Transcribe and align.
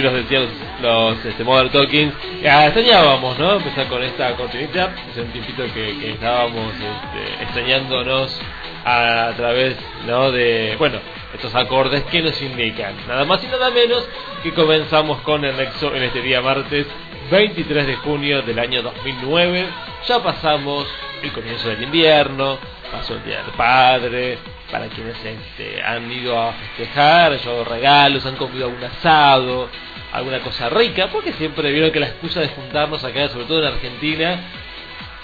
los 0.00 0.12
decían 0.12 0.42
los, 0.42 1.16
los 1.16 1.24
este, 1.24 1.44
Modern 1.44 1.70
Talkings. 1.70 2.14
Ya 2.42 2.66
extrañábamos, 2.66 3.38
¿no? 3.38 3.54
Empezar 3.54 3.88
con 3.88 4.02
esta 4.02 4.34
cortinita, 4.36 4.94
hace 5.10 5.20
un 5.22 5.32
tiempito 5.32 5.64
que, 5.72 6.12
estábamos 6.12 6.72
este, 6.74 7.42
extrañándonos 7.42 8.40
a, 8.84 9.32
través, 9.36 9.76
¿no? 10.06 10.30
De, 10.30 10.76
bueno, 10.78 10.98
estos 11.34 11.54
acordes 11.54 12.02
que 12.04 12.22
nos 12.22 12.40
indican, 12.40 12.94
nada 13.06 13.24
más 13.24 13.42
y 13.44 13.46
nada 13.46 13.70
menos 13.70 14.08
que 14.42 14.52
comenzamos 14.52 15.20
con 15.20 15.44
el 15.44 15.56
Nexo 15.56 15.94
en 15.94 16.04
este 16.04 16.22
día 16.22 16.40
martes 16.40 16.86
23 17.30 17.86
de 17.86 17.96
junio 17.96 18.42
del 18.42 18.58
año 18.58 18.82
2009. 18.82 19.66
Ya 20.08 20.22
pasamos 20.22 20.86
el 21.22 21.32
comienzo 21.32 21.68
del 21.68 21.82
invierno, 21.82 22.58
pasó 22.90 23.14
el 23.14 23.24
Día 23.24 23.42
del 23.42 23.52
Padre, 23.52 24.38
para 24.70 24.86
quienes 24.88 25.16
este, 25.24 25.82
han 25.82 26.10
ido 26.10 26.38
a 26.38 26.52
festejar, 26.52 27.32
han 27.32 27.38
llevado 27.38 27.64
regalos, 27.64 28.26
han 28.26 28.36
comido 28.36 28.66
algún 28.66 28.84
asado, 28.84 29.68
alguna 30.12 30.40
cosa 30.40 30.68
rica, 30.68 31.08
porque 31.12 31.32
siempre 31.34 31.70
vieron 31.72 31.90
que 31.92 32.00
la 32.00 32.06
excusa 32.06 32.40
de 32.40 32.48
juntarnos 32.48 33.02
acá, 33.04 33.28
sobre 33.28 33.44
todo 33.46 33.60
en 33.60 33.66
Argentina, 33.74 34.40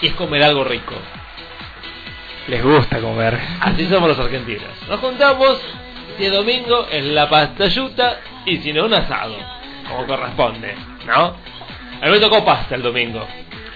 es 0.01 0.13
comer 0.13 0.43
algo 0.43 0.63
rico. 0.63 0.95
Les 2.47 2.63
gusta 2.63 2.99
comer. 3.01 3.37
Así 3.59 3.85
somos 3.87 4.09
los 4.09 4.19
argentinos. 4.19 4.69
Nos 4.87 4.99
juntamos, 4.99 5.59
si 6.17 6.25
es 6.25 6.31
domingo, 6.31 6.87
es 6.89 7.03
la 7.05 7.29
pasta 7.29 7.67
yuta, 7.67 8.19
y 8.45 8.57
si 8.57 8.71
no, 8.71 8.85
un 8.85 8.93
asado, 8.93 9.35
como 9.89 10.07
corresponde, 10.07 10.75
¿no? 11.05 11.35
A 12.01 12.05
mí 12.05 12.11
me 12.11 12.19
tocó 12.19 12.45
pasta 12.45 12.75
el 12.75 12.83
domingo, 12.83 13.27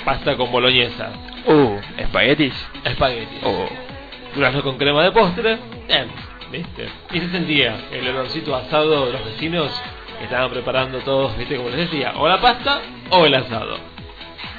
pasta 0.06 0.36
con 0.38 0.52
boloñesa, 0.52 1.10
Uh, 1.44 1.80
espaguetis. 1.98 2.54
espagueti. 2.86 3.38
Oh. 3.44 3.68
durazno 4.36 4.62
con 4.62 4.78
crema 4.78 5.04
de 5.04 5.12
postre, 5.12 5.58
bien, 5.88 6.08
¿viste? 6.52 6.88
Y 7.12 7.20
se 7.20 7.30
sentía 7.32 7.76
el 7.92 8.08
olorcito 8.10 8.56
asado 8.56 9.08
de 9.08 9.14
los 9.14 9.26
vecinos 9.26 9.72
estaban 10.24 10.50
preparando 10.50 11.00
todos, 11.00 11.38
¿viste? 11.38 11.56
Como 11.56 11.70
les 11.70 11.90
decía, 11.90 12.14
o 12.18 12.28
la 12.28 12.40
pasta 12.40 12.82
o 13.10 13.26
el 13.26 13.34
asado. 13.34 13.78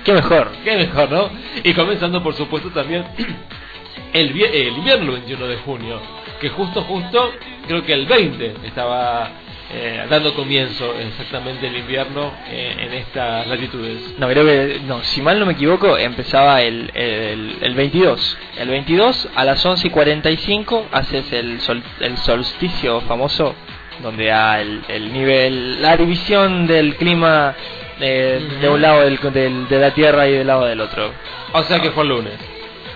Qué 0.04 0.12
mejor. 0.12 0.50
Qué 0.64 0.76
mejor, 0.76 1.10
¿no? 1.10 1.30
Y 1.62 1.72
comenzando, 1.74 2.22
por 2.22 2.34
supuesto, 2.34 2.70
también 2.70 3.04
el, 4.12 4.30
el 4.42 4.78
invierno 4.78 5.04
el 5.06 5.20
21 5.20 5.46
de 5.46 5.56
junio, 5.58 6.00
que 6.40 6.48
justo, 6.48 6.82
justo, 6.82 7.32
creo 7.66 7.84
que 7.84 7.92
el 7.92 8.06
20 8.06 8.54
estaba 8.64 9.30
eh, 9.74 10.06
dando 10.10 10.34
comienzo 10.34 10.94
exactamente 10.98 11.66
el 11.66 11.76
invierno 11.76 12.30
eh, 12.46 12.76
en 12.78 12.92
estas 12.92 13.46
latitudes. 13.46 14.16
No, 14.18 14.28
creo 14.28 14.44
que, 14.44 14.80
no, 14.84 15.02
si 15.02 15.22
mal 15.22 15.38
no 15.38 15.46
me 15.46 15.54
equivoco, 15.54 15.96
empezaba 15.96 16.60
el, 16.60 16.90
el, 16.94 17.56
el 17.62 17.74
22. 17.74 18.38
El 18.58 18.68
22 18.68 19.30
a 19.34 19.44
las 19.44 19.64
11 19.64 19.86
y 19.86 19.90
45 19.90 20.88
haces 20.92 21.32
el, 21.32 21.60
sol, 21.62 21.82
el 22.00 22.18
solsticio 22.18 23.00
famoso, 23.02 23.54
donde 24.00 24.26
da 24.26 24.60
el, 24.60 24.82
el 24.88 25.12
nivel, 25.12 25.82
la 25.82 25.96
división 25.96 26.66
del 26.66 26.96
clima 26.96 27.54
eh, 28.00 28.40
de 28.60 28.68
un 28.68 28.80
lado 28.80 29.02
del, 29.02 29.18
del- 29.32 29.68
de 29.68 29.78
la 29.78 29.92
Tierra 29.92 30.26
y 30.28 30.32
del 30.32 30.46
lado 30.46 30.64
del 30.66 30.80
otro. 30.80 31.12
O 31.52 31.62
sea 31.64 31.80
que 31.80 31.90
fue 31.90 32.02
el 32.04 32.08
lunes. 32.10 32.34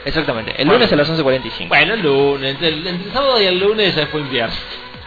Exactamente, 0.04 0.52
el 0.52 0.66
Bueno. 0.66 0.74
lunes 0.74 0.92
a 0.92 0.96
las 0.96 1.10
11.45. 1.10 1.68
Bueno, 1.68 1.94
el 1.94 2.00
lunes, 2.02 2.50
entre 2.52 2.68
el, 2.68 2.86
entre 2.86 3.06
el 3.08 3.12
sábado 3.12 3.40
y 3.40 3.44
el 3.46 3.58
lunes 3.58 3.94
ya 3.96 4.06
fue 4.06 4.20
invierno. 4.20 4.54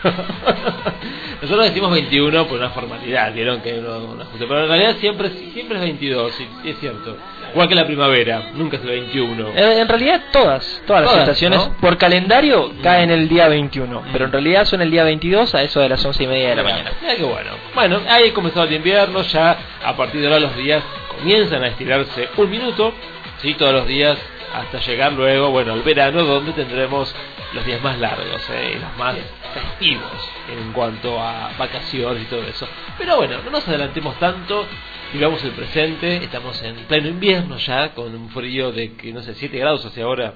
Nosotros 1.41 1.65
decimos 1.65 1.91
21 1.91 2.47
por 2.47 2.57
una 2.59 2.69
formalidad, 2.69 3.33
vieron 3.33 3.61
que 3.61 3.73
no, 3.73 3.99
no 4.15 4.21
ajuste, 4.21 4.45
pero 4.47 4.63
en 4.63 4.67
realidad 4.69 4.95
siempre 4.99 5.29
siempre 5.53 5.77
es 5.77 5.83
22, 5.83 6.33
sí, 6.33 6.47
sí 6.63 6.69
es 6.69 6.79
cierto. 6.79 7.17
Igual 7.53 7.67
que 7.67 7.75
la 7.75 7.85
primavera, 7.85 8.51
nunca 8.53 8.77
es 8.77 8.83
el 8.83 8.89
21. 8.89 9.47
Eh, 9.55 9.79
En 9.81 9.87
realidad 9.87 10.21
todas, 10.31 10.81
todas 10.85 11.01
las 11.03 11.11
Todas, 11.11 11.27
estaciones 11.27 11.59
¿no? 11.67 11.73
por 11.77 11.97
calendario 11.97 12.71
caen 12.83 13.09
el 13.11 13.27
día 13.27 13.47
21, 13.47 14.03
pero 14.11 14.25
en 14.25 14.31
realidad 14.31 14.65
son 14.65 14.81
el 14.81 14.91
día 14.91 15.03
22 15.03 15.55
a 15.55 15.63
eso 15.63 15.79
de 15.81 15.89
las 15.89 16.03
11 16.05 16.23
y 16.23 16.27
media 16.27 16.49
de 16.49 16.55
la 16.55 16.63
mañana. 16.63 16.91
Mira 17.01 17.15
qué 17.15 17.23
bueno. 17.23 17.51
Bueno, 17.73 18.01
ahí 18.09 18.31
comenzó 18.31 18.63
el 18.63 18.73
invierno, 18.73 19.21
ya 19.23 19.57
a 19.83 19.95
partir 19.95 20.21
de 20.21 20.27
ahora 20.27 20.39
los 20.39 20.55
días 20.57 20.83
comienzan 21.17 21.63
a 21.63 21.67
estirarse 21.67 22.29
un 22.37 22.49
minuto, 22.49 22.93
sí, 23.41 23.53
todos 23.55 23.73
los 23.73 23.87
días 23.87 24.17
hasta 24.53 24.79
llegar 24.79 25.13
luego, 25.13 25.51
bueno, 25.51 25.73
al 25.73 25.83
verano 25.83 26.23
donde 26.23 26.53
tendremos 26.53 27.13
los 27.53 27.65
días 27.65 27.81
más 27.81 27.97
largos 27.97 28.47
¿eh? 28.49 28.75
y 28.75 28.79
los 28.79 28.97
más 28.97 29.15
festivos 29.53 30.29
en 30.49 30.71
cuanto 30.73 31.19
a 31.19 31.51
vacaciones 31.57 32.23
y 32.23 32.25
todo 32.25 32.43
eso. 32.43 32.67
Pero 32.97 33.17
bueno, 33.17 33.39
no 33.43 33.51
nos 33.51 33.67
adelantemos 33.67 34.17
tanto, 34.19 34.65
vivamos 35.13 35.43
el 35.43 35.51
presente, 35.51 36.17
estamos 36.17 36.61
en 36.61 36.75
pleno 36.85 37.07
invierno 37.07 37.57
ya, 37.57 37.89
con 37.93 38.13
un 38.13 38.29
frío 38.29 38.71
de 38.71 38.93
que 38.93 39.11
no 39.13 39.21
sé, 39.21 39.33
7 39.35 39.57
grados 39.57 39.85
hacia 39.85 40.03
ahora. 40.03 40.35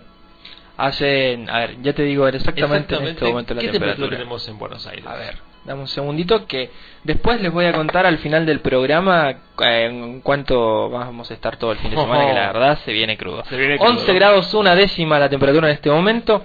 Hacen, 0.76 1.50
a 1.52 1.60
ver, 1.60 1.82
ya 1.84 1.94
te 1.94 2.02
digo 2.02 2.28
exactamente, 2.28 2.96
en 2.96 3.08
este 3.10 3.26
momento 3.26 3.54
la 3.54 3.62
¿Qué 3.62 3.70
temperatura. 3.70 4.10
tenemos 4.10 4.48
en 4.48 4.58
Buenos 4.58 4.88
Aires? 4.88 5.06
A 5.06 5.16
ver, 5.16 5.36
dame 5.66 5.82
un 5.82 5.88
segundito 5.88 6.46
que 6.46 6.70
después 7.04 7.40
les 7.42 7.52
voy 7.52 7.66
a 7.66 7.74
contar 7.74 8.06
al 8.06 8.18
final 8.20 8.46
del 8.46 8.60
programa 8.60 9.30
eh, 9.62 9.86
en 9.90 10.22
cuánto 10.22 10.90
vamos 10.90 11.30
a 11.32 11.34
estar 11.34 11.58
todo 11.58 11.72
el 11.72 11.78
fin 11.80 11.92
de 11.92 11.98
semana, 11.98 12.28
que 12.28 12.34
la 12.34 12.48
verdad 12.54 12.78
se 12.84 12.92
viene 12.92 13.18
crudo. 13.18 13.44
Se 13.46 13.56
viene 13.58 13.78
crudo. 13.78 13.92
11 13.92 14.14
grados 14.14 14.54
una 14.54 14.76
décima 14.76 15.20
la 15.20 15.30
temperatura 15.30 15.68
en 15.68 15.74
este 15.74 15.90
momento, 15.90 16.44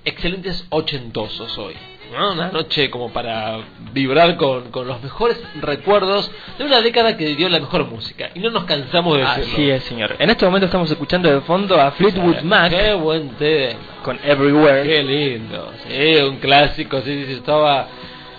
excelentes 0.05 0.67
ochentosos 0.71 1.57
hoy. 1.59 1.75
¿no? 2.13 2.33
Una 2.33 2.51
noche 2.53 2.91
como 2.91 3.11
para 3.13 3.59
vibrar 3.93 4.37
con, 4.37 4.71
con 4.71 4.87
los 4.87 5.03
mejores 5.03 5.43
recuerdos 5.61 6.31
de 6.59 6.65
una 6.65 6.81
década 6.81 7.17
que 7.17 7.35
dio 7.35 7.49
la 7.49 7.59
mejor 7.59 7.87
música. 7.87 8.31
Y 8.35 8.41
no 8.41 8.51
nos 8.51 8.65
cansamos 8.65 9.15
de 9.17 9.21
decirlo. 9.23 9.53
Así 9.55 9.71
es, 9.71 9.83
señor. 9.85 10.15
En 10.19 10.31
este 10.31 10.45
momento 10.45 10.67
estamos 10.67 10.91
escuchando 10.91 11.29
de 11.33 11.41
fondo 11.41 11.81
a 11.81 11.91
Fleetwood 11.93 12.43
Mac 12.43 12.71
Qué 12.71 12.95
buen 12.95 13.31
tema. 13.31 13.81
con 14.05 14.19
Everywhere. 14.23 14.83
Qué 14.85 15.03
lindo. 15.03 15.73
Sí, 15.89 16.17
un 16.23 16.37
clásico. 16.37 17.01
Sí, 17.01 17.21
sí, 17.23 17.25
sí, 17.27 17.33
estaba. 17.33 17.89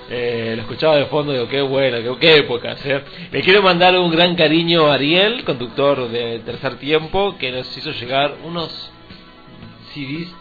eh, 0.10 0.54
lo 0.56 0.62
escuchaba 0.62 0.96
de 0.98 1.08
fondo, 1.08 1.34
digo, 1.34 1.48
qué 1.50 1.62
bueno, 1.62 1.98
qué, 1.98 2.20
qué 2.20 2.38
época. 2.38 2.76
¿eh? 2.86 3.04
Le 3.32 3.42
quiero 3.42 3.62
mandar 3.64 3.98
un 3.98 4.12
gran 4.12 4.36
cariño 4.36 4.86
a 4.86 4.94
Ariel, 4.94 5.44
conductor 5.44 6.08
de 6.10 6.40
Tercer 6.46 6.76
Tiempo, 6.76 7.36
que 7.40 7.52
nos 7.52 7.76
hizo 7.76 7.92
llegar 7.92 8.36
unos 8.46 8.92
CDs 9.94 10.34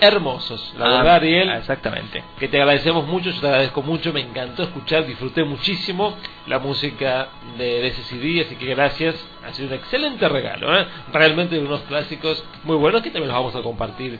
hermosos. 0.00 0.74
La 0.78 0.86
Ah, 0.86 0.88
verdad, 0.98 1.14
Ariel, 1.16 1.50
ah, 1.50 1.58
Exactamente. 1.58 2.22
que 2.38 2.48
te 2.48 2.58
agradecemos 2.60 3.06
mucho, 3.06 3.30
yo 3.30 3.40
te 3.40 3.46
agradezco 3.46 3.82
mucho, 3.82 4.12
me 4.12 4.20
encantó 4.20 4.62
escuchar, 4.64 5.06
disfruté 5.06 5.44
muchísimo 5.44 6.16
la 6.46 6.58
música 6.58 7.28
de, 7.58 7.64
de 7.64 7.86
ese 7.88 8.02
CD, 8.04 8.40
así 8.42 8.56
que 8.56 8.66
gracias, 8.66 9.14
ha 9.46 9.52
sido 9.52 9.68
un 9.68 9.74
excelente 9.74 10.28
regalo, 10.28 10.78
¿eh? 10.78 10.86
realmente 11.12 11.58
unos 11.58 11.80
clásicos 11.82 12.44
muy 12.64 12.76
buenos 12.76 13.02
que 13.02 13.10
también 13.10 13.28
los 13.28 13.36
vamos 13.36 13.54
a 13.56 13.62
compartir 13.62 14.18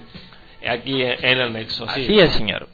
aquí 0.68 1.02
en, 1.02 1.24
en 1.24 1.40
el 1.40 1.52
Nexo. 1.52 1.86
sí. 1.90 2.02
Así 2.04 2.20
es, 2.20 2.32
señor. 2.32 2.68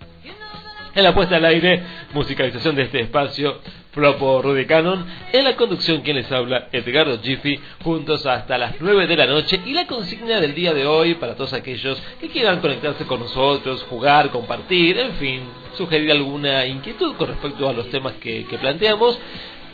En 0.94 1.05
la 1.05 1.14
puesta 1.14 1.37
al 1.37 1.44
aire, 1.44 1.82
musicalización 2.14 2.75
de 2.75 2.82
este 2.85 3.00
espacio, 3.02 3.61
Flopo 3.96 4.43
Rudy 4.43 4.66
Cannon. 4.66 5.06
En 5.32 5.43
la 5.43 5.56
conducción, 5.56 6.02
quien 6.02 6.16
les 6.16 6.31
habla, 6.31 6.69
Edgardo 6.70 7.19
Giffy, 7.19 7.58
juntos 7.82 8.26
hasta 8.26 8.58
las 8.58 8.75
9 8.78 9.06
de 9.06 9.16
la 9.16 9.26
noche. 9.26 9.58
Y 9.64 9.72
la 9.72 9.87
consigna 9.87 10.38
del 10.38 10.54
día 10.54 10.75
de 10.75 10.87
hoy, 10.87 11.14
para 11.14 11.34
todos 11.34 11.54
aquellos 11.54 11.98
que 12.20 12.28
quieran 12.28 12.60
conectarse 12.60 13.06
con 13.06 13.20
nosotros, 13.20 13.87
jugar, 13.88 14.31
compartir, 14.31 14.98
en 14.98 15.12
fin, 15.14 15.40
sugerir 15.78 16.12
alguna 16.12 16.66
inquietud 16.66 17.16
con 17.16 17.28
respecto 17.28 17.70
a 17.70 17.72
los 17.72 17.88
temas 17.88 18.12
que, 18.20 18.44
planteamos. 18.60 19.19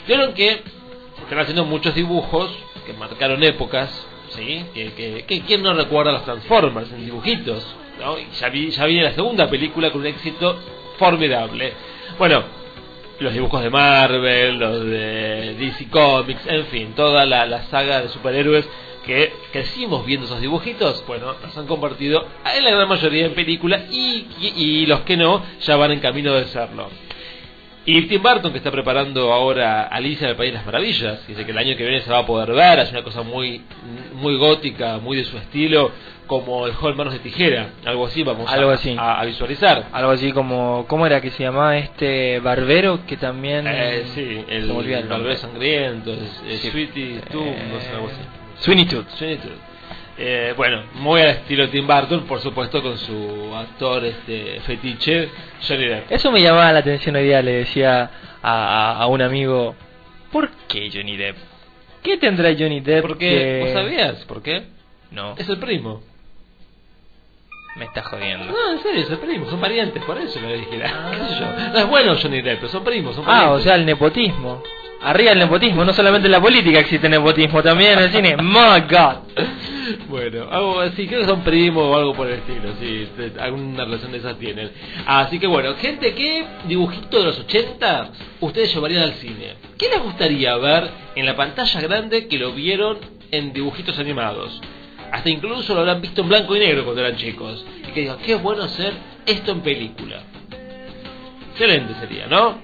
Vieron 0.06 0.34
que 0.34 0.62
están 1.24 1.40
haciendo 1.40 1.64
muchos 1.64 1.92
dibujos 1.92 2.48
que 2.86 2.92
marcaron 2.92 3.42
épocas, 3.42 3.90
¿sí? 4.28 4.64
Que, 4.72 5.42
quién 5.44 5.64
no 5.64 5.74
recuerda 5.74 6.12
los 6.12 6.24
Transformers 6.24 6.92
en 6.92 7.04
dibujitos, 7.04 7.66
¿no? 7.98 8.16
Y 8.20 8.28
ya, 8.38 8.48
vi, 8.50 8.70
ya 8.70 8.86
viene 8.86 9.02
la 9.02 9.14
segunda 9.14 9.50
película 9.50 9.90
con 9.90 10.02
un 10.02 10.06
éxito 10.06 10.56
formidable. 10.96 11.72
Bueno, 12.18 12.61
los 13.20 13.32
dibujos 13.32 13.62
de 13.62 13.70
Marvel, 13.70 14.58
los 14.58 14.84
de 14.84 15.54
DC 15.58 15.88
Comics, 15.88 16.46
en 16.46 16.66
fin, 16.66 16.92
toda 16.94 17.24
la, 17.24 17.46
la 17.46 17.62
saga 17.64 18.00
de 18.00 18.08
superhéroes 18.08 18.68
que 19.04 19.32
crecimos 19.52 20.06
viendo 20.06 20.26
esos 20.26 20.40
dibujitos, 20.40 21.04
bueno, 21.06 21.34
nos 21.42 21.56
han 21.56 21.66
convertido 21.66 22.24
en 22.56 22.64
la 22.64 22.70
gran 22.70 22.88
mayoría 22.88 23.26
en 23.26 23.34
película 23.34 23.84
y, 23.90 24.26
y, 24.56 24.86
los 24.86 25.00
que 25.00 25.16
no 25.16 25.42
ya 25.60 25.76
van 25.76 25.92
en 25.92 26.00
camino 26.00 26.32
de 26.34 26.46
serlo. 26.46 26.88
Y 27.84 28.02
Tim 28.02 28.22
Burton, 28.22 28.52
que 28.52 28.58
está 28.58 28.70
preparando 28.70 29.32
ahora 29.32 29.82
Alicia 29.82 30.26
en 30.26 30.30
el 30.30 30.36
País 30.36 30.52
de 30.52 30.58
las 30.58 30.66
Maravillas, 30.66 31.26
dice 31.26 31.44
que 31.44 31.50
el 31.50 31.58
año 31.58 31.76
que 31.76 31.82
viene 31.82 32.00
se 32.00 32.12
va 32.12 32.18
a 32.18 32.26
poder 32.26 32.52
ver, 32.52 32.78
es 32.78 32.92
una 32.92 33.02
cosa 33.02 33.22
muy, 33.22 33.60
muy 34.14 34.36
gótica, 34.36 34.98
muy 34.98 35.16
de 35.16 35.24
su 35.24 35.36
estilo, 35.36 35.90
como 36.26 36.66
el 36.66 36.72
joven 36.74 36.96
Manos 36.96 37.12
de 37.12 37.18
Tijera, 37.18 37.70
algo 37.84 38.06
así 38.06 38.22
vamos 38.22 38.50
Algo 38.50 38.70
a, 38.70 38.74
así. 38.74 38.96
a- 38.98 39.20
a 39.20 39.24
visualizar. 39.24 39.86
Algo 39.92 40.12
así 40.12 40.32
como, 40.32 40.86
¿cómo 40.88 41.06
era 41.06 41.20
que 41.20 41.30
se 41.30 41.42
llamaba 41.42 41.76
este 41.76 42.40
barbero 42.40 43.04
que 43.06 43.16
también... 43.16 43.66
Eh, 43.66 44.04
sí, 44.14 44.44
el, 44.48 44.62
el 44.62 44.68
nombre. 44.68 45.02
Barbero 45.08 45.36
Sangriento, 45.36 46.14
Sí. 46.48 46.70
Sweetie 46.70 47.20
Tooth, 47.30 47.56
no 47.70 47.80
sé, 47.80 47.90
algo 47.90 48.06
así. 48.08 48.20
Sweeney 48.60 48.86
Todd. 48.86 49.04
Sweeney 49.16 49.36
Todd. 49.38 49.50
Eh, 50.18 50.54
bueno, 50.56 50.82
muy 50.94 51.20
al 51.22 51.28
estilo 51.30 51.68
Tim 51.70 51.86
Burton, 51.86 52.24
por 52.26 52.38
supuesto, 52.40 52.82
con 52.82 52.96
su 52.98 53.52
actor 53.56 54.04
este 54.04 54.60
fetiche, 54.60 55.28
Johnny 55.66 55.86
Depp. 55.86 56.12
Eso 56.12 56.30
me 56.30 56.40
llamaba 56.42 56.72
la 56.72 56.78
atención 56.80 57.16
hoy 57.16 57.24
día, 57.24 57.42
le 57.42 57.52
decía 57.52 58.10
a, 58.42 58.92
a- 58.92 58.98
a 59.02 59.06
un 59.06 59.22
amigo, 59.22 59.74
¿por 60.30 60.50
qué 60.68 60.90
Johnny 60.92 61.16
Depp? 61.16 61.36
¿Qué 62.02 62.18
tendrá 62.18 62.50
Johnny 62.56 62.80
Depp? 62.80 63.02
Porque, 63.02 63.28
que- 63.28 63.60
¿vos 63.64 63.72
sabías 63.72 64.24
por 64.26 64.42
qué? 64.42 64.64
No, 65.10 65.34
Es 65.36 65.48
el 65.48 65.58
primo. 65.58 66.02
Me 67.76 67.84
está 67.86 68.02
jodiendo. 68.02 68.46
No, 68.52 68.72
en 68.72 68.82
serio, 68.82 69.02
es 69.02 69.10
el 69.10 69.18
primo, 69.18 69.48
son 69.48 69.60
parientes, 69.60 70.02
por 70.04 70.18
eso 70.18 70.40
le 70.40 70.58
dije. 70.58 70.70
¿Qué 70.70 70.78
sé 71.34 71.40
yo? 71.40 71.46
No 71.72 71.78
es 71.78 71.86
bueno 71.88 72.14
Johnny 72.20 72.42
Depp, 72.42 72.56
pero 72.60 72.68
son 72.68 72.84
primos, 72.84 73.14
son 73.16 73.24
Ah, 73.26 73.30
o 73.30 73.34
parientes. 73.42 73.64
sea, 73.64 73.74
el 73.76 73.86
nepotismo. 73.86 74.62
Arriba 75.04 75.32
el 75.32 75.38
nepotismo, 75.40 75.84
no 75.84 75.92
solamente 75.92 76.26
en 76.28 76.32
la 76.32 76.40
política 76.40 76.78
existe 76.78 77.08
nepotismo, 77.08 77.60
también 77.60 77.94
en 77.98 78.04
el 78.04 78.12
cine. 78.12 78.36
My 78.40 78.82
God. 78.88 79.16
Bueno, 80.08 80.46
algo 80.48 80.80
así, 80.80 81.08
creo 81.08 81.22
que 81.22 81.26
son 81.26 81.42
primos 81.42 81.82
o 81.84 81.96
algo 81.96 82.14
por 82.14 82.28
el 82.28 82.34
estilo, 82.34 82.72
sí, 82.78 83.08
te- 83.16 83.40
alguna 83.40 83.84
relación 83.84 84.12
de 84.12 84.18
esas 84.18 84.38
tienen. 84.38 84.70
Así 85.06 85.40
que 85.40 85.48
bueno, 85.48 85.74
gente, 85.74 86.14
¿qué 86.14 86.44
dibujito 86.68 87.18
de 87.18 87.24
los 87.24 87.38
80 87.40 88.10
ustedes 88.40 88.72
llevarían 88.72 89.02
al 89.02 89.14
cine? 89.14 89.54
¿Qué 89.76 89.88
les 89.88 90.00
gustaría 90.02 90.56
ver 90.56 90.88
en 91.16 91.26
la 91.26 91.34
pantalla 91.34 91.80
grande 91.80 92.28
que 92.28 92.38
lo 92.38 92.52
vieron 92.52 92.98
en 93.32 93.52
dibujitos 93.52 93.98
animados? 93.98 94.60
Hasta 95.12 95.28
incluso 95.30 95.74
lo 95.74 95.80
habrán 95.80 96.00
visto 96.00 96.22
en 96.22 96.28
blanco 96.28 96.56
y 96.56 96.58
negro 96.58 96.84
cuando 96.84 97.02
eran 97.04 97.16
chicos. 97.16 97.64
Y 97.86 97.92
que 97.92 98.00
digan, 98.00 98.16
qué 98.24 98.34
bueno 98.36 98.62
hacer 98.64 98.92
esto 99.26 99.52
en 99.52 99.60
película. 99.60 100.22
Excelente 101.52 101.94
sería, 102.00 102.26
¿no? 102.26 102.58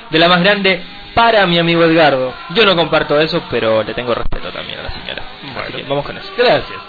de 0.09 0.19
la 0.19 0.27
más 0.29 0.41
grande 0.41 0.81
para 1.13 1.45
mi 1.45 1.57
amigo 1.57 1.83
Edgardo. 1.83 2.33
Yo 2.51 2.65
no 2.65 2.75
comparto 2.75 3.19
eso, 3.19 3.43
pero 3.49 3.83
le 3.83 3.93
tengo 3.93 4.13
respeto 4.13 4.49
también 4.51 4.79
a 4.79 4.83
la 4.83 4.91
señora. 4.91 5.23
Así 5.43 5.53
Bueno. 5.53 5.75
que 5.77 5.83
vamos 5.83 6.05
con 6.05 6.17
eso. 6.17 6.31
Gracias. 6.37 6.79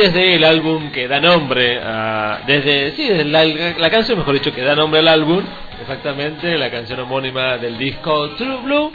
Desde 0.00 0.34
el 0.36 0.44
álbum 0.44 0.90
que 0.90 1.06
da 1.06 1.20
nombre 1.20 1.78
a. 1.78 2.40
Desde. 2.46 2.92
Sí, 2.92 3.06
desde 3.06 3.24
la, 3.24 3.44
la 3.44 3.90
canción, 3.90 4.18
mejor 4.18 4.34
dicho, 4.34 4.52
que 4.52 4.62
da 4.62 4.74
nombre 4.74 5.00
al 5.00 5.08
álbum, 5.08 5.44
exactamente, 5.80 6.56
la 6.56 6.70
canción 6.70 7.00
homónima 7.00 7.58
del 7.58 7.76
disco 7.76 8.30
True 8.30 8.62
Blue. 8.62 8.92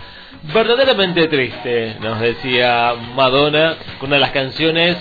Verdaderamente 0.54 1.28
triste, 1.28 1.96
nos 2.02 2.20
decía 2.20 2.94
Madonna, 3.16 3.78
con 4.00 4.10
una 4.10 4.16
de 4.18 4.22
las 4.22 4.32
canciones 4.32 4.98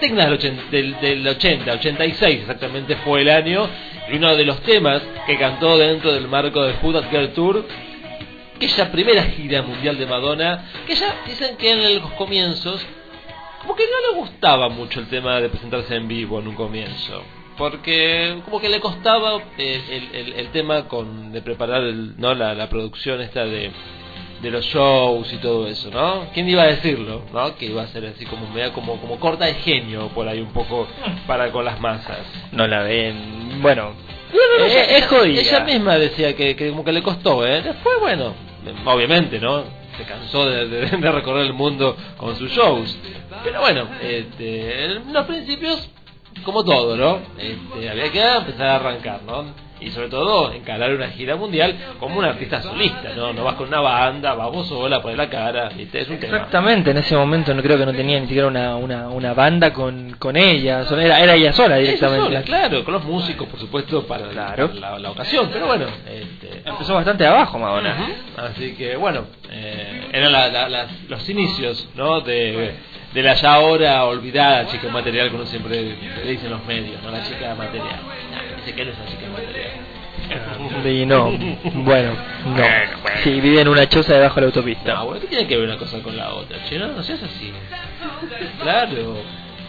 dignas 0.00 0.26
del 0.26 0.34
80, 0.34 0.62
del, 0.70 1.00
del 1.00 1.28
80, 1.28 1.72
86 1.72 2.40
exactamente 2.40 2.96
fue 2.96 3.22
el 3.22 3.30
año, 3.30 3.68
y 4.10 4.16
uno 4.16 4.34
de 4.34 4.44
los 4.44 4.60
temas 4.62 5.02
que 5.26 5.38
cantó 5.38 5.78
dentro 5.78 6.12
del 6.12 6.28
marco 6.28 6.66
Food 6.80 6.96
at 6.96 7.10
Girl 7.10 7.28
Tour, 7.32 7.64
aquella 8.56 8.90
primera 8.90 9.22
gira 9.22 9.62
mundial 9.62 9.98
de 9.98 10.06
Madonna, 10.06 10.64
que 10.86 10.94
ya 10.94 11.14
dicen 11.26 11.56
que 11.56 11.72
en 11.72 12.00
los 12.00 12.10
comienzos, 12.12 12.84
como 13.64 13.74
que 13.76 13.84
no 13.84 14.12
le 14.12 14.18
gustaba 14.20 14.68
mucho 14.68 15.00
el 15.00 15.08
tema 15.08 15.40
de 15.40 15.48
presentarse 15.48 15.96
en 15.96 16.06
vivo 16.06 16.38
en 16.38 16.48
un 16.48 16.54
comienzo. 16.54 17.22
Porque 17.58 18.40
como 18.44 18.60
que 18.60 18.68
le 18.68 18.80
costaba 18.80 19.40
el, 19.58 20.08
el, 20.12 20.32
el, 20.34 20.48
tema 20.48 20.88
con 20.88 21.32
de 21.32 21.40
preparar 21.40 21.82
el, 21.82 22.18
no 22.18 22.34
la, 22.34 22.52
la 22.54 22.68
producción 22.68 23.20
esta 23.20 23.44
de, 23.44 23.70
de 24.42 24.50
los 24.50 24.64
shows 24.64 25.32
y 25.32 25.36
todo 25.36 25.68
eso, 25.68 25.88
¿no? 25.90 26.26
¿Quién 26.34 26.48
iba 26.48 26.62
a 26.62 26.66
decirlo, 26.66 27.22
no? 27.32 27.54
Que 27.56 27.66
iba 27.66 27.82
a 27.82 27.86
ser 27.86 28.06
así 28.06 28.26
como 28.26 28.48
media 28.50 28.72
como 28.72 29.00
como 29.00 29.20
corta 29.20 29.44
de 29.44 29.54
genio 29.54 30.08
por 30.08 30.26
ahí 30.26 30.40
un 30.40 30.52
poco 30.52 30.88
para 31.28 31.52
con 31.52 31.64
las 31.64 31.78
masas. 31.80 32.18
No 32.50 32.66
la 32.66 32.82
ven. 32.82 33.60
Bueno, 33.62 33.92
No, 34.32 34.58
no, 34.58 34.64
Eh, 34.64 34.68
ella, 34.72 34.98
es 34.98 35.06
jodida. 35.06 35.40
ella 35.40 35.60
misma 35.60 35.96
decía 35.96 36.34
que, 36.34 36.56
que 36.56 36.70
como 36.70 36.84
que 36.84 36.90
le 36.92 37.02
costó, 37.02 37.46
¿eh? 37.46 37.62
Después, 37.62 38.00
bueno, 38.00 38.34
obviamente, 38.84 39.38
¿no? 39.38 39.62
Se 39.96 40.02
cansó 40.02 40.44
de, 40.50 40.66
de- 40.66 40.86
de 40.96 41.12
recorrer 41.12 41.46
el 41.46 41.52
mundo 41.52 41.96
con 42.16 42.34
sus 42.34 42.50
shows. 42.50 42.98
Pero 43.44 43.60
bueno, 43.60 43.88
este, 44.02 44.84
en 44.86 45.12
los 45.12 45.26
principios, 45.26 45.90
como 46.44 46.64
todo, 46.64 46.96
¿no? 46.96 47.18
Este, 47.38 47.88
había 47.90 48.10
que 48.10 48.20
empezar 48.36 48.66
a 48.66 48.76
arrancar, 48.76 49.20
¿no? 49.26 49.62
Y 49.80 49.90
sobre 49.90 50.08
todo, 50.08 50.50
encarar 50.52 50.92
una 50.94 51.08
gira 51.10 51.36
mundial 51.36 51.76
como 52.00 52.18
un 52.20 52.24
artista 52.24 52.62
solista, 52.62 53.10
¿no? 53.14 53.34
No 53.34 53.44
vas 53.44 53.56
con 53.56 53.68
una 53.68 53.80
banda, 53.80 54.32
vamos 54.32 54.66
sola, 54.68 55.02
poner 55.02 55.18
la 55.18 55.28
cara, 55.28 55.68
¿viste? 55.76 56.00
Es 56.00 56.08
un 56.08 56.18
tema. 56.18 56.36
exactamente, 56.36 56.92
en 56.92 56.96
ese 56.98 57.14
momento 57.14 57.52
no 57.52 57.60
creo 57.60 57.76
que 57.76 57.84
no 57.84 57.92
tenía 57.92 58.18
ni 58.18 58.26
siquiera 58.26 58.46
una, 58.48 58.76
una, 58.76 59.08
una 59.08 59.34
banda 59.34 59.74
con, 59.74 60.12
con 60.18 60.36
ella, 60.36 60.84
solo- 60.86 61.02
era, 61.02 61.20
era 61.20 61.34
ella 61.34 61.52
sola 61.52 61.76
Ella 61.76 61.86
directamente. 61.86 62.24
sola, 62.26 62.42
claro, 62.42 62.82
con 62.84 62.94
los 62.94 63.04
músicos, 63.04 63.46
por 63.48 63.60
supuesto, 63.60 64.06
para, 64.06 64.28
Claro. 64.28 64.70
la, 64.72 64.98
la 64.98 65.10
ocasión. 65.10 65.50
Pero 65.52 65.66
bueno, 65.66 65.86
este, 66.08 66.62
Empezó 66.64 66.94
bastante 66.94 67.26
abajo 67.26 67.58
Madonna. 67.58 67.94
Ujú. 68.04 68.40
Así 68.46 68.74
que 68.76 68.96
bueno, 68.96 69.26
eh, 69.50 70.08
eran 70.12 70.32
la- 70.32 70.86
los 71.08 71.28
inicios 71.28 71.88
¿no? 71.94 72.20
de, 72.22 72.74
de 73.14 73.22
la 73.22 73.34
ya 73.34 73.54
ahora 73.54 74.04
olvidada 74.04 74.66
chica 74.66 74.88
material, 74.88 75.30
como 75.30 75.46
siempre 75.46 75.96
le 76.24 76.30
dicen 76.30 76.50
los 76.50 76.64
medios, 76.66 77.00
¿no? 77.02 77.10
la 77.10 77.22
chica 77.22 77.54
material. 77.54 78.00
Dice 78.56 78.74
que 78.74 78.84
no 78.84 78.90
es 78.90 78.98
la 78.98 79.06
chica 79.06 79.28
material. 79.28 79.70
Y 80.84 81.04
no, 81.04 81.30
bueno, 81.74 82.12
no. 82.46 82.62
Sí, 83.22 83.40
vive 83.40 83.60
en 83.60 83.68
una 83.68 83.86
choza 83.88 84.14
debajo 84.14 84.36
de 84.36 84.40
la 84.42 84.46
autopista. 84.46 84.94
No, 84.94 85.06
bueno, 85.06 85.20
¿qué 85.20 85.26
tiene 85.26 85.46
que 85.46 85.56
ver 85.56 85.68
una 85.68 85.76
cosa 85.76 86.00
con 86.00 86.16
la 86.16 86.32
otra? 86.32 86.64
Che, 86.64 86.78
no, 86.78 86.88
no 86.88 87.02
seas 87.02 87.22
así. 87.22 87.52
Claro. 88.62 89.16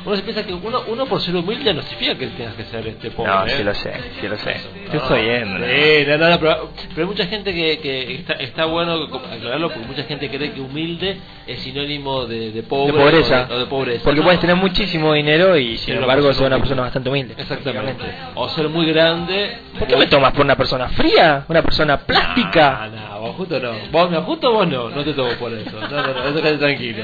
Uno 0.06 0.16
se 0.16 0.22
piensa 0.22 0.44
que 0.46 0.54
uno, 0.54 0.84
uno 0.88 1.06
por 1.08 1.20
ser 1.20 1.36
humilde 1.36 1.74
no 1.74 1.82
significa 1.82 2.16
que 2.18 2.28
tengas 2.28 2.54
que 2.54 2.66
ser 2.66 2.86
este 2.88 3.10
pobre. 3.12 3.32
No, 3.32 3.46
¿eh? 3.46 3.50
sí 3.58 3.64
lo 3.64 3.74
sé, 3.74 3.94
sí 4.22 4.28
lo 4.28 4.38
sé. 4.38 4.52
Estoy 4.86 5.00
No, 5.00 5.06
jodiendo. 5.06 5.60
¿no? 5.60 5.66
sí, 5.66 6.06
no, 6.08 6.18
no, 6.30 6.40
pero, 6.40 6.70
pero 6.90 7.02
hay 7.02 7.06
mucha 7.08 7.26
gente 7.26 7.54
que, 7.54 7.80
que 7.80 8.16
está, 8.16 8.34
está 8.34 8.66
bueno 8.66 8.94
aclararlo 9.06 9.70
porque 9.72 9.88
mucha 9.88 10.04
gente 10.04 10.30
cree 10.30 10.52
que 10.52 10.62
humilde 10.62 11.18
es 11.48 11.60
sinónimo 11.62 12.26
de, 12.26 12.52
de 12.52 12.64
pobre 12.64 12.94
de 12.94 13.00
pobreza. 13.00 13.46
o 13.46 13.48
de, 13.48 13.56
o 13.56 13.60
de 13.60 13.66
pobreza. 13.66 14.04
Porque 14.04 14.22
puedes 14.22 14.40
tener 14.40 14.56
muchísimo 14.56 15.14
dinero 15.14 15.58
y 15.58 15.78
sin 15.78 15.96
embargo 15.96 16.32
ser 16.34 16.48
una 16.48 16.58
persona 16.60 16.84
bastante 16.84 17.10
humilde. 17.10 17.34
Exactamente. 17.38 18.04
O 18.36 18.48
ser 18.50 18.70
muy 18.70 18.86
grande. 18.86 19.58
¿Por 19.80 19.88
qué 19.88 19.98
me 19.98 20.06
tomas 20.08 20.34
por 20.34 20.46
una 20.46 20.56
persona 20.56 20.88
fría? 20.90 21.46
¿Una 21.48 21.62
persona 21.64 21.98
plástica? 21.98 22.90
No, 22.94 23.10
no, 23.10 23.20
vos 23.22 23.36
justo 23.38 23.60
no. 23.60 23.72
Vos, 23.92 24.12
no, 24.12 24.22
justo 24.22 24.52
vos 24.52 24.68
no, 24.68 24.90
no 24.90 25.04
te 25.04 25.14
tomo 25.14 25.32
por 25.40 25.52
eso. 25.54 25.80
No, 25.80 25.88
no, 25.90 26.14
no, 26.14 26.40
eso 26.40 26.58
tranquilo. 26.60 27.04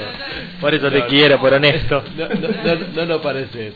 Por 0.59 0.73
eso 0.73 0.91
te 0.91 1.05
quiero, 1.07 1.39
por 1.39 1.53
honesto. 1.53 2.03
No, 2.15 2.27
no, 2.29 2.90
no, 2.93 3.05
lo 3.05 3.21
pareces. 3.21 3.73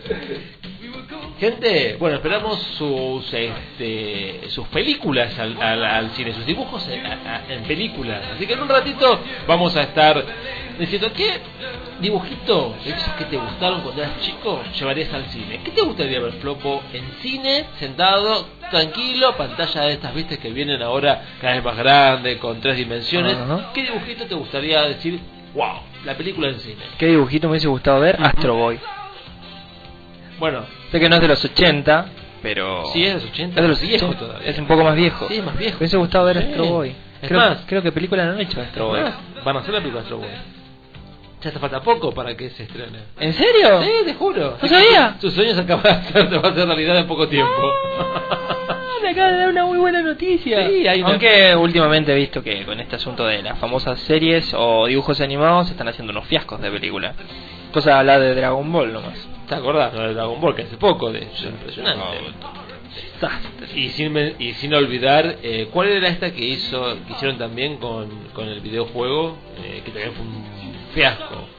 Gente, 1.39 1.97
bueno, 1.99 2.15
esperamos 2.15 2.57
sus 2.77 3.33
este, 3.33 4.41
sus 4.49 4.65
películas 4.69 5.37
al, 5.37 5.61
al, 5.61 5.83
al 5.83 6.11
cine, 6.11 6.33
sus 6.33 6.45
dibujos 6.45 6.87
en, 6.87 7.05
a- 7.05 7.19
a- 7.47 7.53
en 7.53 7.63
películas. 7.63 8.21
Así 8.35 8.47
que 8.47 8.53
en 8.53 8.61
un 8.61 8.69
ratito 8.69 9.19
vamos 9.45 9.75
a 9.75 9.81
estar 9.83 10.23
diciendo 10.79 11.11
qué 11.13 11.39
dibujito 11.99 12.75
de 12.85 12.91
esos 12.91 13.13
que 13.15 13.25
te 13.25 13.35
gustaron 13.35 13.81
cuando 13.81 14.01
eras 14.01 14.17
chico 14.21 14.61
llevarías 14.79 15.13
al 15.13 15.25
cine. 15.25 15.59
¿Qué 15.63 15.71
te 15.71 15.81
gustaría 15.81 16.21
ver, 16.21 16.31
Flopo? 16.33 16.81
En 16.93 17.03
cine, 17.21 17.65
sentado, 17.79 18.47
tranquilo, 18.71 19.35
pantalla 19.35 19.81
de 19.81 19.93
estas, 19.93 20.13
viste, 20.15 20.37
que 20.37 20.51
vienen 20.51 20.81
ahora 20.81 21.21
cada 21.41 21.55
vez 21.55 21.63
más 21.65 21.75
grande, 21.77 22.37
con 22.37 22.61
tres 22.61 22.77
dimensiones. 22.77 23.35
¿Qué 23.73 23.83
dibujito 23.83 24.25
te 24.25 24.35
gustaría 24.35 24.83
decir, 24.83 25.19
wow, 25.53 25.79
la 26.05 26.15
película 26.15 26.47
en 26.47 26.59
cine? 26.61 26.81
¿Qué 26.97 27.07
dibujito 27.07 27.47
me 27.47 27.51
hubiese 27.51 27.67
gustado 27.67 27.99
ver? 27.99 28.15
Astro 28.21 28.55
Boy. 28.55 28.79
Bueno, 30.39 30.65
Sé 30.91 30.99
que 30.99 31.09
no 31.09 31.15
es 31.15 31.21
de 31.21 31.27
los 31.27 31.43
80, 31.45 32.05
pero... 32.41 32.85
Sí, 32.93 33.03
es 33.03 33.09
de 33.09 33.13
los 33.15 33.23
80. 33.25 33.55
Es 33.55 33.61
de 33.61 33.67
los 33.67 33.81
viejo 33.81 34.05
80. 34.07 34.19
todavía. 34.25 34.47
Es 34.49 34.57
un 34.59 34.67
poco 34.67 34.83
más 34.83 34.95
viejo. 34.95 35.27
Sí, 35.27 35.35
es 35.35 35.43
más 35.43 35.57
viejo. 35.57 35.73
Me 35.75 35.79
hubiese 35.79 35.97
gustado 35.97 36.25
ver 36.25 36.37
Sí. 36.37 36.43
Astro 36.49 36.65
Boy. 36.65 36.95
Es 37.21 37.27
Creo, 37.29 37.39
más, 37.39 37.57
creo 37.65 37.81
que 37.81 37.91
película 37.91 38.25
no 38.25 38.31
han 38.33 38.41
hecho 38.41 38.61
Astro 38.61 38.87
Boy. 38.87 39.01
Van 39.43 39.55
a 39.55 39.59
hacer 39.59 39.73
la 39.73 39.79
película 39.79 40.01
Astro 40.01 40.17
Boy. 40.17 40.27
Ya 41.41 41.51
te 41.51 41.59
falta 41.59 41.79
poco 41.81 42.11
para 42.11 42.35
que 42.35 42.49
se 42.49 42.63
estrene. 42.63 42.99
¿En 43.19 43.33
serio? 43.33 43.81
Sí, 43.83 43.89
te 44.05 44.13
juro. 44.15 44.57
¿No 44.61 44.67
sabía? 44.67 45.15
Tus 45.21 45.33
sueños 45.33 45.57
acaban 45.59 45.83
de 45.83 45.89
hacer, 46.19 46.43
va 46.43 46.47
a 46.49 46.51
hacer 46.51 46.65
realidad 46.67 46.97
en 46.97 47.07
poco 47.07 47.27
tiempo. 47.27 47.71
Ah, 47.99 48.97
Me 49.03 49.09
acaba 49.11 49.31
de 49.31 49.37
dar 49.37 49.49
una 49.49 49.65
muy 49.65 49.77
buena 49.77 50.01
noticia. 50.01 50.67
Sí, 50.67 50.87
hay 50.87 51.01
una- 51.01 51.09
Aunque 51.11 51.55
últimamente 51.55 52.11
he 52.13 52.15
visto 52.15 52.41
que 52.41 52.65
con 52.65 52.79
este 52.79 52.95
asunto 52.95 53.25
de 53.27 53.43
las 53.43 53.59
famosas 53.59 53.99
series 53.99 54.53
o 54.57 54.87
dibujos 54.87 55.21
animados 55.21 55.67
se 55.67 55.73
están 55.73 55.87
haciendo 55.87 56.11
unos 56.11 56.25
fiascos 56.25 56.59
de 56.61 56.71
película. 56.71 57.13
Cosa 57.75 57.99
habla 57.99 58.17
de 58.19 58.33
Dragon 58.35 58.71
Ball 58.71 58.93
nomás. 58.93 59.27
¿Te 59.49 59.53
acordás 59.55 59.93
no, 59.93 60.01
de 60.07 60.13
Dragon 60.13 60.39
Ball 60.39 60.55
que 60.55 60.61
hace 60.61 60.77
poco? 60.77 61.11
De 61.11 61.23
hecho, 61.23 61.49
impresionante. 61.49 62.03
Y 63.75 63.89
sin, 63.89 64.13
men- 64.13 64.35
y 64.39 64.53
sin 64.53 64.73
olvidar, 64.73 65.39
eh, 65.43 65.67
¿cuál 65.73 65.89
era 65.89 66.07
esta 66.07 66.31
que 66.31 66.41
hizo 66.45 66.95
que 67.05 67.11
hicieron 67.11 67.37
también 67.37 67.75
con, 67.75 68.09
con 68.33 68.47
el 68.47 68.61
videojuego? 68.61 69.37
Eh, 69.61 69.81
que 69.83 69.91
también 69.91 70.13
fue 70.13 70.25
un 70.25 70.45
fiasco. 70.93 71.49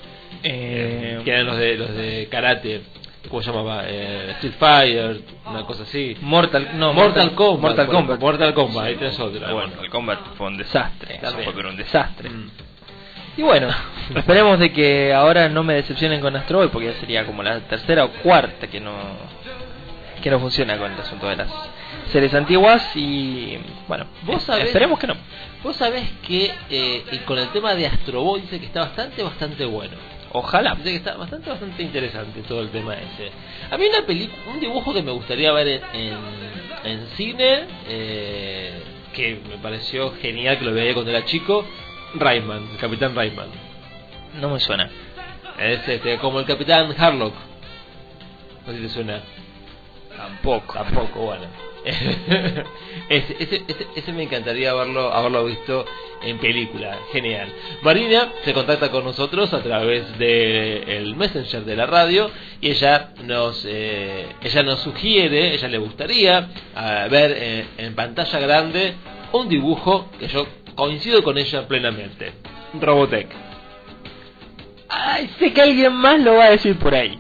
Eh, 0.43 1.21
que 1.23 1.31
eran 1.31 1.45
los 1.45 1.59
de 1.59 1.77
los 1.77 1.95
de 1.95 2.29
karate. 2.31 2.81
¿Cómo 3.29 3.43
se 3.43 3.51
llamaba? 3.51 3.83
Eh, 3.87 4.31
Street 4.37 4.55
Fighter, 4.59 5.21
una 5.47 5.65
cosa 5.67 5.83
así. 5.83 6.17
Mortal, 6.23 6.71
no, 6.79 6.95
Mortal 6.95 7.35
Kombat. 7.35 7.61
Mortal 7.61 7.87
Kombat. 7.89 8.21
Mortal 8.21 8.55
Kombat, 8.55 8.85
ahí 8.87 8.95
tenés 8.97 9.21
otra. 9.21 9.53
Bueno, 9.53 9.69
Mortal 9.69 9.91
Kombat 9.91 10.21
fue 10.39 10.47
un 10.47 10.57
desastre. 10.57 11.17
Eso 11.17 11.33
fue 11.33 11.53
pero 11.55 11.69
un 11.69 11.77
desastre. 11.77 12.31
Mm. 12.31 12.51
Y 13.37 13.43
bueno, 13.43 13.69
esperemos 14.15 14.59
de 14.59 14.73
que 14.73 15.13
ahora 15.13 15.49
no 15.49 15.63
me 15.63 15.75
decepcionen 15.75 16.21
con 16.21 16.35
Astro 16.37 16.59
Boy 16.59 16.69
porque 16.69 16.89
ya 16.93 17.01
sería 17.01 17.25
como 17.27 17.43
la 17.43 17.61
tercera 17.61 18.05
o 18.05 18.11
cuarta 18.23 18.67
que 18.69 18.81
no 18.81 18.95
que 20.23 20.31
no 20.31 20.41
funciona 20.41 20.77
con 20.79 20.91
el 20.93 20.99
asunto 20.99 21.29
de 21.29 21.37
las 21.37 21.49
series 22.11 22.33
antiguas 22.35 22.91
y 22.97 23.59
bueno, 23.87 24.07
Vos 24.23 24.43
sabés- 24.49 24.65
esperemos 24.65 24.99
que 24.99 25.07
no. 25.07 25.15
Vos 25.63 25.77
sabés 25.77 26.05
que 26.27 26.51
eh, 26.71 27.05
y 27.13 27.19
con 27.19 27.39
el 27.39 27.49
tema 27.51 27.75
de 27.75 27.87
Astro 27.87 28.23
Boy 28.23 28.41
dice 28.41 28.59
que 28.59 28.67
está 28.67 28.81
bastante, 28.81 29.23
bastante 29.23 29.65
bueno. 29.67 29.93
Ojalá. 30.33 30.75
Dice 30.75 30.91
que 30.91 30.97
está 30.97 31.17
bastante, 31.17 31.49
bastante 31.51 31.83
interesante 31.83 32.41
todo 32.43 32.61
el 32.63 32.71
tema 32.71 32.95
ese. 32.95 33.31
A 33.71 33.77
mí 33.77 33.85
una 33.87 34.05
película, 34.07 34.43
un 34.53 34.59
dibujo 34.61 34.93
que 34.93 35.03
me 35.03 35.13
gustaría 35.13 35.53
ver 35.53 35.69
en, 35.69 35.83
en, 35.95 36.17
en 36.85 37.07
cine, 37.17 37.65
eh, 37.89 38.83
que 39.15 39.41
me 39.49 39.59
pareció 39.59 40.13
genial 40.21 40.59
que 40.59 40.65
lo 40.65 40.73
veía 40.73 40.93
cuando 40.95 41.11
era 41.11 41.25
chico, 41.25 41.65
Rayman, 42.21 42.71
el 42.73 42.79
Capitán 42.79 43.15
Rayman. 43.15 43.49
No 44.41 44.51
me 44.51 44.61
suena. 44.61 44.91
Es 45.59 45.89
este, 45.89 46.19
como 46.19 46.41
el 46.41 46.47
Capitán 46.47 46.95
Harlock. 46.97 47.35
No 48.67 48.73
sé 48.73 48.79
si 48.79 48.85
te 48.85 48.89
suena. 48.91 49.23
Tampoco. 50.17 50.75
Tampoco, 50.75 51.21
bueno. 51.21 51.47
ese, 53.09 53.37
ese, 53.39 53.63
ese, 53.69 53.87
ese 53.95 54.13
me 54.13 54.25
encantaría 54.25 54.73
haberlo, 54.73 55.13
haberlo 55.13 55.45
visto 55.45 55.85
en 56.23 56.39
película. 56.39 56.99
Genial. 57.13 57.49
Marina 57.83 58.33
se 58.45 58.53
contacta 58.53 58.91
con 58.91 59.05
nosotros 59.05 59.53
a 59.55 59.63
través 59.63 60.19
del 60.19 60.89
el 60.89 61.17
Messenger 61.17 61.65
de 61.65 61.77
la 61.77 61.87
radio 61.87 62.31
y 62.61 62.71
ella 62.71 63.11
nos, 63.25 63.65
eh, 63.69 64.27
ella 64.43 64.63
nos 64.63 64.81
sugiere, 64.81 65.55
ella 65.55 65.69
le 65.69 65.79
gustaría 65.79 66.49
ah, 66.75 67.07
ver 67.11 67.35
eh, 67.37 67.67
en 67.79 67.95
pantalla 67.95 68.39
grande 68.41 68.95
un 69.33 69.49
dibujo 69.49 70.11
que 70.19 70.29
yo 70.29 70.47
coincido 70.77 71.23
con 71.25 71.37
ella 71.39 71.67
plenamente. 71.67 72.33
Robotech. 72.81 73.29
Ay, 74.89 75.29
sé 75.39 75.53
que 75.53 75.63
alguien 75.63 75.93
más 75.95 76.21
lo 76.21 76.35
va 76.35 76.45
a 76.45 76.51
decir 76.51 76.79
por 76.79 76.95
ahí. 76.95 77.19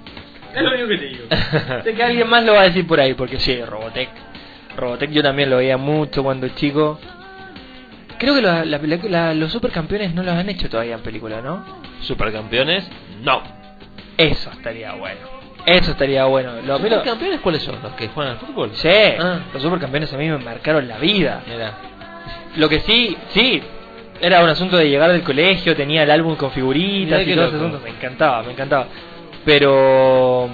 Es 0.54 0.62
lo 0.62 0.70
único 0.70 0.88
que 0.88 0.98
te 0.98 1.04
digo. 1.06 1.24
sé 1.84 1.94
que 1.94 2.02
alguien 2.02 2.28
más 2.28 2.44
lo 2.44 2.54
va 2.54 2.60
a 2.60 2.64
decir 2.64 2.86
por 2.86 3.00
ahí 3.00 3.14
porque 3.14 3.38
sí, 3.38 3.60
Robotech. 3.62 4.08
Robotech 4.76 5.10
yo 5.10 5.22
también 5.22 5.50
lo 5.50 5.56
veía 5.58 5.76
mucho 5.76 6.22
cuando 6.22 6.48
chico. 6.50 6.98
Creo 8.18 8.34
que 8.34 8.42
la- 8.42 8.64
la- 8.64 8.78
la- 8.78 9.34
los 9.34 9.52
supercampeones 9.52 10.14
no 10.14 10.22
los 10.22 10.34
han 10.34 10.48
hecho 10.48 10.70
todavía 10.70 10.94
en 10.94 11.02
película, 11.02 11.40
¿no? 11.42 11.64
Supercampeones, 12.02 12.88
no. 13.22 13.42
Eso 14.16 14.50
estaría 14.52 14.92
bueno. 14.94 15.20
Eso 15.66 15.90
estaría 15.90 16.24
bueno. 16.26 16.52
Lo, 16.62 16.78
¿Los 16.78 17.02
campeones 17.02 17.40
cuáles 17.40 17.62
son? 17.62 17.76
¿Los 17.82 17.92
que 17.94 18.08
juegan 18.08 18.34
al 18.34 18.38
fútbol? 18.38 18.70
Sí, 18.74 18.88
Ah. 18.88 19.40
los 19.52 19.60
supercampeones 19.62 20.12
a 20.12 20.16
mí 20.16 20.28
me 20.28 20.38
marcaron 20.38 20.86
la 20.88 20.96
vida. 20.98 21.42
Mira. 21.46 21.74
Lo 22.56 22.68
que 22.68 22.80
sí, 22.80 23.16
sí, 23.34 23.62
era 24.20 24.42
un 24.42 24.48
asunto 24.48 24.76
de 24.76 24.88
llegar 24.88 25.12
del 25.12 25.22
colegio, 25.22 25.76
tenía 25.76 26.02
el 26.02 26.10
álbum 26.10 26.36
con 26.36 26.50
figuritas 26.52 27.18
Mirá 27.18 27.22
y 27.22 27.26
qué 27.26 27.34
todo 27.34 27.44
ese 27.46 27.54
loco. 27.56 27.66
asunto, 27.66 27.84
me 27.84 27.90
encantaba, 27.90 28.42
me 28.42 28.52
encantaba. 28.52 28.86
Pero 29.44 30.48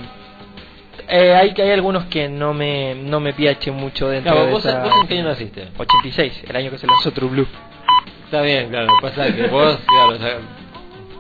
eh, 1.09 1.35
hay, 1.35 1.55
hay 1.57 1.71
algunos 1.71 2.05
que 2.07 2.29
no 2.29 2.53
me, 2.55 2.95
no 2.95 3.21
me 3.21 3.33
piachen 3.33 3.75
mucho 3.75 4.09
dentro 4.09 4.33
Claro, 4.33 4.47
de 4.47 4.53
¿vos, 4.53 4.65
esa... 4.65 4.83
¿Vos 4.85 4.93
en 5.03 5.09
qué 5.09 5.15
año 5.19 5.25
naciste? 5.29 5.69
86, 5.79 6.45
el 6.49 6.57
año 6.57 6.71
que 6.71 6.79
se 6.79 6.87
lanzó 6.87 7.11
True 7.13 7.31
Blue. 7.31 7.47
Está 8.25 8.43
bien, 8.43 8.69
claro. 8.69 8.89
Pasa 9.01 9.33
que 9.35 9.47
vos, 9.47 9.79
claro, 9.87 10.13
o 10.13 10.19
sea, 10.19 10.39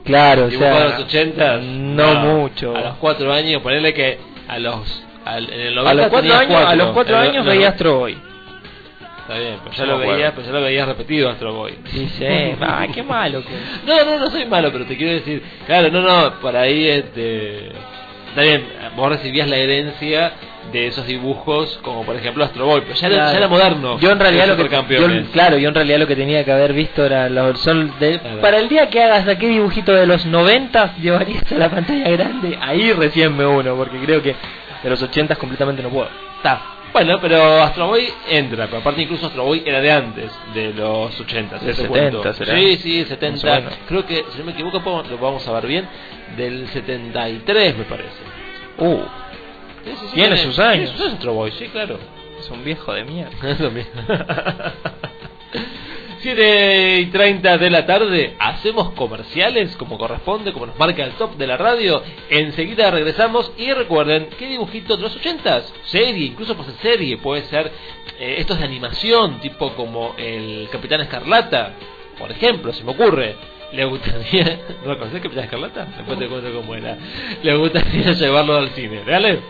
Claro, 0.04 0.44
o 0.46 0.50
sea, 0.50 0.76
a 0.76 0.84
los 0.88 1.00
80 1.00 1.56
no 1.58 2.14
mucho. 2.16 2.74
A 2.76 2.80
los 2.80 2.94
4 2.96 3.32
años, 3.32 3.62
ponerle 3.62 3.94
que 3.94 4.18
a 4.48 4.58
los. 4.58 5.04
Al, 5.24 5.48
en 5.52 5.60
el 5.60 5.74
90 5.76 5.90
a 5.90 5.94
los 5.94 6.06
cuatro 6.08 6.20
tenías 6.20 6.40
años, 6.40 6.70
a 6.70 6.74
los 6.74 6.90
cuatro 6.90 7.16
años 7.16 7.46
veía 7.46 7.68
Astro 7.68 7.98
Boy. 8.00 8.18
Está 9.22 9.38
bien, 9.38 9.56
pero 9.62 9.74
ya 9.76 9.86
No 9.86 9.92
lo 9.92 9.98
veías, 9.98 10.32
pero 10.32 10.46
ya 10.46 10.52
lo 10.52 10.62
veías 10.62 10.88
repetido 10.88 11.30
Astro 11.30 11.54
Boy. 11.54 11.78
Sí, 11.86 12.08
sí. 12.18 12.26
ah, 12.60 12.86
qué 12.92 13.02
malo 13.02 13.42
que. 13.42 13.54
No, 13.86 14.04
no, 14.04 14.18
no 14.18 14.30
soy 14.30 14.46
malo, 14.46 14.70
pero 14.72 14.84
te 14.84 14.96
quiero 14.96 15.12
decir, 15.12 15.42
claro, 15.66 15.90
no, 15.90 16.00
no, 16.02 16.40
por 16.40 16.56
ahí 16.56 16.88
este 16.88 17.68
está 18.28 18.40
bien, 18.42 18.64
vos 18.96 19.10
recibías 19.10 19.48
la 19.48 19.56
herencia 19.56 20.32
de 20.72 20.86
esos 20.86 21.06
dibujos, 21.06 21.78
como 21.82 22.02
por 22.04 22.16
ejemplo 22.16 22.44
Astro 22.44 22.64
Boy, 22.64 22.80
pero 22.82 22.94
ya, 22.94 23.06
era, 23.08 23.16
Claro. 23.16 23.32
ya 23.32 23.38
era 23.38 23.48
moderno. 23.48 23.98
Yo 24.00 24.10
en 24.10 24.18
realidad 24.18 24.46
lo 24.46 24.56
que 24.56 24.96
yo, 24.96 25.06
claro, 25.32 25.58
yo 25.58 25.68
en 25.68 25.74
realidad 25.74 25.98
lo 25.98 26.06
que 26.06 26.16
tenía 26.16 26.44
que 26.44 26.50
haber 26.52 26.72
visto 26.72 27.04
era 27.04 27.28
los 27.28 27.60
son 27.60 27.92
de, 28.00 28.18
Claro. 28.18 28.40
para 28.40 28.58
el 28.58 28.68
día 28.68 28.88
que 28.88 29.02
hagas 29.02 29.28
aquel 29.28 29.50
dibujito 29.50 29.92
de 29.92 30.06
los 30.06 30.24
90 30.24 30.96
llevarías 30.96 31.50
a 31.52 31.56
la 31.56 31.68
pantalla 31.68 32.08
grande, 32.10 32.58
ahí 32.60 32.92
recién 32.92 33.36
me 33.36 33.44
uno, 33.44 33.76
porque 33.76 33.98
creo 33.98 34.22
que 34.22 34.34
de 34.82 34.90
los 34.90 35.02
80 35.02 35.36
completamente 35.36 35.82
no 35.82 35.90
puedo. 35.90 36.08
Está. 36.38 36.62
Bueno, 36.92 37.18
pero 37.20 37.62
Astro 37.62 37.86
Boy 37.88 38.06
entra, 38.28 38.66
pero 38.66 38.78
aparte 38.78 39.02
incluso 39.02 39.26
Astro 39.26 39.44
Boy 39.44 39.62
era 39.64 39.80
de 39.80 39.90
antes, 39.90 40.30
de 40.52 40.74
los 40.74 41.18
80. 41.18 41.56
Del 41.58 41.66
te 41.66 41.74
70 41.74 41.88
cuento. 41.88 42.32
será. 42.34 42.54
Sí, 42.54 42.76
sí, 42.76 43.04
70. 43.04 43.46
Más 43.46 43.58
o 43.58 43.60
menos. 43.62 43.78
Creo 43.88 44.06
que, 44.06 44.24
si 44.32 44.38
no 44.38 44.44
me 44.44 44.52
equivoco, 44.52 45.02
lo 45.08 45.18
vamos 45.18 45.46
a 45.48 45.52
ver 45.52 45.66
bien, 45.66 45.88
del 46.36 46.68
73 46.68 47.78
me 47.78 47.84
parece. 47.84 48.18
Uh, 48.78 49.00
Sí, 49.84 49.90
sí, 49.90 50.06
sí, 50.06 50.14
Tiene 50.14 50.36
sus 50.36 50.58
años. 50.60 50.74
Tiene 50.74 50.86
sus 50.92 51.00
años 51.00 51.14
Astro 51.14 51.32
Boy, 51.34 51.50
sí, 51.52 51.66
claro. 51.68 51.98
es 52.38 52.48
un 52.50 52.62
viejo 52.64 52.92
de 52.92 53.04
mierda. 53.04 53.32
Eso 53.50 53.70
mismo. 53.70 54.00
7 56.22 57.00
y 57.00 57.06
30 57.06 57.58
de 57.58 57.68
la 57.68 57.84
tarde, 57.84 58.36
hacemos 58.38 58.92
comerciales 58.92 59.74
como 59.74 59.98
corresponde, 59.98 60.52
como 60.52 60.66
nos 60.66 60.78
marca 60.78 61.02
el 61.02 61.12
top 61.14 61.36
de 61.36 61.48
la 61.48 61.56
radio. 61.56 62.00
Enseguida 62.30 62.92
regresamos 62.92 63.50
y 63.58 63.72
recuerden, 63.72 64.28
¿qué 64.38 64.46
dibujito 64.46 64.96
de 64.96 65.02
los 65.02 65.20
80s? 65.20 65.64
Serie, 65.86 66.26
incluso 66.26 66.54
puede 66.54 66.70
ser 66.70 66.92
serie, 66.92 67.16
puede 67.16 67.42
ser 67.46 67.72
eh, 68.20 68.36
estos 68.38 68.60
de 68.60 68.64
animación, 68.64 69.40
tipo 69.40 69.74
como 69.74 70.14
el 70.16 70.68
Capitán 70.70 71.00
Escarlata, 71.00 71.74
por 72.16 72.30
ejemplo, 72.30 72.72
se 72.72 72.84
me 72.84 72.92
ocurre. 72.92 73.34
¿Le 73.72 73.84
gustaría, 73.86 74.60
¿no 74.86 74.96
conoces 74.96 75.22
Capitán 75.22 75.44
Escarlata? 75.44 75.86
Después 75.96 76.20
te 76.20 76.28
cuento 76.28 76.52
cómo 76.54 76.76
era. 76.76 76.96
¿Le 77.42 77.56
gustaría 77.56 78.12
llevarlo 78.12 78.58
al 78.58 78.68
cine? 78.70 79.02
¿Dale? 79.04 79.40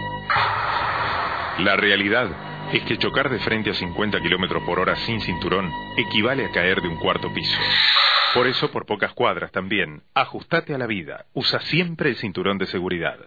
La 1.59 1.77
realidad 1.77 2.31
es 2.73 2.83
que 2.85 2.97
chocar 2.97 3.29
de 3.29 3.39
frente 3.41 3.69
a 3.69 3.75
50 3.75 4.19
kilómetros 4.23 4.63
por 4.63 4.81
hora 4.81 4.97
sin 4.97 5.21
cinturón 5.21 5.71
equivale 5.99 6.47
a 6.47 6.53
caer 6.53 6.81
de 6.81 6.89
un 6.89 6.97
cuarto 6.97 7.31
piso. 7.35 7.59
Por 8.33 8.47
eso, 8.47 8.71
por 8.71 8.87
pocas 8.87 9.13
cuadras 9.13 9.53
también, 9.53 10.03
ajustate 10.15 10.75
a 10.75 10.79
la 10.79 10.87
vida. 10.87 11.27
Usa 11.35 11.61
siempre 11.61 12.09
el 12.09 12.17
cinturón 12.17 12.57
de 12.57 12.67
seguridad. 12.67 13.19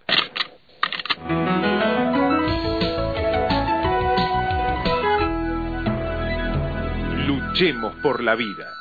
Luchemos 7.28 7.94
por 8.02 8.24
la 8.24 8.34
vida. 8.34 8.79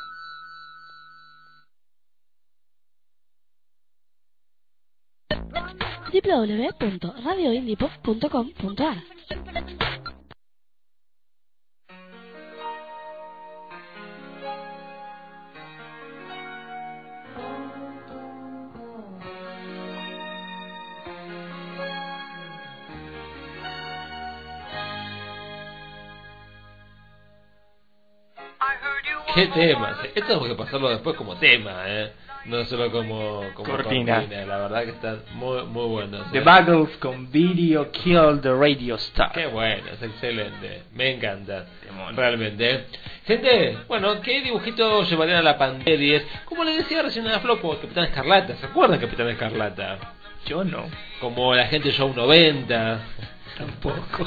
www.radioindiepop.com.ar 6.13 8.97
¿Qué 29.35 29.47
temas? 29.47 29.99
Esto 30.17 30.27
tengo 30.27 30.49
que 30.49 30.55
pasarlo 30.57 30.89
después 30.89 31.17
como 31.17 31.37
tema, 31.37 31.85
¿eh? 31.87 32.13
No 32.49 32.65
solo 32.65 32.91
como, 32.91 33.43
como 33.53 33.71
Cortina. 33.71 34.23
La 34.23 34.57
verdad 34.57 34.85
que 34.85 34.91
está 34.91 35.19
muy, 35.35 35.65
muy 35.65 35.87
bueno. 35.87 36.19
The 36.33 36.41
Buggles 36.41 36.97
con 36.97 37.31
Video 37.31 37.91
Kill 37.91 38.41
the 38.41 38.55
Radio 38.55 38.95
Star. 38.95 39.33
Qué 39.33 39.47
bueno, 39.49 39.83
es 39.93 40.03
excelente. 40.03 40.85
Me 40.95 41.11
encanta. 41.11 41.67
Realmente. 42.15 42.87
Gente, 43.27 43.77
bueno, 43.87 44.23
¿qué 44.23 44.41
dibujito 44.41 45.03
llevarían 45.03 45.41
a 45.41 45.43
la 45.43 45.59
pantalla? 45.59 46.23
Como 46.47 46.65
le 46.65 46.79
decía 46.79 47.03
recién 47.03 47.27
a 47.27 47.39
Flopo, 47.41 47.77
Capitán 47.79 48.05
Escarlata. 48.05 48.57
¿Se 48.57 48.65
acuerdan 48.65 48.99
Capitán 48.99 49.29
Escarlata? 49.29 50.15
Yo 50.47 50.65
no. 50.65 50.87
Como 51.21 51.55
la 51.55 51.67
gente 51.67 51.93
Show 51.93 52.15
90. 52.15 53.01
Tampoco. 53.59 54.27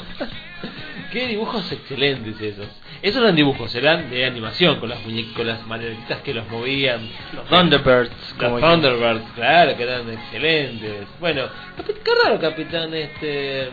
Qué 1.12 1.26
dibujos 1.28 1.70
excelentes 1.72 2.40
esos. 2.40 2.68
Esos 3.02 3.20
eran 3.22 3.34
dibujos, 3.36 3.74
eran 3.74 4.08
de 4.10 4.24
animación, 4.24 4.78
con 4.78 4.88
las 4.88 5.00
con 5.36 5.46
las 5.46 5.66
maneritas 5.66 6.20
que 6.22 6.32
los 6.32 6.48
movían. 6.48 7.00
Los 7.34 7.46
Thunderbirds, 7.48 8.10
Los 8.10 8.32
como 8.34 8.60
Thunderbirds, 8.60 9.30
claro, 9.34 9.76
que 9.76 9.82
eran 9.82 10.08
excelentes. 10.10 11.06
Bueno, 11.20 11.46
qué 11.76 12.10
raro, 12.24 12.38
capitán, 12.40 12.94
este... 12.94 13.70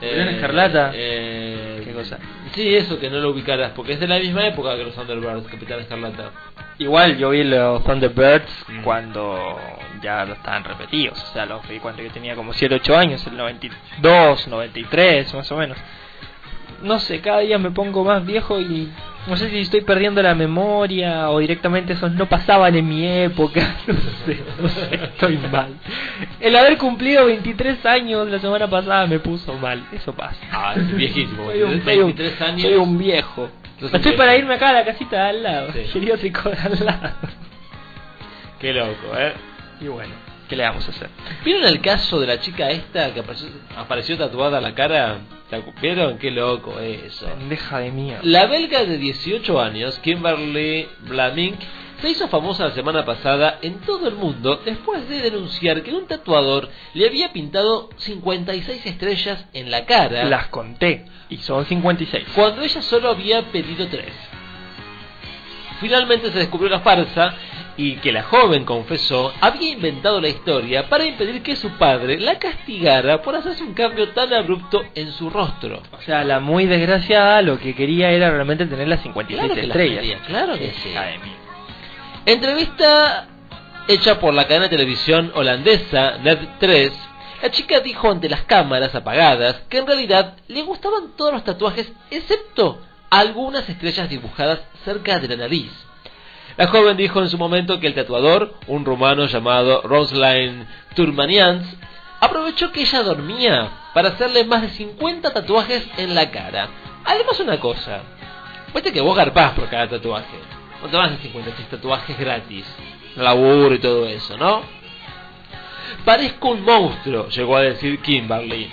Capitán 0.00 0.28
Escarlata. 0.30 0.90
eh, 0.94 1.82
¿Qué 1.84 1.92
cosa? 1.92 2.18
Sí, 2.54 2.74
eso 2.74 2.98
que 2.98 3.08
no 3.08 3.18
lo 3.20 3.30
ubicarás, 3.30 3.70
porque 3.72 3.92
es 3.92 4.00
de 4.00 4.08
la 4.08 4.18
misma 4.18 4.46
época 4.46 4.76
que 4.76 4.84
los 4.84 4.94
Thunderbirds, 4.94 5.46
Capitán 5.48 5.80
Escarlata. 5.80 6.30
Igual 6.78 7.18
yo 7.18 7.30
vi 7.30 7.44
los 7.44 7.84
Thunderbirds 7.84 8.64
Mm. 8.68 8.82
cuando 8.82 9.58
ya 10.02 10.24
lo 10.24 10.34
estaban 10.34 10.64
repetidos, 10.64 11.22
o 11.22 11.32
sea, 11.32 11.46
los 11.46 11.66
vi 11.68 11.78
cuando 11.78 12.02
yo 12.02 12.10
tenía 12.10 12.34
como 12.34 12.52
7, 12.52 12.74
8 12.76 12.96
años, 12.96 13.26
el 13.26 13.36
92, 13.36 14.48
93, 14.48 15.34
más 15.34 15.50
o 15.52 15.56
menos. 15.56 15.78
No 16.82 16.98
sé, 16.98 17.20
cada 17.20 17.38
día 17.38 17.58
me 17.58 17.70
pongo 17.70 18.02
más 18.04 18.26
viejo 18.26 18.60
y 18.60 18.90
no 19.28 19.36
sé 19.36 19.50
si 19.50 19.60
estoy 19.60 19.82
perdiendo 19.82 20.20
la 20.20 20.34
memoria 20.34 21.30
o 21.30 21.38
directamente 21.38 21.92
esos 21.92 22.10
no 22.10 22.26
pasaban 22.28 22.74
en 22.74 22.88
mi 22.88 23.06
época, 23.06 23.76
no 23.86 23.94
sé, 24.26 24.40
no 24.60 24.68
sé, 24.68 24.94
estoy 24.96 25.36
mal. 25.38 25.68
El 26.40 26.56
haber 26.56 26.76
cumplido 26.78 27.26
23 27.26 27.86
años 27.86 28.26
la 28.28 28.40
semana 28.40 28.68
pasada 28.68 29.06
me 29.06 29.20
puso 29.20 29.54
mal, 29.58 29.84
eso 29.92 30.12
pasa. 30.12 30.40
Ah, 30.50 30.74
es 30.76 30.96
viejísimo. 30.96 31.44
Soy 31.46 31.62
un, 31.62 31.84
soy 31.84 31.98
un- 31.98 32.06
23 32.16 32.40
años. 32.42 32.62
soy 32.62 32.74
un 32.74 32.98
viejo. 32.98 33.48
Estoy 33.80 34.00
viejo. 34.00 34.16
para 34.16 34.36
irme 34.36 34.54
acá 34.54 34.70
a 34.70 34.72
la 34.72 34.84
casita 34.84 35.22
de 35.22 35.28
al 35.30 35.42
lado, 35.44 35.72
Sí. 35.72 35.84
geriátrico 35.92 36.50
de 36.50 36.56
al 36.58 36.84
lado. 36.84 37.10
Qué 38.58 38.72
loco, 38.72 39.16
¿eh? 39.16 39.32
Y 39.82 39.88
bueno, 39.88 40.14
¿qué 40.48 40.54
le 40.54 40.62
vamos 40.62 40.86
a 40.86 40.90
hacer? 40.92 41.10
¿Vieron 41.44 41.64
el 41.64 41.80
caso 41.80 42.20
de 42.20 42.28
la 42.28 42.38
chica 42.38 42.70
esta 42.70 43.12
que 43.12 43.20
apareció, 43.20 43.48
apareció 43.76 44.16
tatuada 44.16 44.60
la 44.60 44.74
cara? 44.74 45.18
¿La 45.50 45.60
¿Vieron? 45.80 46.18
Qué 46.18 46.30
loco 46.30 46.78
eso. 46.78 47.26
Pendeja 47.26 47.80
de 47.80 47.90
mierda. 47.90 48.20
La 48.22 48.46
belga 48.46 48.84
de 48.84 48.96
18 48.96 49.60
años, 49.60 49.98
Kimberly 49.98 50.88
Blamink, 51.00 51.58
se 52.00 52.10
hizo 52.10 52.28
famosa 52.28 52.68
la 52.68 52.74
semana 52.74 53.04
pasada 53.04 53.58
en 53.60 53.80
todo 53.80 54.08
el 54.08 54.14
mundo 54.14 54.62
después 54.64 55.08
de 55.08 55.20
denunciar 55.20 55.82
que 55.82 55.92
un 55.92 56.06
tatuador 56.06 56.68
le 56.94 57.06
había 57.06 57.32
pintado 57.32 57.90
56 57.96 58.86
estrellas 58.86 59.46
en 59.52 59.70
la 59.70 59.84
cara 59.84 60.24
Las 60.24 60.46
conté 60.46 61.04
y 61.28 61.36
son 61.38 61.64
56. 61.64 62.28
cuando 62.34 62.62
ella 62.62 62.82
solo 62.82 63.10
había 63.10 63.42
pedido 63.52 63.86
3. 63.88 64.06
Finalmente 65.80 66.30
se 66.32 66.38
descubrió 66.38 66.70
la 66.70 66.80
farsa 66.80 67.34
y 67.76 67.96
que 67.96 68.12
la 68.12 68.22
joven 68.22 68.64
confesó 68.64 69.32
había 69.40 69.72
inventado 69.72 70.20
la 70.20 70.28
historia 70.28 70.88
para 70.88 71.04
impedir 71.04 71.42
que 71.42 71.56
su 71.56 71.70
padre 71.78 72.18
la 72.20 72.38
castigara 72.38 73.22
por 73.22 73.34
hacerse 73.34 73.64
un 73.64 73.74
cambio 73.74 74.10
tan 74.10 74.32
abrupto 74.32 74.82
en 74.94 75.12
su 75.12 75.30
rostro. 75.30 75.82
O 75.92 76.02
sea, 76.02 76.24
la 76.24 76.40
muy 76.40 76.66
desgraciada 76.66 77.42
lo 77.42 77.58
que 77.58 77.74
quería 77.74 78.10
era 78.10 78.30
realmente 78.30 78.66
tener 78.66 78.88
las 78.88 79.02
56 79.02 79.38
Claro 79.38 79.54
que 79.54 79.66
las 79.66 79.76
estrellas. 79.76 80.00
quería, 80.00 80.18
claro 80.26 80.54
que 80.58 80.72
sí. 80.72 80.90
Entrevista 82.26 83.28
hecha 83.88 84.20
por 84.20 84.34
la 84.34 84.44
cadena 84.44 84.64
de 84.64 84.76
televisión 84.76 85.32
holandesa 85.34 86.18
Net 86.18 86.38
3, 86.60 86.92
la 87.42 87.50
chica 87.50 87.80
dijo 87.80 88.10
ante 88.10 88.28
las 88.28 88.42
cámaras 88.42 88.94
apagadas 88.94 89.62
que 89.68 89.78
en 89.78 89.86
realidad 89.86 90.36
le 90.46 90.62
gustaban 90.62 91.16
todos 91.16 91.32
los 91.32 91.42
tatuajes 91.42 91.92
excepto 92.10 92.80
algunas 93.10 93.68
estrellas 93.68 94.08
dibujadas 94.08 94.60
cerca 94.84 95.18
de 95.18 95.28
la 95.28 95.36
nariz. 95.36 95.70
La 96.56 96.66
joven 96.68 96.96
dijo 96.96 97.20
en 97.20 97.28
su 97.28 97.38
momento 97.38 97.80
que 97.80 97.86
el 97.86 97.94
tatuador, 97.94 98.54
un 98.66 98.84
rumano 98.84 99.26
llamado 99.26 99.82
Rosline 99.82 100.66
Turmanians, 100.94 101.66
aprovechó 102.20 102.72
que 102.72 102.82
ella 102.82 103.02
dormía 103.02 103.70
para 103.94 104.10
hacerle 104.10 104.44
más 104.44 104.62
de 104.62 104.70
50 104.70 105.32
tatuajes 105.32 105.88
en 105.96 106.14
la 106.14 106.30
cara. 106.30 106.68
Además 107.04 107.40
una 107.40 107.58
cosa, 107.58 108.02
Viste 108.74 108.92
que 108.92 109.02
vos 109.02 109.14
garpás 109.14 109.52
por 109.52 109.68
cada 109.68 109.88
tatuaje. 109.88 110.38
No 110.82 110.88
te 110.88 110.96
vas 110.96 111.10
a 111.10 111.14
hacer 111.14 111.22
56 111.22 111.68
tatuajes 111.68 112.18
gratis. 112.18 112.64
Laburo 113.16 113.74
y 113.74 113.78
todo 113.78 114.06
eso, 114.06 114.36
¿no? 114.38 114.62
Parezco 116.04 116.48
un 116.48 116.64
monstruo, 116.64 117.28
llegó 117.28 117.56
a 117.56 117.62
decir 117.62 118.00
Kimberly. 118.00 118.70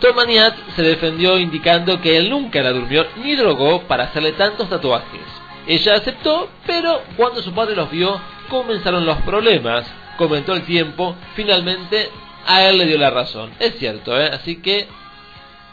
Tomaniat 0.00 0.54
se 0.76 0.82
defendió 0.82 1.38
indicando 1.38 2.00
que 2.00 2.16
él 2.16 2.30
nunca 2.30 2.62
la 2.62 2.70
durmió 2.70 3.06
ni 3.16 3.34
drogó 3.34 3.82
para 3.82 4.04
hacerle 4.04 4.32
tantos 4.32 4.68
tatuajes. 4.68 5.20
Ella 5.66 5.94
aceptó, 5.96 6.48
pero 6.66 7.02
cuando 7.16 7.42
su 7.42 7.52
padre 7.52 7.74
los 7.74 7.90
vio, 7.90 8.20
comenzaron 8.48 9.04
los 9.04 9.18
problemas. 9.22 9.86
Comentó 10.16 10.54
el 10.54 10.62
tiempo, 10.62 11.16
finalmente 11.34 12.08
a 12.46 12.64
él 12.68 12.78
le 12.78 12.86
dio 12.86 12.98
la 12.98 13.10
razón. 13.10 13.50
Es 13.58 13.76
cierto, 13.76 14.18
¿eh? 14.18 14.30
Así 14.32 14.62
que 14.62 14.86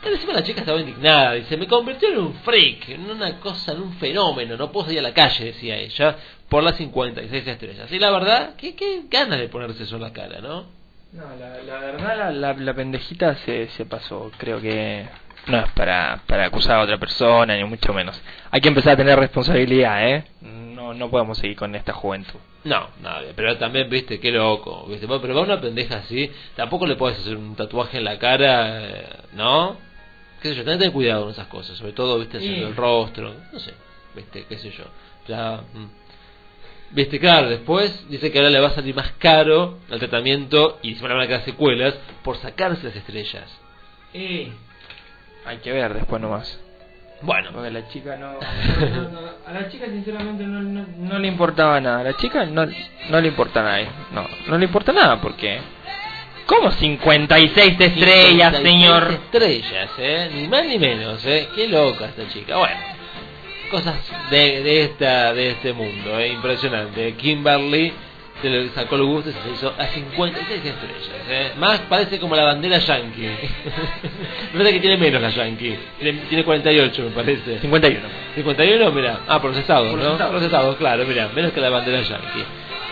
encima 0.04 0.34
la 0.34 0.44
chica 0.44 0.62
estaba 0.62 0.80
indignada, 0.80 1.34
dice, 1.34 1.56
me 1.56 1.68
convirtió 1.68 2.10
en 2.10 2.18
un 2.18 2.34
freak, 2.34 2.90
en 2.90 3.10
una 3.10 3.40
cosa, 3.40 3.72
en 3.72 3.82
un 3.82 3.94
fenómeno, 3.94 4.58
no 4.58 4.72
puedo 4.72 4.88
salir 4.88 5.00
a 5.00 5.04
la 5.04 5.14
calle, 5.14 5.46
decía 5.46 5.78
ella, 5.78 6.18
por 6.50 6.64
las 6.64 6.76
56 6.76 7.48
estrellas. 7.48 7.92
Y 7.92 8.00
la 8.00 8.12
verdad, 8.12 8.56
qué, 8.58 8.76
qué 8.76 9.04
ganas 9.10 9.40
de 9.40 9.48
ponerse 9.48 9.84
eso 9.84 9.96
en 9.96 10.02
la 10.02 10.12
cara, 10.12 10.42
¿no? 10.42 10.66
No, 11.14 11.24
la, 11.40 11.62
la 11.62 11.80
verdad 11.80 12.18
la, 12.18 12.32
la, 12.32 12.54
la 12.54 12.74
pendejita 12.74 13.36
se, 13.36 13.68
se 13.70 13.86
pasó. 13.86 14.32
Creo 14.38 14.60
que 14.60 15.08
no 15.48 15.58
es 15.60 15.72
para, 15.72 16.22
para 16.28 16.46
acusar 16.46 16.78
a 16.80 16.84
otra 16.84 16.98
persona, 16.98 17.56
ni 17.56 17.64
mucho 17.64 17.94
menos. 17.94 18.20
Hay 18.52 18.62
que 18.62 18.70
empezar 18.70 18.94
a 18.94 18.98
tener 18.98 19.18
responsabilidad, 19.20 20.08
¿eh? 20.08 20.24
No, 20.42 20.94
no 20.94 21.10
podemos 21.10 21.38
seguir 21.38 21.56
con 21.58 21.76
esta 21.76 21.94
juventud. 21.94 22.40
No, 22.64 22.88
nadie, 23.02 23.34
pero 23.36 23.58
también, 23.58 23.90
viste, 23.90 24.20
qué 24.20 24.32
loco, 24.32 24.86
viste, 24.88 25.06
pero 25.08 25.36
va 25.36 25.42
una 25.42 25.60
pendeja 25.60 25.98
así, 25.98 26.32
tampoco 26.56 26.88
le 26.88 26.96
puedes 26.96 27.20
hacer 27.20 27.36
un 27.36 27.56
tatuaje 27.56 27.98
en 27.98 28.06
la 28.06 28.18
cara, 28.18 28.84
eh, 28.86 29.06
¿no? 29.34 29.76
Qué 30.42 30.50
sé 30.50 30.56
yo, 30.56 30.64
tenés 30.64 30.78
que 30.78 30.80
tener 30.80 30.94
cuidado 30.94 31.24
con 31.24 31.32
esas 31.32 31.48
cosas, 31.48 31.78
sobre 31.78 31.92
todo, 31.92 32.20
viste, 32.20 32.40
Sí. 32.40 32.56
el 32.62 32.76
rostro, 32.76 33.34
no 33.52 33.60
sé, 33.60 33.74
viste, 34.16 34.46
qué 34.48 34.58
sé 34.58 34.72
yo, 34.72 34.86
ya... 35.28 35.62
mm. 35.74 36.04
Viste, 36.92 37.20
claro, 37.20 37.50
después 37.50 38.08
dice 38.08 38.32
que 38.32 38.38
ahora 38.38 38.52
le 38.52 38.60
va 38.60 38.68
a 38.68 38.76
salir 38.76 38.94
más 38.96 39.14
caro 39.18 39.80
el 39.90 39.98
tratamiento 39.98 40.78
y 40.84 40.94
se 40.94 41.02
van 41.08 41.20
a 41.20 41.26
quedar 41.26 41.44
secuelas 41.44 41.96
por 42.24 42.38
sacarse 42.38 42.84
las 42.86 42.96
estrellas. 42.96 43.50
Hay 45.46 45.58
que 45.58 45.72
ver 45.72 45.94
después 45.94 46.22
nomás. 46.22 46.60
Bueno, 47.22 47.52
Porque 47.54 47.72
la 47.72 47.88
chica 47.88 48.18
no, 48.20 48.34
no- 48.34 49.10
no- 49.10 49.30
A 49.48 49.52
la 49.54 49.70
chica 49.70 49.86
sinceramente 49.86 50.44
no, 50.44 50.62
no, 50.62 50.86
no 50.98 51.20
le 51.20 51.28
importaba 51.28 51.80
nada. 51.80 52.00
A 52.02 52.04
la 52.04 52.18
chica 52.18 52.46
no, 52.46 52.66
no 53.10 53.22
le 53.22 53.28
importa 53.28 53.64
nada. 53.64 53.80
No, 54.12 54.28
no 54.48 54.58
le 54.58 54.66
importa 54.66 54.92
nada 54.92 55.22
porque... 55.22 55.60
¿Cómo 56.46 56.70
56 56.72 57.80
estrellas, 57.80 58.58
56 58.58 58.64
señor? 58.64 59.12
estrellas, 59.12 59.90
¿eh? 59.98 60.30
Ni 60.34 60.48
más 60.50 60.66
ni 60.66 60.78
menos, 60.78 61.26
¿eh? 61.26 61.48
Qué 61.56 61.70
loca 61.70 62.08
esta 62.08 62.28
chica. 62.28 62.58
Bueno, 62.58 62.76
cosas 63.72 63.96
de, 64.30 64.62
de 64.62 64.82
esta 64.82 65.34
de 65.34 65.52
este 65.52 65.72
mundo, 65.72 66.20
¿eh? 66.20 66.28
Impresionante. 66.34 67.14
Kimberly 67.16 67.94
se 68.42 68.50
le 68.50 68.70
sacó 68.70 68.96
el 68.96 69.04
gusto 69.04 69.30
y 69.30 69.34
se 69.34 69.52
hizo 69.52 69.74
a 69.78 69.86
56 69.86 70.66
estrellas, 70.66 71.10
¿eh? 71.30 71.52
Más 71.58 71.80
parece 71.82 72.20
como 72.20 72.36
la 72.36 72.44
bandera 72.44 72.80
yankee. 72.80 73.22
Me 74.54 74.60
parece 74.60 74.74
que 74.74 74.80
tiene 74.80 74.98
menos 74.98 75.22
la 75.22 75.30
yankee. 75.30 75.78
Tiene, 76.00 76.20
tiene 76.28 76.44
48, 76.44 77.04
me 77.04 77.10
parece. 77.12 77.60
51. 77.60 78.08
51, 78.36 78.92
mira. 78.92 79.20
Ah, 79.28 79.42
Por 79.42 79.52
¿no? 79.52 80.32
los 80.32 80.44
estados, 80.44 80.76
claro, 80.78 81.06
mira. 81.06 81.30
Menos 81.34 81.54
que 81.54 81.62
la 81.62 81.70
bandera 81.70 82.02
yankee. 82.02 82.44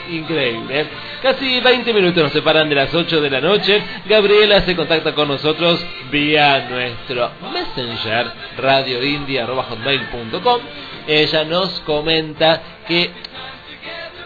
Increíble. 0.10 0.82
¿eh? 0.82 0.86
Casi 1.22 1.60
20 1.60 1.94
minutos 1.94 2.24
nos 2.24 2.32
separan 2.32 2.68
de 2.70 2.76
las 2.76 2.94
8 2.94 3.22
de 3.22 3.30
la 3.30 3.42
noche. 3.42 3.82
Gabriela 4.08 4.62
se 4.62 4.76
contacta 4.76 5.14
con 5.14 5.28
nosotros 5.28 5.86
vía 6.10 6.68
nuestro 6.70 7.32
Messenger, 7.54 8.32
radioindia.com. 8.58 10.60
Ella 11.08 11.44
nos 11.44 11.80
comenta 11.82 12.62
que 12.88 13.10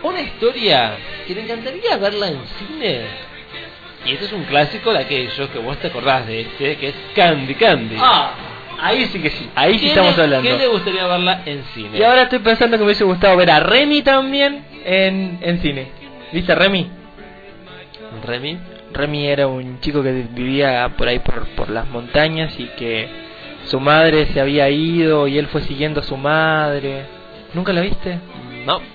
una 0.06 0.22
historia 0.22 0.98
que 1.28 1.34
le 1.34 1.42
encantaría 1.42 1.98
verla 1.98 2.28
en 2.28 2.40
cine. 2.60 3.02
Y 4.06 4.14
este 4.14 4.26
es 4.26 4.34
un 4.34 4.44
clásico 4.44 4.94
de 4.94 5.00
aquellos 5.00 5.50
que 5.50 5.60
vos 5.60 5.78
te 5.78 5.88
acordás 5.88 6.28
de 6.28 6.42
este, 6.42 6.78
que 6.78 6.90
es 6.90 6.96
Candy 7.16 7.56
Candy. 7.56 7.96
Ah, 8.00 8.34
ahí 8.80 9.06
sí 9.06 9.20
que 9.20 9.32
sí. 9.32 9.50
Ahí 9.56 9.74
sí 9.74 9.86
¿Qué 9.86 9.88
estamos 9.88 10.18
hablando. 10.18 10.48
¿Qué 10.48 10.58
le 10.58 10.68
gustaría 10.68 11.08
verla 11.08 11.42
en 11.46 11.64
cine? 11.74 11.98
Y 11.98 12.04
ahora 12.04 12.24
estoy 12.24 12.40
pensando 12.40 12.78
que 12.78 12.82
me 12.82 12.86
hubiese 12.86 13.04
gustado 13.04 13.36
ver 13.36 13.50
a 13.50 13.60
Remy 13.60 14.04
también 14.04 14.64
en, 14.86 15.40
en 15.42 15.60
cine. 15.60 15.88
¿Viste 16.32 16.52
a 16.52 16.56
Remy? 16.56 16.88
Remy. 18.26 18.58
Remy 18.94 19.28
era 19.28 19.48
un 19.48 19.80
chico 19.80 20.04
que 20.04 20.12
vivía 20.12 20.90
por 20.96 21.08
ahí 21.08 21.20
por, 21.20 21.48
por 21.56 21.70
las 21.70 21.88
montañas 21.88 22.58
y 22.60 22.66
que 22.78 23.10
su 23.66 23.80
madre 23.80 24.28
se 24.28 24.40
había 24.40 24.70
ido 24.70 25.28
y 25.28 25.40
él 25.40 25.48
fue 25.48 25.62
siguiendo 25.62 26.02
a 26.02 26.04
su 26.04 26.16
madre. 26.16 27.06
¿Nunca 27.56 27.74
la 27.74 27.82
viste? 27.82 28.20
No. 28.66 28.95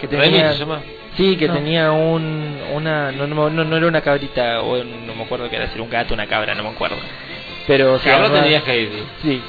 Que 0.00 0.08
tenía, 0.08 0.52
se 0.52 0.58
llama. 0.60 0.80
Sí, 1.16 1.36
que 1.36 1.48
No. 1.48 1.54
tenía 1.54 1.92
un, 1.92 2.58
una, 2.74 3.10
no, 3.12 3.26
no, 3.26 3.48
no, 3.48 3.64
no 3.64 3.76
era 3.76 3.86
una 3.86 4.02
cabrita, 4.02 4.60
o 4.60 4.82
no 4.84 5.14
me 5.14 5.22
acuerdo 5.24 5.48
que 5.48 5.56
era, 5.56 5.66
si 5.68 5.74
era 5.74 5.82
un 5.82 5.88
gato, 5.90 6.12
una 6.14 6.26
cabra, 6.26 6.54
no 6.54 6.62
me 6.62 6.68
acuerdo. 6.70 6.96
Pero 7.66 7.98
se 7.98 8.10
Cabra 8.10 8.26
llamaba- 8.28 8.42
tenía 8.44 8.62
Heidi. 8.66 9.02
Sí. 9.22 9.42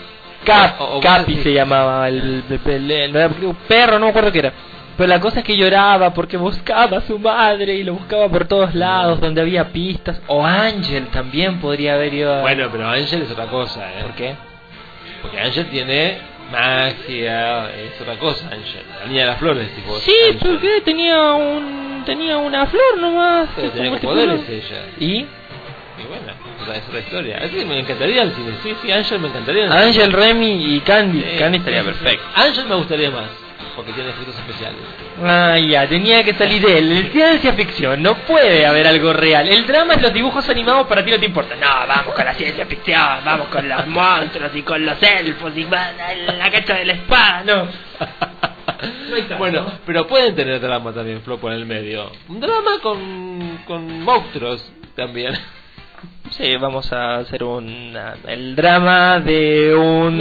Cap, 0.45 0.79
O- 0.79 0.83
o- 0.85 0.97
o 0.97 1.01
Capi 1.01 1.35
se 1.37 1.51
llamaba, 1.53 2.07
el- 2.07 2.43
el- 2.65 3.11
no 3.11 3.19
era 3.19 3.27
un 3.41 3.55
perro, 3.67 3.99
no 3.99 4.05
me 4.05 4.09
acuerdo 4.11 4.31
qué 4.31 4.39
era. 4.39 4.53
Pero 4.95 5.09
la 5.09 5.19
cosa 5.19 5.39
es 5.39 5.45
que 5.45 5.55
lloraba 5.57 6.13
porque 6.13 6.37
buscaba 6.37 6.97
a 6.97 7.01
su 7.01 7.19
madre 7.19 7.75
y 7.75 7.83
lo 7.83 7.93
buscaba 7.93 8.29
por 8.29 8.47
todos 8.47 8.73
lados, 8.73 9.19
donde 9.19 9.41
había 9.41 9.65
pistas. 9.71 10.21
O 10.27 10.43
Ángel 10.45 11.07
también 11.09 11.59
podría 11.59 11.95
haber 11.95 12.13
ido 12.13 12.33
a... 12.33 12.41
Bueno, 12.41 12.69
pero 12.71 12.87
Ángel 12.89 13.21
es 13.23 13.29
otra 13.31 13.45
cosa, 13.47 13.87
¿eh? 13.91 14.01
¿Por 14.03 14.11
qué? 14.15 14.35
Porque 15.21 15.39
Ángel 15.39 15.67
tiene 15.67 16.17
magia, 16.51 17.69
es 17.75 17.99
otra 18.01 18.17
cosa, 18.17 18.47
Ángel. 18.51 18.83
La 18.99 19.05
niña 19.07 19.21
de 19.21 19.27
las 19.27 19.39
flores, 19.39 19.75
tipo. 19.75 19.97
Sí, 19.99 20.37
porque 20.39 20.81
tenía 20.81 21.33
un 21.33 22.03
tenía 22.05 22.37
una 22.37 22.65
flor 22.67 22.97
nomás. 22.99 23.49
Pero 23.55 23.71
se 23.71 23.77
tenía 23.77 23.99
poderes 23.99 24.41
ella. 24.49 24.85
¿Y? 24.99 25.25
Y 25.99 26.05
bueno, 26.07 26.31
esa 26.61 26.73
es 26.75 26.93
la 26.93 26.99
historia. 26.99 27.37
Así 27.43 27.65
me 27.65 27.79
encantaría 27.79 28.21
el 28.21 28.31
cine. 28.33 28.51
Sí, 28.63 28.75
sí, 28.81 28.91
Ángel 28.91 29.19
me 29.19 29.27
encantaría. 29.29 29.63
el 29.65 29.69
cine. 29.71 29.83
Ángel, 29.83 30.13
Remy 30.13 30.75
y 30.75 30.79
Candy. 30.81 31.21
Sí, 31.21 31.37
Candy 31.39 31.57
estaría 31.57 31.79
sí, 31.81 31.85
perfecto. 31.87 32.23
sí. 32.35 32.41
Ángel 32.41 32.65
me 32.67 32.75
gustaría 32.75 33.11
más, 33.11 33.29
porque 33.77 33.93
tiene 33.93 34.09
efectos 34.09 34.35
especiales. 34.39 34.81
Ah, 35.23 35.55
ya, 35.59 35.87
tenía 35.87 36.23
que 36.23 36.33
salir 36.33 36.65
de 36.65 36.79
él. 36.79 36.91
El 36.91 37.11
ciencia 37.11 37.53
ficción, 37.53 38.01
no 38.01 38.15
puede 38.25 38.65
haber 38.65 38.87
algo 38.87 39.13
real. 39.13 39.47
El 39.47 39.67
drama 39.67 39.93
es 39.93 40.01
los 40.01 40.11
dibujos 40.11 40.49
animados, 40.49 40.87
para 40.87 41.05
ti 41.05 41.11
no 41.11 41.19
te 41.19 41.27
importa. 41.27 41.55
No, 41.55 41.87
vamos 41.87 42.15
con 42.15 42.25
la 42.25 42.33
ciencia 42.33 42.65
ficción, 42.65 43.23
vamos 43.23 43.49
con 43.49 43.69
los 43.69 43.85
monstruos 43.85 44.51
y 44.55 44.63
con 44.63 44.83
los 44.83 44.97
elfos 45.03 45.53
y 45.55 45.63
la 45.65 46.49
cacha 46.51 46.73
de 46.73 46.85
la 46.85 46.93
espada, 46.93 47.43
no. 47.45 47.67
Bueno, 49.39 49.65
pero 49.87 50.05
pueden 50.05 50.35
tener 50.35 50.59
drama 50.59 50.93
también, 50.93 51.21
Flo, 51.21 51.39
por 51.39 51.51
el 51.51 51.65
medio. 51.65 52.11
Un 52.27 52.39
drama 52.39 52.79
con, 52.81 53.59
con 53.65 54.01
monstruos 54.01 54.71
también. 54.95 55.33
Sí, 56.31 56.55
vamos 56.57 56.91
a 56.93 57.17
hacer 57.17 57.43
un 57.43 57.93
el 58.27 58.55
drama 58.55 59.19
de 59.19 59.73
un 59.75 60.17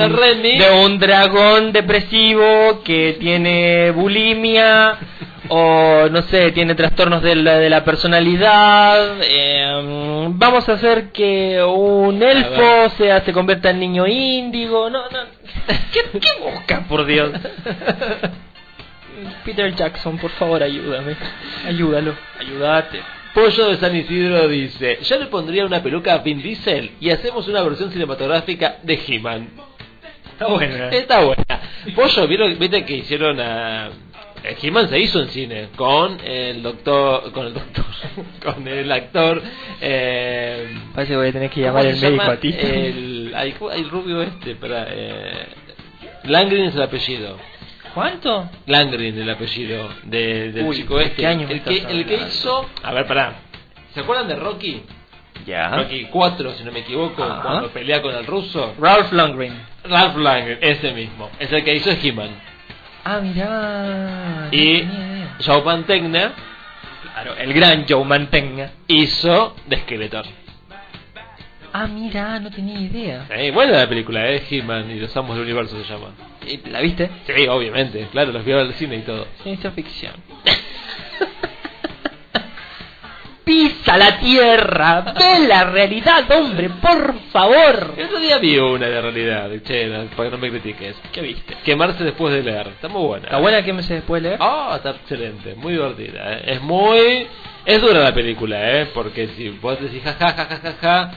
De 0.58 0.70
un 0.84 0.98
dragón 0.98 1.72
depresivo 1.72 2.82
que 2.84 3.16
tiene 3.18 3.90
bulimia 3.90 4.96
o 5.48 6.08
no 6.10 6.22
sé, 6.22 6.50
tiene 6.52 6.74
trastornos 6.74 7.22
de 7.22 7.36
la, 7.36 7.58
de 7.58 7.70
la 7.70 7.84
personalidad. 7.84 9.16
eh, 9.22 10.26
vamos 10.30 10.68
a 10.68 10.72
hacer 10.72 11.10
que 11.12 11.62
un 11.62 12.22
elfo 12.22 12.90
sea 12.96 13.20
se 13.20 13.32
convierta 13.32 13.70
en 13.70 13.80
niño 13.80 14.06
índigo. 14.06 14.88
No, 14.90 15.02
no. 15.10 15.18
¿Qué, 15.92 16.18
qué 16.18 16.28
busca, 16.42 16.80
por 16.88 17.04
Dios? 17.04 17.30
Peter 19.44 19.74
Jackson, 19.74 20.18
por 20.18 20.30
favor, 20.32 20.62
ayúdame. 20.62 21.16
Ayúdalo. 21.66 22.14
Ayúdate. 22.38 23.00
Pollo 23.36 23.68
de 23.68 23.76
San 23.76 23.94
Isidro 23.94 24.48
dice, 24.48 24.98
yo 25.02 25.18
le 25.18 25.26
pondría 25.26 25.66
una 25.66 25.82
peluca 25.82 26.14
a 26.14 26.18
Vin 26.20 26.40
Diesel 26.40 26.92
y 27.00 27.10
hacemos 27.10 27.46
una 27.48 27.62
versión 27.62 27.92
cinematográfica 27.92 28.78
de 28.82 28.98
He-Man. 29.06 29.50
Está 30.32 30.46
buena. 30.46 30.88
Está 30.88 31.22
buena. 31.22 31.44
Pollo, 31.94 32.26
¿vieron, 32.26 32.58
viste 32.58 32.86
que 32.86 32.96
hicieron 32.96 33.38
a... 33.38 33.88
eh, 34.42 34.56
He-Man 34.62 34.88
se 34.88 34.98
hizo 34.98 35.20
en 35.20 35.28
cine 35.28 35.68
con 35.76 36.18
el 36.24 36.62
doctor, 36.62 37.30
con 37.32 37.48
el 37.48 37.52
doctor, 37.52 37.84
con 38.42 38.66
el 38.66 38.90
actor. 38.90 39.42
Eh, 39.82 40.70
Parece 40.94 41.12
que 41.12 41.16
voy 41.18 41.28
a 41.28 41.32
tener 41.32 41.50
que 41.50 41.60
¿cómo 41.60 41.66
llamar 41.66 41.86
el 41.88 42.00
médico 42.00 42.22
a 42.22 42.36
ti. 42.38 42.54
El, 42.58 43.90
rubio 43.90 44.22
este, 44.22 44.54
para 44.54 44.86
eh, 44.88 45.46
Langren 46.24 46.64
es 46.64 46.74
el 46.74 46.80
apellido. 46.80 47.36
¿Cuánto? 47.96 48.50
Langren 48.66 49.18
el 49.18 49.30
apellido 49.30 49.88
de, 50.02 50.52
del 50.52 50.66
Uy, 50.66 50.76
chico 50.76 50.98
¿de 50.98 51.04
este. 51.04 51.16
qué 51.16 51.26
año 51.26 51.48
el, 51.48 51.62
que, 51.62 51.78
el 51.78 52.04
que 52.04 52.14
hizo. 52.28 52.68
A 52.82 52.92
ver, 52.92 53.06
pará. 53.06 53.36
¿Se 53.94 54.00
acuerdan 54.00 54.28
de 54.28 54.36
Rocky? 54.36 54.82
Ya. 55.46 55.70
Rocky 55.74 56.04
4, 56.10 56.52
si 56.58 56.64
no 56.64 56.72
me 56.72 56.80
equivoco, 56.80 57.24
Ajá. 57.24 57.40
cuando 57.40 57.68
pelea 57.70 58.02
con 58.02 58.14
el 58.14 58.26
ruso. 58.26 58.74
Ralph 58.78 59.10
Lundgren. 59.12 59.58
Ralph 59.84 60.14
Langren, 60.18 60.58
ese 60.60 60.92
mismo. 60.92 61.30
Es 61.38 61.50
el 61.50 61.64
que 61.64 61.74
hizo 61.74 61.90
He-Man. 61.90 62.32
Ah, 63.02 63.18
mirá. 63.20 64.48
Y 64.52 64.82
no. 64.82 65.28
Joe 65.42 65.62
Mantegna 65.62 66.32
Claro, 67.14 67.34
el 67.38 67.54
gran 67.54 67.86
Joe 67.88 68.04
Mantegna. 68.04 68.72
hizo 68.88 69.56
de 69.68 69.78
Skeletor. 69.78 70.26
Ah, 71.78 71.86
mira, 71.86 72.40
no 72.40 72.50
tenía 72.50 72.80
idea. 72.80 73.26
Eh, 73.28 73.50
buena 73.50 73.72
la 73.72 73.86
película, 73.86 74.26
¿eh? 74.30 74.42
He-Man 74.48 74.90
y 74.92 74.98
los 74.98 75.14
amos 75.14 75.36
del 75.36 75.44
universo 75.44 75.76
se 75.76 75.84
llama. 75.86 76.06
¿Y 76.46 76.56
¿La 76.70 76.80
viste? 76.80 77.10
Sí, 77.26 77.46
obviamente, 77.46 78.08
claro, 78.10 78.32
los 78.32 78.42
vio 78.46 78.58
al 78.58 78.72
cine 78.72 78.96
y 78.96 79.02
todo. 79.02 79.26
Ciencia 79.42 79.70
ficción. 79.72 80.14
Pisa 83.44 83.98
la 83.98 84.18
tierra, 84.18 85.12
ve 85.18 85.46
la 85.46 85.64
realidad, 85.64 86.24
hombre, 86.30 86.70
por 86.80 87.14
favor. 87.30 87.92
El 87.94 88.06
otro 88.06 88.20
día 88.20 88.38
vi 88.38 88.56
una 88.56 88.86
de 88.86 89.02
realidad, 89.02 89.50
che, 89.62 89.86
no, 89.86 90.06
para 90.16 90.30
que 90.30 90.36
no 90.36 90.40
me 90.40 90.48
critiques. 90.48 90.96
¿Qué 91.12 91.20
viste? 91.20 91.58
Quemarse 91.62 92.04
después 92.04 92.32
de 92.32 92.42
leer. 92.42 92.68
Está 92.68 92.88
muy 92.88 93.02
buena. 93.02 93.26
¿Está 93.26 93.38
buena 93.38 93.62
que 93.62 93.74
me 93.74 93.82
se 93.82 93.96
después 93.96 94.22
leer? 94.22 94.38
Ah, 94.40 94.72
está 94.76 94.92
excelente, 94.92 95.54
muy 95.54 95.74
divertida. 95.74 96.38
¿eh? 96.38 96.54
Es 96.54 96.62
muy... 96.62 97.26
Es 97.66 97.82
dura 97.82 98.00
la 98.00 98.14
película, 98.14 98.80
¿eh? 98.80 98.86
Porque 98.94 99.28
si 99.36 99.50
vos 99.50 99.78
decís 99.78 100.02
ja 100.02 100.14
ja 100.14 100.32
ja 100.32 100.46
ja 100.46 100.56
ja 100.56 100.72
ja... 100.80 101.10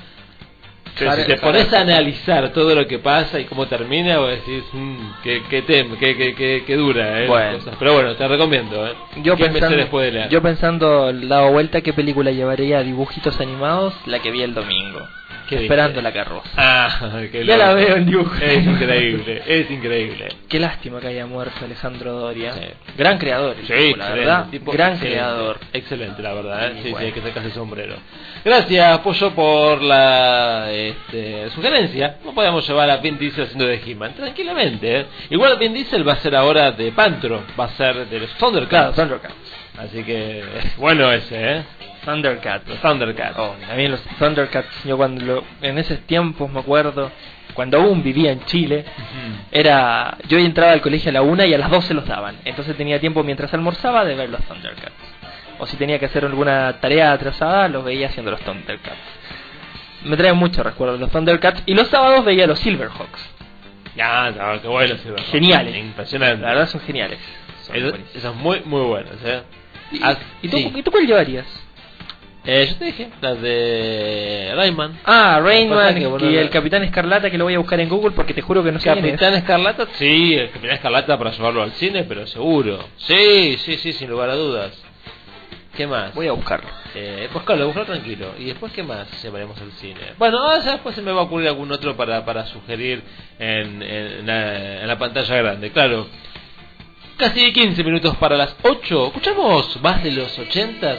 Pero 0.97 1.11
si 1.13 1.23
te 1.25 1.37
pones 1.37 1.71
a 1.73 1.81
analizar 1.81 2.49
todo 2.51 2.73
lo 2.75 2.87
que 2.87 2.99
pasa 2.99 3.39
y 3.39 3.45
cómo 3.45 3.67
termina, 3.67 4.17
vos 4.19 4.29
decís, 4.31 4.63
mmm, 4.73 4.97
qué, 5.23 5.43
qué, 5.49 5.61
tem, 5.61 5.95
qué, 5.97 6.15
qué, 6.17 6.33
qué, 6.35 6.63
qué 6.65 6.75
dura, 6.75 7.21
¿eh? 7.23 7.27
Bueno. 7.27 7.57
cosas. 7.59 7.75
Pero 7.79 7.93
bueno, 7.93 8.15
te 8.15 8.27
recomiendo, 8.27 8.87
¿eh? 8.87 8.93
Yo 9.23 9.35
¿Qué 9.35 9.43
me 9.43 9.47
sé 9.47 9.53
pensando, 9.53 9.77
después 9.77 10.05
de 10.05 10.11
leer? 10.11 10.29
yo 10.29 10.41
pensando, 10.41 11.13
dado 11.13 11.51
vuelta, 11.51 11.81
¿qué 11.81 11.93
película 11.93 12.31
llevaría 12.31 12.79
a 12.79 12.83
dibujitos 12.83 13.39
animados? 13.39 13.93
La 14.05 14.19
que 14.19 14.31
vi 14.31 14.41
el 14.41 14.53
domingo. 14.53 14.99
¿Qué 15.47 15.63
Esperando 15.63 15.99
viste? 15.99 16.03
la 16.03 16.13
carroza. 16.13 16.49
Ah, 16.57 17.21
qué 17.31 17.43
Ya 17.43 17.57
la 17.57 17.73
veo 17.73 17.95
en 17.95 18.05
dibujo. 18.05 18.35
Es 18.39 18.63
increíble, 18.63 19.41
es 19.47 19.71
increíble. 19.71 20.27
Qué 20.47 20.59
lástima 20.59 20.99
que 20.99 21.07
haya 21.07 21.25
muerto 21.25 21.65
Alejandro 21.65 22.11
Doria. 22.13 22.53
Sí. 22.53 22.61
Gran 22.95 23.17
creador, 23.17 23.55
el 23.59 23.65
Sí, 23.65 23.73
tipo, 23.73 23.97
la 23.97 24.03
excelente, 24.05 24.19
verdad. 24.19 24.49
tipo 24.51 24.71
Gran 24.71 24.91
excelente, 24.93 25.17
creador. 25.17 25.59
Excelente, 25.73 26.21
la 26.21 26.33
verdad. 26.35 26.67
¿eh? 26.67 26.71
Sí, 26.75 26.81
sí, 26.83 26.91
bueno. 26.91 27.07
hay 27.07 27.11
que 27.13 27.21
sacarse 27.21 27.47
el 27.47 27.53
sombrero. 27.55 27.95
Gracias, 28.45 28.99
Pollo, 28.99 29.31
por 29.33 29.81
la 29.81 30.67
este, 30.89 31.49
sugerencia. 31.51 32.17
No 32.25 32.33
podemos 32.33 32.67
llevar 32.67 32.89
a 32.89 32.97
Vin 32.97 33.17
Diesel 33.17 33.43
haciendo 33.43 33.65
de 33.67 33.81
He-Man, 33.85 34.13
tranquilamente. 34.15 34.99
¿eh? 35.01 35.05
Igual 35.29 35.57
Vin 35.59 35.73
Diesel 35.73 36.07
va 36.07 36.13
a 36.13 36.17
ser 36.17 36.35
ahora 36.35 36.71
de 36.71 36.91
Pantro, 36.93 37.43
va 37.59 37.65
a 37.65 37.69
ser 37.69 38.07
de 38.07 38.19
los 38.21 38.33
Thundercats. 38.35 38.95
Thundercats. 38.95 39.35
Así 39.77 40.03
que, 40.03 40.43
bueno 40.77 41.11
ese, 41.11 41.57
¿eh? 41.57 41.63
Thundercats. 42.05 42.67
Los 42.67 42.79
Thundercats. 42.81 43.37
Oh, 43.37 43.55
a 43.69 43.75
mí 43.75 43.87
los 43.87 44.01
Thundercats, 44.17 44.83
yo 44.85 44.97
cuando 44.97 45.25
lo- 45.25 45.43
en 45.61 45.77
esos 45.77 45.99
tiempos 46.01 46.49
me 46.49 46.59
acuerdo, 46.61 47.11
cuando 47.53 47.77
aún 47.77 48.01
vivía 48.03 48.31
en 48.31 48.43
Chile, 48.45 48.85
era 49.51 50.17
yo 50.27 50.37
entraba 50.37 50.71
al 50.71 50.81
colegio 50.81 51.09
a 51.09 51.13
la 51.13 51.21
una 51.21 51.45
y 51.45 51.53
a 51.53 51.57
las 51.57 51.69
dos 51.69 51.85
se 51.85 51.93
los 51.93 52.05
daban. 52.05 52.35
Entonces 52.45 52.75
tenía 52.77 52.99
tiempo 52.99 53.23
mientras 53.23 53.53
almorzaba 53.53 54.05
de 54.05 54.15
ver 54.15 54.29
los 54.29 54.41
Thundercats. 54.43 54.93
O 55.57 55.65
si 55.65 55.75
tenía 55.75 55.99
que 55.99 56.05
hacer 56.05 56.23
alguna 56.23 56.79
tarea 56.79 57.11
atrasada, 57.11 57.67
los 57.67 57.83
veía 57.83 58.07
haciendo 58.07 58.31
los 58.31 58.39
Thundercats. 58.41 58.97
Me 60.05 60.15
traen 60.17 60.37
muchos 60.37 60.65
recuerdos 60.65 60.99
los 60.99 61.11
Thundercats. 61.11 61.63
Y 61.65 61.73
los 61.73 61.87
sábados 61.87 62.23
veía 62.25 62.47
los 62.47 62.59
Silverhawks. 62.59 63.29
Ya, 63.95 64.31
no, 64.31 64.61
qué 64.61 64.67
bueno. 64.67 64.95
¿no? 65.05 65.23
Geniales. 65.31 65.75
Impresionante. 65.75 66.41
La 66.41 66.49
verdad 66.49 66.67
son 66.69 66.81
geniales. 66.81 67.19
Son 67.63 67.75
esos 68.13 68.35
muy, 68.35 68.61
muy 68.65 68.81
buenos, 68.81 69.13
¿eh? 69.25 69.41
¿Y, 69.91 69.99
Ah, 70.03 70.15
y 70.41 70.47
tú, 70.47 70.57
sí. 70.57 70.71
¿Y 70.75 70.83
tú 70.83 70.91
cuál 70.91 71.05
llevarías? 71.05 71.45
Eh, 72.45 72.67
yo 72.69 72.75
te 72.77 72.85
dije, 72.85 73.09
las 73.21 73.41
de 73.41 74.53
Rayman. 74.55 74.99
Ah, 75.05 75.39
bueno, 75.41 76.17
y 76.21 76.37
el 76.37 76.49
Capitán 76.49 76.83
Escarlata 76.83 77.29
que 77.29 77.37
lo 77.37 77.43
voy 77.43 77.55
a 77.55 77.59
buscar 77.59 77.79
en 77.79 77.89
Google 77.89 78.11
porque 78.11 78.33
te 78.33 78.41
juro 78.41 78.63
que 78.63 78.71
no 78.71 78.79
sé 78.79 78.89
es. 78.89 78.95
Capitán 78.95 79.33
Escarlata, 79.33 79.87
sí, 79.93 80.35
el 80.35 80.49
Capitán 80.49 80.75
Escarlata 80.75 81.17
para 81.17 81.31
llevarlo 81.31 81.61
al 81.61 81.73
cine, 81.73 82.05
pero 82.05 82.25
seguro. 82.27 82.79
Sí, 82.97 83.57
sí, 83.59 83.77
sí, 83.77 83.91
sin 83.93 84.09
lugar 84.09 84.29
a 84.29 84.35
dudas. 84.35 84.71
¿Qué 85.79 85.87
más? 85.87 86.13
Voy 86.13 86.27
a 86.27 86.33
buscarlo. 86.33 86.67
Eh, 86.93 87.29
buscarlo, 87.31 87.67
buscarlo 87.67 87.93
tranquilo. 87.93 88.33
¿Y 88.37 88.43
después 88.47 88.73
qué 88.73 88.83
más 88.83 89.07
llevaremos 89.23 89.57
al 89.61 89.71
cine? 89.71 90.01
Bueno, 90.17 90.37
ah, 90.45 90.59
ya 90.59 90.73
después 90.73 90.93
se 90.93 91.01
me 91.01 91.13
va 91.13 91.21
a 91.21 91.23
ocurrir 91.23 91.47
algún 91.47 91.71
otro 91.71 91.95
para, 91.95 92.25
para 92.25 92.45
sugerir 92.47 93.01
en, 93.39 93.81
en, 93.81 94.27
la, 94.27 94.81
en 94.81 94.85
la 94.89 94.97
pantalla 94.99 95.37
grande, 95.37 95.71
claro. 95.71 96.05
Casi 97.15 97.53
15 97.53 97.81
minutos 97.85 98.13
para 98.17 98.35
las 98.35 98.57
8. 98.61 99.07
¿Escuchamos 99.07 99.81
más 99.81 100.03
de 100.03 100.11
los 100.11 100.37
80? 100.37 100.97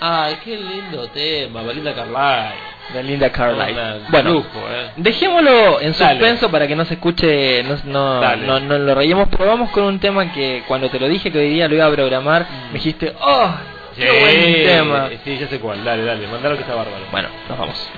Ay, 0.00 0.38
qué 0.42 0.56
lindo 0.56 1.08
tema, 1.08 1.60
Belinda 1.62 1.94
Carlisle. 1.94 2.54
De 2.94 3.02
Linda 3.02 3.30
Carlisle. 3.30 3.72
Una- 3.72 4.08
Bueno, 4.08 4.30
lujo, 4.30 4.60
eh. 4.70 4.92
dejémoslo 4.96 5.78
en 5.82 5.92
Dale. 5.92 6.14
suspenso 6.18 6.50
para 6.50 6.66
que 6.66 6.74
no 6.74 6.86
se 6.86 6.94
escuche, 6.94 7.62
no, 7.64 7.76
no, 7.84 8.20
Dale. 8.22 8.46
no, 8.46 8.60
no 8.60 8.78
lo 8.78 8.94
rayemos, 8.94 9.28
pero 9.30 9.44
vamos 9.44 9.68
con 9.72 9.84
un 9.84 9.98
tema 10.00 10.32
que 10.32 10.62
cuando 10.66 10.88
te 10.88 10.98
lo 10.98 11.06
dije 11.06 11.30
que 11.30 11.38
hoy 11.38 11.50
día 11.50 11.68
lo 11.68 11.74
iba 11.74 11.84
a 11.84 11.90
programar, 11.90 12.46
me 12.68 12.78
dijiste, 12.78 13.14
¡oh! 13.20 13.54
¡Qué 13.96 14.20
buen 14.20 14.52
tema! 14.64 15.10
Sí, 15.24 15.38
ya 15.38 15.48
sé 15.48 15.58
cuál. 15.60 15.84
Dale, 15.84 16.04
dale, 16.04 16.26
mandalo 16.28 16.56
que 16.56 16.62
está 16.62 16.74
bárbaro. 16.74 17.04
Bueno, 17.10 17.28
nos 17.48 17.58
vamos. 17.58 17.90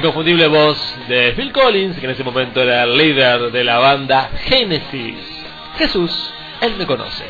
Inconfundible 0.00 0.48
voz 0.48 0.96
de 1.08 1.34
Phil 1.34 1.52
Collins, 1.52 1.98
que 1.98 2.06
en 2.06 2.12
ese 2.12 2.24
momento 2.24 2.62
era 2.62 2.84
el 2.84 2.96
líder 2.96 3.52
de 3.52 3.62
la 3.62 3.78
banda 3.78 4.30
Genesis. 4.44 5.14
Jesús, 5.76 6.32
Él 6.62 6.74
me 6.76 6.86
conoce. 6.86 7.26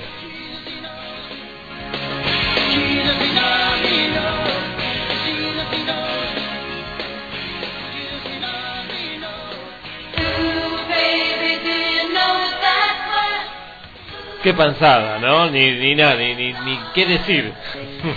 Qué 14.44 14.54
panzada, 14.54 15.18
¿no? 15.18 15.50
Ni, 15.50 15.72
ni 15.72 15.96
nada, 15.96 16.14
ni, 16.14 16.34
ni, 16.36 16.80
qué 16.94 17.04
decir. 17.04 17.52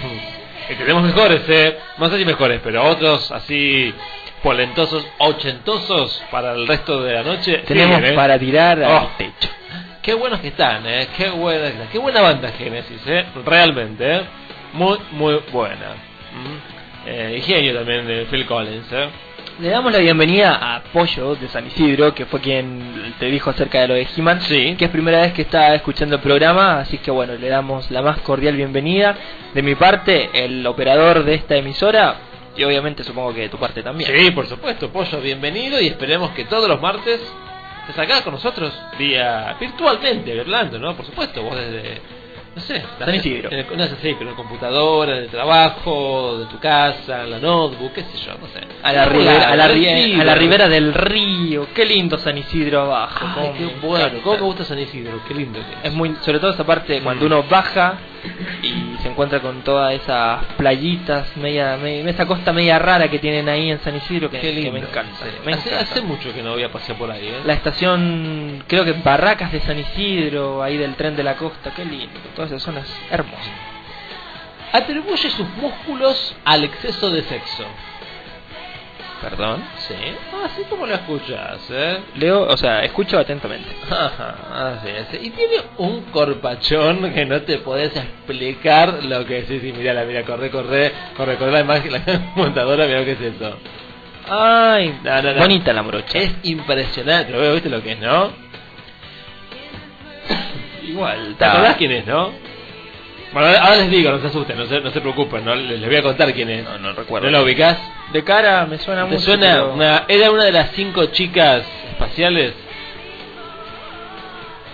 tenemos 0.78 1.04
mejores, 1.04 1.42
¿eh? 1.50 1.76
No 1.98 2.08
sé 2.10 2.24
mejores, 2.24 2.62
pero 2.64 2.84
otros 2.84 3.32
así 3.32 3.94
polentosos, 4.44 5.08
ochentosos 5.20 6.22
para 6.30 6.52
el 6.52 6.68
resto 6.68 7.02
de 7.02 7.14
la 7.14 7.24
noche. 7.24 7.60
Tenemos 7.66 8.02
¿eh? 8.04 8.14
para 8.14 8.38
tirar 8.38 8.80
Oh. 8.84 8.98
al 8.98 9.18
techo. 9.18 9.50
Qué 10.02 10.14
buenos 10.14 10.42
que 10.42 10.50
están, 10.50 10.86
¿eh? 10.86 11.08
Qué 11.16 11.30
buena, 11.30 11.72
qué 11.92 11.98
buena 11.98 12.22
banda 12.22 12.52
Genesis, 12.58 13.02
¿eh? 13.08 13.26
Realmente, 13.46 14.18
¿eh? 14.18 14.22
Muy, 14.74 14.98
muy 15.12 15.40
buena. 15.52 15.96
Mm. 16.34 17.08
Eh, 17.08 17.42
genio 17.46 17.74
también 17.76 18.06
de 18.06 18.26
Phil 18.26 18.46
Collins, 18.46 18.92
¿eh? 18.92 19.08
Le 19.62 19.70
damos 19.70 19.94
la 19.94 20.00
bienvenida 20.00 20.56
a 20.76 20.82
Pollo 20.82 21.36
de 21.36 21.48
San 21.48 21.68
Isidro, 21.68 22.14
que 22.16 22.26
fue 22.26 22.42
quien 22.42 23.14
te 23.20 23.28
dijo 23.28 23.52
acerca 23.52 23.82
de 23.82 23.88
lo 23.88 23.94
de 23.94 24.08
He-Man, 24.18 24.42
Sí. 24.42 24.76
que 24.78 24.86
es 24.86 24.92
primera 24.92 25.22
vez 25.22 25.32
que 25.34 25.44
está 25.44 25.74
escuchando 25.76 26.16
el 26.16 26.22
programa, 26.22 26.80
así 26.80 26.98
que 26.98 27.12
bueno, 27.12 27.36
le 27.36 27.48
damos 27.50 27.92
la 27.92 28.02
más 28.02 28.20
cordial 28.22 28.56
bienvenida. 28.56 29.16
De 29.54 29.62
mi 29.62 29.76
parte, 29.76 30.30
el 30.34 30.66
operador 30.66 31.24
de 31.24 31.36
esta 31.36 31.56
emisora, 31.56 32.16
y 32.56 32.64
obviamente 32.64 33.04
supongo 33.04 33.34
que 33.34 33.42
de 33.42 33.50
tu 33.50 33.58
parte 33.58 33.82
también. 33.84 34.10
Sí, 34.16 34.32
por 34.32 34.46
supuesto, 34.48 34.90
Pollo, 34.90 35.20
bienvenido 35.22 35.80
y 35.82 35.88
esperemos 35.88 36.32
que 36.32 36.46
todos 36.46 36.68
los 36.70 36.80
martes 36.82 37.20
estés 37.88 38.00
acá 38.00 38.22
con 38.24 38.34
nosotros, 38.34 38.72
vía 38.98 39.56
virtualmente, 39.60 40.40
Orlando, 40.40 40.80
¿no? 40.80 40.96
Por 40.96 41.06
supuesto, 41.06 41.42
vos 41.44 41.56
desde, 41.58 42.00
no 42.56 42.62
sé, 42.62 42.82
San 43.00 43.16
Isidro. 43.16 43.52
en 43.52 43.60
el- 43.60 43.78
no 43.78 43.84
sé, 43.88 43.96
sí, 44.02 44.16
pero 44.18 44.22
en 44.22 44.28
la 44.28 44.36
computadora, 44.36 45.18
en 45.18 45.24
el 45.24 45.30
trabajo, 45.30 46.38
de 46.40 46.46
tu 46.46 46.60
casa, 46.60 47.24
en 47.24 47.32
la 47.32 47.40
notebook, 47.40 47.92
qué 47.94 48.04
sé 48.04 48.18
yo, 48.26 48.34
no 48.40 48.48
sé. 48.48 48.60
A 48.84 48.94
la, 48.94 49.06
ribera, 49.06 49.50
a, 49.50 49.56
la, 49.56 49.68
ri- 49.68 50.04
Sí, 50.14 50.22
a 50.22 50.24
la 50.24 50.36
ribera 50.36 50.70
del 50.70 50.94
río, 50.94 51.68
qué 51.74 51.86
lindo 51.86 52.18
San 52.20 52.38
Isidro 52.38 52.82
abajo. 52.82 53.26
Ay, 53.26 53.34
cómo 53.36 53.54
qué 53.58 53.66
bueno, 53.88 54.20
cómo 54.24 54.36
me 54.36 54.42
gusta 54.44 54.64
San 54.64 54.80
Isidro, 54.80 55.20
qué 55.28 55.34
lindo 55.34 55.60
que 55.60 55.74
es. 55.88 55.92
Es 55.92 55.94
muy, 55.94 56.16
sobre 56.22 56.40
todo 56.40 56.52
esa 56.52 56.64
parte 56.66 57.02
cuando 57.02 57.26
uno 57.26 57.44
baja 57.44 57.98
y 58.62 58.98
se 59.02 59.10
encuentra 59.10 59.40
con 59.42 59.62
todas 59.64 59.94
esas 59.94 60.44
playitas, 60.58 61.36
media, 61.38 61.78
media- 61.78 62.10
esa 62.10 62.26
costa 62.26 62.54
media 62.54 62.80
rara 62.80 63.10
que 63.10 63.20
tienen 63.20 63.50
ahí 63.50 63.70
en 63.72 63.80
San 63.80 63.96
Isidro 63.96 64.30
que, 64.30 64.40
Qué 64.40 64.48
que 64.50 64.54
lindo. 64.54 64.72
me 64.74 64.80
encanta. 64.80 65.26
me 65.46 65.54
hace, 65.54 65.70
encanta. 65.70 65.92
hace 65.92 66.02
mucho 66.02 66.34
que 66.34 66.42
no 66.42 66.52
voy 66.54 66.64
a 66.64 66.72
pasear 66.72 66.98
por 66.98 67.12
ahí, 67.12 67.28
¿eh? 67.28 67.42
La 67.46 67.54
estación, 67.54 68.64
creo 68.68 68.86
que 68.86 68.94
Barracas 68.94 69.52
de 69.52 69.60
San 69.62 69.78
Isidro, 69.80 70.64
ahí 70.64 70.78
del 70.78 70.96
tren 70.96 71.16
de 71.16 71.24
la 71.24 71.36
costa, 71.36 71.72
qué 71.76 71.84
lindo, 71.86 72.20
todas 72.36 72.52
esas 72.52 72.64
zonas 72.64 72.88
hermosas. 73.12 73.52
Atribuye 74.72 75.30
sus 75.30 75.48
músculos 75.58 76.36
al 76.46 76.64
exceso 76.64 77.12
de 77.12 77.22
sexo. 77.24 77.64
Perdón. 79.24 79.64
Sí, 79.88 79.96
así 80.46 80.64
como 80.70 80.86
lo 80.86 80.94
escuchas, 80.96 81.60
¿eh? 81.72 81.98
Leo, 82.16 82.44
o 82.44 82.58
sea, 82.58 82.84
escucho 82.84 83.18
atentamente. 83.18 83.70
Ajá, 83.90 84.74
así 84.76 84.90
es. 84.90 85.14
Y 85.24 85.30
tiene 85.30 85.56
un 85.78 86.02
corpachón 86.12 87.14
que 87.14 87.26
no 87.26 87.42
te 87.44 87.60
podés 87.60 87.96
explicar 87.96 89.02
lo 89.06 89.26
que 89.26 89.40
es. 89.40 89.48
Sí, 89.48 89.62
sí, 89.62 89.72
mira, 89.72 90.04
mira, 90.04 90.24
corre, 90.24 90.52
corre, 90.52 90.92
corre, 91.16 91.38
corre 91.38 91.52
la 91.54 91.62
imagen, 91.62 91.94
la 91.94 92.02
montadora, 92.36 92.86
mira 92.86 93.06
qué 93.06 93.14
es 93.14 93.22
eso. 93.22 93.58
Ay, 94.30 95.00
No, 95.04 95.22
no, 95.22 95.34
no. 95.34 95.40
bonita 95.40 95.72
la 95.72 95.84
morocha. 95.84 96.18
Es 96.18 96.32
impresionante, 96.44 97.32
lo 97.32 97.40
veo, 97.40 97.54
¿viste 97.54 97.70
lo 97.70 97.82
que 97.82 97.94
es, 97.94 98.00
no? 98.00 98.30
igual, 100.84 101.36
¿Te 101.38 101.46
acordás 101.46 101.78
quién 101.78 101.92
es, 101.92 102.06
no? 102.06 102.32
Bueno, 103.34 103.48
ahora- 103.48 103.76
les 103.78 103.90
digo, 103.90 104.12
no 104.12 104.20
se 104.20 104.28
asusten, 104.28 104.58
no 104.58 104.66
se, 104.68 104.80
no 104.82 104.92
se 104.92 105.02
preocupen, 105.02 105.44
¿no? 105.44 105.56
Les, 105.56 105.80
les 105.80 105.90
voy 105.90 105.98
a 105.98 106.04
contar 106.04 106.32
quién 106.34 106.50
es. 106.50 106.64
No, 106.64 106.78
no 106.78 106.94
recuerdo. 106.94 107.26
¿No 107.28 107.32
la 107.32 107.42
ubicás? 107.44 107.78
De 108.12 108.24
cara 108.24 108.66
me 108.68 108.78
suena 108.78 109.04
¿Te 109.06 109.12
mucho. 109.14 109.22
suena? 109.26 109.54
pero- 109.54 109.74
Una, 109.74 110.04
era 110.08 110.30
una 110.32 110.44
de 110.44 110.52
las 110.52 110.72
cinco 110.72 111.06
chicas 111.08 111.64
espaciales. 111.92 112.54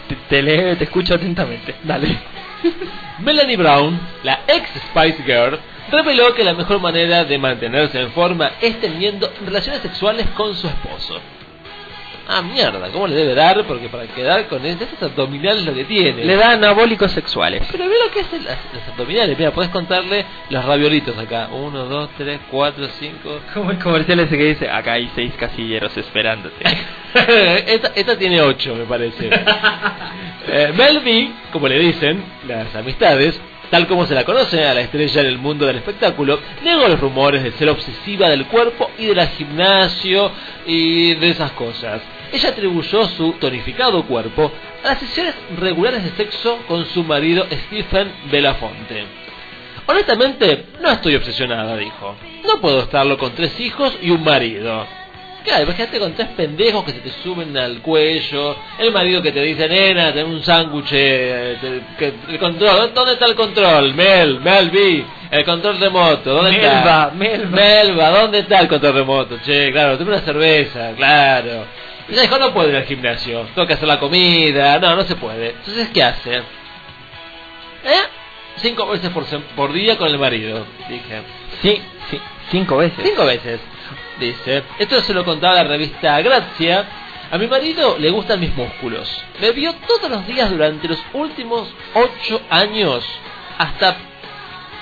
Te, 0.08 0.16
te 0.28 0.42
leo, 0.42 0.76
te 0.78 0.84
escucho 0.86 1.14
atentamente. 1.16 1.76
Dale. 1.84 2.18
Melanie 3.20 3.58
Brown, 3.58 4.00
la 4.24 4.40
ex 4.48 4.70
Spice 4.90 5.24
Girl, 5.24 5.60
reveló 5.92 6.34
que 6.34 6.44
la 6.44 6.54
mejor 6.54 6.80
manera 6.80 7.24
de 7.26 7.38
mantenerse 7.38 8.00
en 8.02 8.12
forma 8.12 8.52
es 8.62 8.80
teniendo 8.82 9.32
relaciones 9.46 9.82
sexuales 9.82 10.28
con 10.36 10.56
su 10.56 10.68
esposo. 10.68 11.22
Ah, 12.32 12.44
mierda, 12.44 12.90
¿cómo 12.92 13.08
le 13.08 13.16
debe 13.16 13.34
dar? 13.34 13.66
Porque 13.66 13.90
para 13.90 14.06
quedar 14.06 14.48
con 14.48 14.64
él, 14.64 14.78
estos 14.80 15.02
abdominales 15.02 15.66
lo 15.66 15.74
que 15.74 15.84
tiene. 15.86 16.24
Le 16.24 16.36
da 16.36 16.52
anabólicos 16.52 17.12
sexuales. 17.12 17.64
Pero 17.72 17.86
mira 17.86 18.06
lo 18.06 18.12
que 18.12 18.20
es 18.20 18.32
el- 18.34 18.44
las- 18.44 18.60
los 18.72 18.88
abdominales. 18.88 19.36
Mira, 19.36 19.50
puedes 19.52 19.72
contarle 19.72 20.24
los 20.52 20.64
raviolitos 20.64 21.18
acá. 21.18 21.50
Uno, 21.52 21.86
dos, 21.86 22.10
tres, 22.20 22.40
cuatro, 22.52 22.88
cinco. 23.00 23.40
Como 23.52 23.72
el 23.72 23.80
comercial 23.80 24.20
ese 24.20 24.38
que 24.38 24.44
dice, 24.44 24.70
acá 24.70 24.94
hay 24.94 25.10
seis 25.16 25.34
casilleros 25.40 25.98
esperándote. 25.98 26.64
esta, 27.66 27.92
esta 27.96 28.16
tiene 28.16 28.42
ocho, 28.42 28.76
me 28.76 28.86
parece. 28.86 29.28
eh, 30.48 30.72
Mel 30.76 31.00
B, 31.00 31.32
como 31.52 31.68
le 31.68 31.80
dicen 31.80 32.24
las 32.48 32.76
amistades, 32.76 33.42
tal 33.72 33.88
como 33.88 34.06
se 34.06 34.14
la 34.14 34.24
conoce 34.24 34.68
a 34.68 34.76
la 34.76 34.82
estrella 34.82 35.22
en 35.22 35.28
el 35.28 35.40
mundo 35.40 35.66
del 35.66 35.78
espectáculo, 35.78 36.40
negó 36.64 36.88
los 36.88 37.00
rumores 37.00 37.42
de 37.44 37.52
ser 37.54 37.70
obsesiva 37.70 38.30
del 38.30 38.46
cuerpo 38.46 38.92
y 39.00 39.08
del 39.08 39.28
gimnasio 39.30 40.32
y 40.68 41.16
de 41.16 41.30
esas 41.30 41.52
cosas. 41.54 42.02
Ella 42.32 42.50
atribuyó 42.50 43.06
su 43.06 43.34
tonificado 43.34 44.06
cuerpo 44.06 44.52
a 44.84 44.90
las 44.90 45.00
sesiones 45.00 45.36
regulares 45.58 46.04
de 46.04 46.12
sexo 46.12 46.60
con 46.68 46.86
su 46.88 47.04
marido 47.04 47.46
Stephen 47.52 48.12
Belafonte. 48.32 49.06
Honestamente, 49.88 50.66
no 50.82 50.92
estoy 50.92 51.16
obsesionada, 51.16 51.76
dijo. 51.76 52.16
No 52.46 52.62
puedo 52.62 52.82
estarlo 52.82 53.18
con 53.18 53.34
tres 53.34 53.60
hijos 53.60 53.98
y 54.02 54.12
un 54.12 54.24
marido. 54.24 54.86
Claro, 55.44 55.64
imagínate 55.64 56.00
con 56.00 56.14
tres 56.14 56.28
pendejos 56.36 56.84
que 56.84 56.92
se 56.92 57.00
te 57.00 57.10
suben 57.24 57.58
al 57.58 57.82
cuello, 57.82 58.56
el 58.78 58.92
marido 58.92 59.22
que 59.22 59.32
te 59.32 59.42
dice, 59.42 59.68
nena, 59.68 60.14
ten 60.14 60.28
un 60.28 60.44
sándwich, 60.44 60.90
eh, 60.92 61.82
el 62.28 62.38
control, 62.40 62.94
¿dónde 62.94 63.14
está 63.14 63.26
el 63.26 63.36
control? 63.36 63.94
Mel, 63.96 64.42
Mel 64.42 64.70
B, 64.70 65.06
el 65.32 65.46
control 65.46 65.80
remoto, 65.80 66.34
¿dónde 66.34 66.52
está? 66.52 66.74
Melba, 66.74 67.12
Melba. 67.16 67.50
Melba, 67.50 68.10
¿dónde 68.10 68.40
está 68.40 68.60
el 68.60 68.68
control 68.68 68.94
remoto? 68.94 69.40
Che, 69.44 69.72
claro, 69.72 69.98
tome 69.98 70.12
una 70.12 70.22
cerveza, 70.22 70.92
claro. 70.96 71.66
Y 72.10 72.14
ella 72.14 72.24
dijo, 72.24 72.38
no 72.40 72.54
puedo 72.54 72.70
ir 72.70 72.76
al 72.76 72.86
gimnasio, 72.86 73.42
tengo 73.54 73.68
que 73.68 73.74
hacer 73.74 73.88
la 73.88 74.00
comida, 74.00 74.80
no, 74.80 74.96
no 74.96 75.04
se 75.04 75.16
puede. 75.16 75.52
Entonces, 75.52 75.90
¿qué 75.94 76.04
hace? 76.04 76.38
¿Eh? 76.38 76.42
Cinco 78.58 78.88
veces 78.88 79.10
por, 79.12 79.26
sem- 79.26 79.44
por 79.56 79.72
día 79.72 79.98
con 79.98 80.08
el 80.10 80.18
marido, 80.20 80.66
dije. 80.90 81.22
Sí, 81.62 81.82
sí, 82.10 82.20
cinco 82.52 82.78
veces. 82.78 83.00
Cinco 83.08 83.26
veces, 83.26 83.60
dice. 84.20 84.64
Esto 84.80 85.02
se 85.02 85.14
lo 85.14 85.24
contaba 85.24 85.56
la 85.56 85.64
revista 85.64 86.20
Grazia. 86.22 86.86
A 87.32 87.38
mi 87.38 87.46
marido 87.48 87.96
le 88.00 88.10
gustan 88.10 88.40
mis 88.40 88.54
músculos. 88.56 89.08
Me 89.40 89.52
vio 89.52 89.74
todos 89.88 90.10
los 90.10 90.26
días 90.26 90.50
durante 90.50 90.88
los 90.88 90.98
últimos 91.14 91.72
ocho 91.94 92.42
años, 92.50 93.06
hasta 93.60 93.96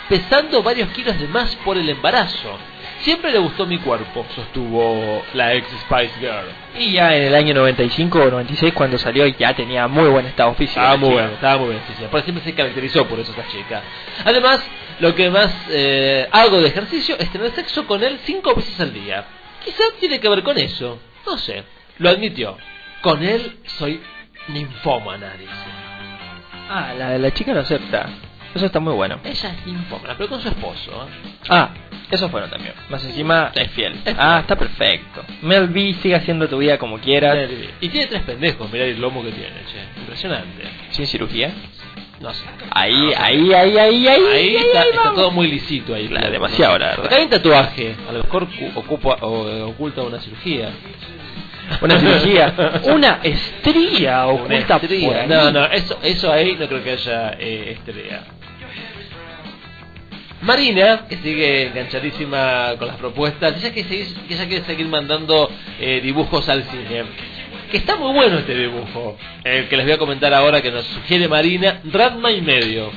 pesando 0.07 0.63
varios 0.63 0.89
kilos 0.91 1.19
de 1.19 1.27
más 1.27 1.53
por 1.57 1.77
el 1.77 1.89
embarazo. 1.89 2.57
Siempre 3.01 3.31
le 3.31 3.37
gustó 3.37 3.65
mi 3.65 3.77
cuerpo, 3.77 4.25
sostuvo 4.35 5.23
la 5.33 5.53
ex 5.53 5.67
Spice 5.81 6.19
Girl. 6.19 6.47
Y 6.79 6.93
ya 6.93 7.15
en 7.15 7.23
el 7.23 7.35
año 7.35 7.53
95 7.53 8.19
o 8.19 8.31
96 8.31 8.73
cuando 8.73 8.97
salió 8.97 9.25
ya 9.27 9.53
tenía 9.53 9.87
muy 9.87 10.09
buen 10.09 10.25
estado 10.25 10.53
físico. 10.55 10.79
Estaba 10.79 10.97
muy 10.97 11.09
bueno, 11.11 11.29
estaba 11.33 11.57
muy 11.57 11.69
bien. 11.69 11.81
Sí, 11.87 11.93
sí. 11.97 12.03
Aparte 12.05 12.25
siempre 12.25 12.43
se 12.43 12.55
caracterizó 12.55 13.07
por 13.07 13.19
eso 13.19 13.31
esta 13.31 13.47
chica. 13.47 13.81
Además, 14.25 14.67
lo 14.99 15.13
que 15.13 15.29
más 15.29 15.55
eh, 15.69 16.27
hago 16.31 16.59
de 16.59 16.67
ejercicio 16.67 17.15
es 17.19 17.29
tener 17.31 17.51
sexo 17.51 17.85
con 17.85 18.03
él 18.03 18.19
cinco 18.23 18.55
veces 18.55 18.79
al 18.79 18.93
día. 18.93 19.25
Quizá 19.63 19.83
tiene 19.99 20.19
que 20.19 20.29
ver 20.29 20.43
con 20.43 20.57
eso. 20.57 20.99
No 21.25 21.37
sé. 21.37 21.63
Lo 21.99 22.09
admitió. 22.09 22.57
Con 23.01 23.23
él 23.23 23.59
soy 23.65 24.01
ninfómana, 24.47 25.33
dice. 25.33 25.51
Ah, 26.69 26.93
la, 26.97 27.17
la 27.17 27.31
chica 27.31 27.53
lo 27.53 27.61
acepta. 27.61 28.09
Eso 28.53 28.65
está 28.65 28.79
muy 28.79 28.93
bueno. 28.93 29.19
Ella 29.23 29.49
es 29.51 29.65
ninfómana, 29.65 30.15
pero 30.17 30.29
con 30.29 30.41
su 30.41 30.47
esposo. 30.47 30.91
¿eh? 30.91 31.35
Ah, 31.49 31.69
eso 32.11 32.25
es 32.27 32.31
bueno 32.31 32.47
también. 32.47 32.73
Más 32.89 33.03
encima 33.03 33.51
es 33.53 33.71
fiel. 33.71 33.93
Es 34.05 34.15
Ah, 34.17 34.39
está 34.41 34.55
perfecto. 34.55 35.23
Mel 35.41 35.67
B 35.67 35.95
sigue 36.01 36.15
haciendo 36.15 36.47
tu 36.47 36.57
vida 36.59 36.77
como 36.77 36.99
quieras. 36.99 37.37
Y 37.81 37.89
tiene 37.89 38.07
tres 38.07 38.21
pendejos, 38.23 38.71
mirá 38.71 38.85
el 38.85 38.99
lomo 38.99 39.23
que 39.23 39.31
tiene, 39.31 39.55
che. 39.71 39.99
Impresionante. 40.01 40.63
Sin 40.91 41.05
cirugía. 41.07 41.51
No 42.19 42.33
sé. 42.33 42.43
Ahí, 42.71 43.13
ahí, 43.15 43.53
ahí, 43.53 43.77
ahí, 43.77 44.07
ahí. 44.07 44.25
Ahí 44.33 44.55
está, 44.55 44.81
está 44.83 45.13
todo 45.13 45.29
muy 45.31 45.47
lisito 45.47 45.93
ahí. 45.93 46.07
Claro, 46.07 46.31
demasiado, 46.31 46.77
la 46.79 46.87
verdad. 46.87 47.05
Acá 47.05 47.15
hay 47.17 47.23
un 47.25 47.29
tatuaje. 47.29 47.95
A 48.09 48.11
lo 48.11 48.23
mejor 48.23 48.47
cu- 48.47 48.71
ocupa, 48.79 49.17
o, 49.21 49.47
eh, 49.49 49.61
oculta 49.61 50.01
una 50.01 50.19
cirugía. 50.19 50.71
Una 51.81 51.99
cirugía. 51.99 52.53
Una 52.85 53.19
estría 53.23 54.25
Una 54.25 54.27
oculta 54.27 54.75
estría. 54.77 55.07
por 55.07 55.15
ahí. 55.17 55.27
No, 55.27 55.51
no, 55.51 55.65
eso, 55.65 55.99
eso 56.01 56.31
ahí 56.31 56.55
no 56.59 56.67
creo 56.67 56.83
que 56.83 56.91
haya 56.91 57.33
eh, 57.37 57.77
estría. 57.77 58.23
Marina, 60.41 61.05
que 61.09 61.17
sigue 61.17 61.67
enganchadísima 61.67 62.75
con 62.77 62.87
las 62.87 62.97
propuestas, 62.97 63.55
ella 63.57 63.73
que, 63.73 63.83
seguir- 63.83 64.15
ella 64.29 64.47
quiere 64.47 64.65
seguir 64.65 64.87
mandando 64.87 65.49
eh, 65.79 65.99
dibujos 66.01 66.47
al 66.49 66.63
cine. 66.63 67.03
Que 67.71 67.77
está 67.77 67.95
muy 67.97 68.13
bueno 68.13 68.37
este 68.37 68.55
dibujo, 68.55 69.17
el 69.43 69.67
que 69.67 69.75
les 69.77 69.85
voy 69.85 69.93
a 69.95 69.97
comentar 69.97 70.33
ahora 70.33 70.61
que 70.61 70.71
nos 70.71 70.85
sugiere 70.85 71.27
Marina, 71.27 71.81
Ratma 71.91 72.31
y 72.31 72.41
medio. 72.41 72.91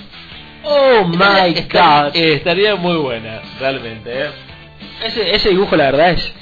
Oh 0.63 1.05
my 1.09 1.55
Estaría- 1.57 2.03
god. 2.05 2.17
eh, 2.17 2.35
estaría 2.35 2.77
muy 2.77 2.97
buena, 2.97 3.41
realmente. 3.59 4.11
¿eh? 4.13 4.31
Ese, 5.05 5.35
ese 5.35 5.49
dibujo, 5.49 5.75
la 5.77 5.85
verdad, 5.85 6.11
es, 6.11 6.33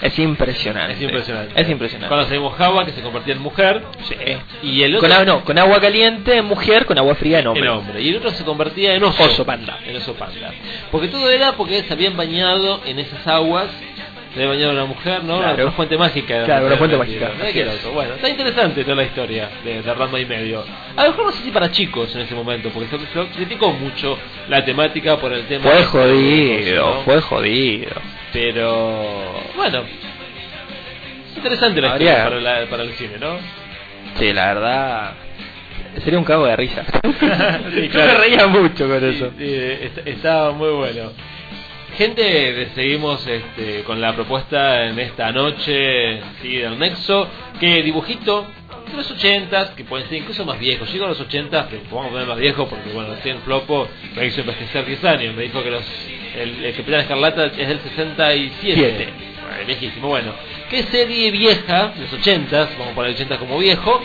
es 0.00 0.18
impresionante. 0.18 0.94
Es 0.94 1.02
impresionante. 1.02 1.60
Es 1.60 1.68
impresionante. 1.68 2.08
Cuando 2.08 2.26
se 2.28 2.34
dibujaba 2.34 2.84
que 2.84 2.92
se 2.92 3.02
convertía 3.02 3.34
en 3.34 3.40
mujer. 3.40 3.82
Sí. 4.04 4.14
Y 4.62 4.82
el 4.82 4.96
otro 4.96 5.08
Con, 5.08 5.12
agua- 5.12 5.24
no, 5.24 5.44
con 5.44 5.58
agua 5.58 5.80
caliente, 5.80 6.40
mujer, 6.42 6.86
con 6.86 6.98
agua 6.98 7.14
fría, 7.16 7.40
en 7.40 7.46
hombre. 7.48 7.62
en 7.64 7.68
hombre. 7.68 8.00
Y 8.02 8.08
el 8.10 8.16
otro 8.16 8.30
se 8.30 8.44
convertía 8.44 8.94
en 8.94 9.02
oso. 9.04 9.22
Oso 9.22 9.44
panda. 9.44 9.78
En 9.86 9.96
oso 9.96 10.14
panda. 10.14 10.52
Porque 10.90 11.08
todo 11.08 11.28
era 11.30 11.52
porque 11.52 11.82
se 11.82 11.92
habían 11.92 12.16
bañado 12.16 12.80
en 12.86 12.98
esas 12.98 13.26
aguas. 13.26 13.68
Se 14.34 14.40
había 14.40 14.48
bañado 14.48 14.72
una 14.72 14.84
mujer, 14.84 15.24
¿no? 15.24 15.38
Claro. 15.38 15.62
Una 15.64 15.72
fuente 15.72 15.96
mágica. 15.96 16.44
Claro, 16.44 16.66
una 16.66 16.76
fuente 16.76 16.96
mágica. 16.98 17.32
Es. 17.42 17.84
Bueno, 17.92 18.14
está 18.14 18.28
interesante 18.28 18.82
toda 18.84 18.96
la 18.96 19.04
historia 19.04 19.48
de, 19.64 19.82
de 19.82 20.20
y 20.20 20.26
medio. 20.26 20.64
A 20.96 21.04
lo 21.04 21.10
mejor 21.10 21.26
no 21.26 21.32
sé 21.32 21.42
si 21.44 21.50
para 21.50 21.70
chicos 21.70 22.14
en 22.14 22.20
ese 22.22 22.34
momento, 22.34 22.68
porque 22.70 22.88
se, 22.88 22.98
se 22.98 23.26
criticó 23.34 23.72
mucho 23.72 24.18
la 24.48 24.64
temática 24.64 25.16
por 25.16 25.32
el 25.32 25.46
tema. 25.46 25.64
Fue 25.64 25.76
de- 25.78 25.84
jodido, 25.84 26.86
¿no? 26.94 27.00
fue 27.02 27.20
jodido. 27.22 27.90
Pero 28.32 29.40
bueno, 29.56 29.82
interesante 31.36 31.80
la 31.80 31.92
Habría- 31.92 32.10
historia 32.18 32.40
para, 32.42 32.60
la- 32.60 32.70
para 32.70 32.82
el 32.82 32.92
cine, 32.94 33.18
¿no? 33.18 33.38
Sí, 34.18 34.32
la 34.32 34.46
verdad. 34.54 35.12
Sería 36.04 36.18
un 36.18 36.24
cago 36.24 36.46
de 36.46 36.56
risa. 36.56 36.84
Sí, 37.74 37.88
Yo 37.88 37.98
me 38.00 38.14
reía 38.14 38.46
mucho 38.46 38.88
con 38.88 39.04
eso. 39.04 39.32
Sí, 39.38 39.54
est- 39.54 40.06
estaba 40.06 40.52
muy 40.52 40.70
bueno. 40.70 41.12
Gente, 41.98 42.68
seguimos 42.76 43.26
este, 43.26 43.82
con 43.82 44.00
la 44.00 44.14
propuesta 44.14 44.86
en 44.86 45.00
esta 45.00 45.32
noche 45.32 46.20
sí, 46.40 46.56
del 46.58 46.78
Nexo, 46.78 47.28
que 47.58 47.82
dibujito 47.82 48.46
de 48.88 48.96
los 48.96 49.10
80 49.10 49.74
que 49.74 49.82
pueden 49.82 50.08
ser 50.08 50.18
incluso 50.18 50.44
más 50.44 50.60
viejos. 50.60 50.92
Llego 50.92 51.06
a 51.06 51.08
los 51.08 51.20
80 51.20 51.66
pero 51.68 51.82
vamos 51.90 52.06
a 52.06 52.10
poner 52.10 52.28
más 52.28 52.38
viejo 52.38 52.68
porque 52.68 52.90
bueno, 52.90 53.16
recién 53.16 53.40
Flopo 53.40 53.88
me 54.14 54.26
hizo 54.26 54.42
envejecer 54.42 54.86
10 54.86 55.04
años. 55.06 55.34
Me 55.34 55.42
dijo 55.42 55.60
que 55.60 55.72
los, 55.72 55.82
el, 56.36 56.64
el 56.66 56.76
Capitán 56.76 57.00
Escarlata 57.00 57.46
es 57.46 57.66
del 57.66 57.80
67. 57.80 58.52
Siete. 58.60 59.08
Bueno, 59.42 59.66
viejísimo. 59.66 60.06
Bueno, 60.06 60.34
¿qué 60.70 60.84
serie 60.84 61.32
vieja, 61.32 61.88
de 61.96 62.02
los 62.02 62.12
80 62.12 62.68
vamos 62.78 62.92
a 62.92 62.94
poner 62.94 63.10
80 63.10 63.38
como 63.38 63.58
viejo, 63.58 64.00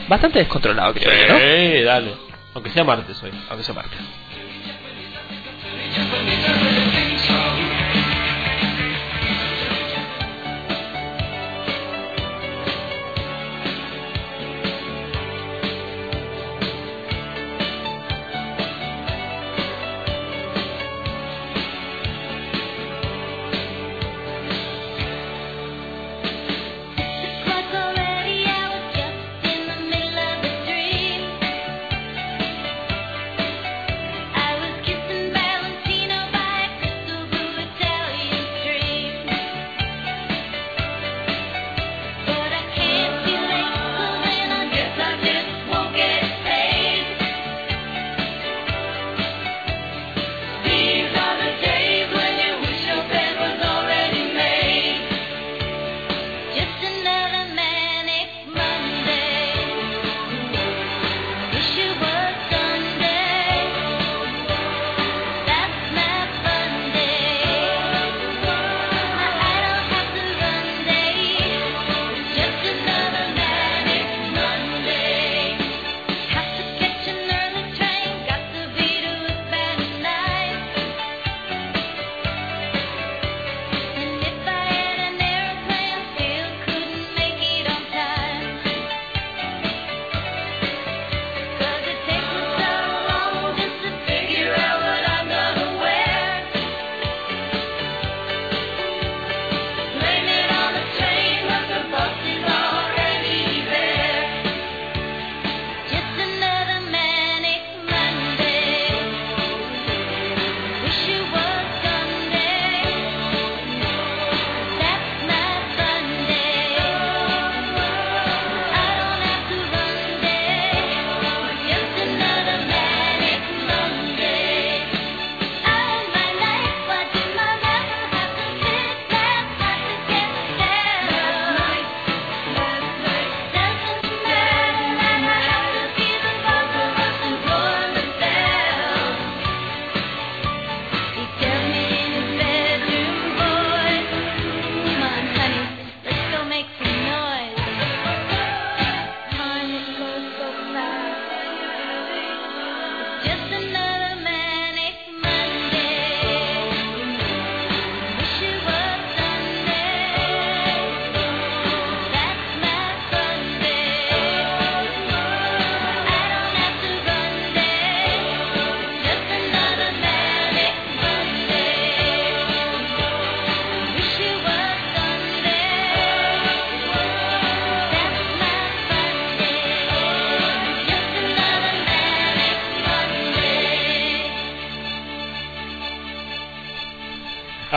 bastante 0.08 0.38
descontrolado, 0.40 0.94
creo 0.94 1.10
yo, 1.10 1.32
¿no? 1.32 1.38
Sí, 1.38 1.82
dale. 1.82 2.14
Aunque 2.54 2.70
sea 2.70 2.84
martes 2.84 3.22
hoy. 3.22 3.32
Aunque 3.48 3.64
sea 3.64 3.74
martes. 3.74 3.98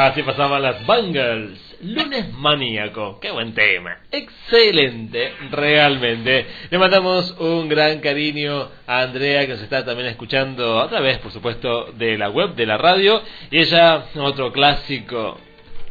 Así 0.07 0.23
pasaban 0.23 0.61
las 0.61 0.85
Bangles. 0.85 1.59
Lunes 1.81 2.31
maníaco. 2.31 3.19
Qué 3.19 3.29
buen 3.29 3.53
tema. 3.53 3.97
Excelente, 4.09 5.33
realmente. 5.51 6.45
Le 6.71 6.77
mandamos 6.77 7.35
un 7.39 7.67
gran 7.67 7.99
cariño 7.99 8.69
a 8.87 9.01
Andrea 9.01 9.41
que 9.41 9.51
nos 9.51 9.61
está 9.61 9.83
también 9.83 10.07
escuchando 10.07 10.79
a 10.79 10.87
través, 10.87 11.17
por 11.17 11.33
supuesto, 11.33 11.91
de 11.91 12.17
la 12.17 12.29
web, 12.29 12.55
de 12.55 12.65
la 12.65 12.77
radio. 12.77 13.21
Y 13.51 13.59
ella, 13.59 14.05
otro 14.15 14.53
clásico. 14.53 15.41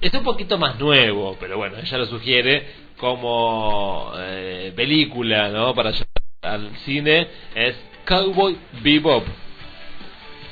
Es 0.01 0.15
un 0.15 0.25
poquito 0.25 0.57
más 0.57 0.81
nuevo, 0.81 1.37
pero 1.39 1.59
bueno, 1.59 1.77
ella 1.77 1.99
lo 1.99 2.07
sugiere 2.07 2.67
como 2.97 4.15
eh, 4.19 4.73
película, 4.75 5.51
¿no? 5.51 5.75
Para 5.75 5.91
llevar 5.91 6.07
al 6.41 6.75
cine. 6.87 7.29
Es 7.55 7.77
Cowboy 8.07 8.57
Bebop. 8.81 9.25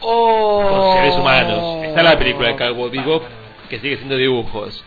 Oh. 0.03 0.67
Con 0.69 0.99
seres 0.99 1.17
humanos. 1.17 1.85
Está 1.87 2.03
la 2.03 2.19
película 2.19 2.49
de 2.49 2.57
Cowboy 2.57 2.91
Bebop 2.91 3.23
que 3.69 3.79
sigue 3.81 3.97
siendo 3.97 4.17
dibujos. 4.17 4.83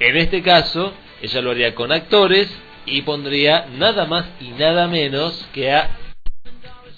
En 0.00 0.16
este 0.16 0.42
caso, 0.42 0.92
ella 1.22 1.40
lo 1.40 1.50
haría 1.52 1.74
con 1.74 1.90
actores 1.92 2.48
y 2.84 3.02
pondría 3.02 3.66
nada 3.78 4.04
más 4.06 4.26
y 4.40 4.48
nada 4.50 4.86
menos 4.88 5.48
que 5.52 5.72
a 5.72 5.90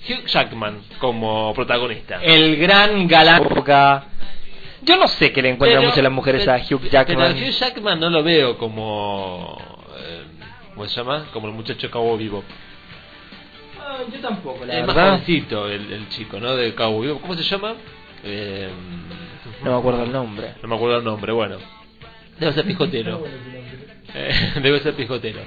Hugh 0.09 0.27
Jackman 0.27 0.81
como 0.99 1.53
protagonista. 1.55 2.21
El 2.23 2.57
gran 2.57 3.07
galán. 3.09 3.43
Yo 4.83 4.97
no 4.97 5.09
sé 5.09 5.33
qué 5.33 5.43
le 5.43 5.51
encuentran 5.51 5.85
mucho 5.85 6.01
las 6.03 6.13
mujeres 6.13 6.43
pero- 6.45 6.53
a 6.53 6.59
Hugh 6.59 6.89
Jackman. 6.91 7.35
Pero 7.35 7.47
Hugh 7.49 7.53
Jackman 7.53 8.01
no 8.01 8.11
lo 8.11 8.23
veo 8.23 8.57
como. 8.59 9.59
eh, 9.99 10.23
¿Cómo 10.75 10.87
se 10.89 10.97
llama? 10.97 11.27
Como 11.33 11.49
el 11.49 11.55
muchacho 11.55 11.91
Cowboy 11.91 12.23
Bebop. 12.25 12.45
yo 14.13 14.21
tampoco, 14.21 14.65
la 14.65 14.75
Es 14.79 14.87
más 14.87 14.95
verdad. 14.95 15.11
jovencito 15.13 15.69
el, 15.69 15.93
el 15.93 16.09
chico, 16.11 16.39
¿no? 16.39 16.55
De 16.55 16.75
Cowboy 16.75 17.07
Bebop. 17.09 17.23
¿Cómo 17.23 17.35
se 17.35 17.43
llama? 17.43 17.75
Eh, 18.25 18.69
No 19.63 19.73
me 19.73 19.79
acuerdo 19.79 20.05
el 20.05 20.13
nombre. 20.13 20.55
No 20.63 20.69
me 20.69 20.77
acuerdo 20.77 20.99
el 20.99 21.05
nombre, 21.05 21.33
bueno. 21.33 21.57
Debe 22.39 22.53
ser 22.53 22.65
pijotero. 22.65 23.25
Eh, 24.15 24.53
debe 24.63 24.81
ser 24.81 24.95
pijotero. 24.95 25.41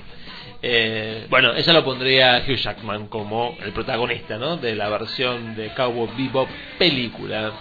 Eh, 0.64 1.26
bueno, 1.30 1.54
ella 1.56 1.74
lo 1.74 1.84
pondría 1.84 2.44
Hugh 2.48 2.58
Jackman 2.58 3.08
como 3.08 3.58
el 3.64 3.72
protagonista, 3.72 4.38
¿no? 4.38 4.58
De 4.58 4.76
la 4.76 4.90
versión 4.90 5.56
de 5.56 5.74
Cowboy 5.74 6.10
Bebop 6.18 6.48
película. 6.78 7.52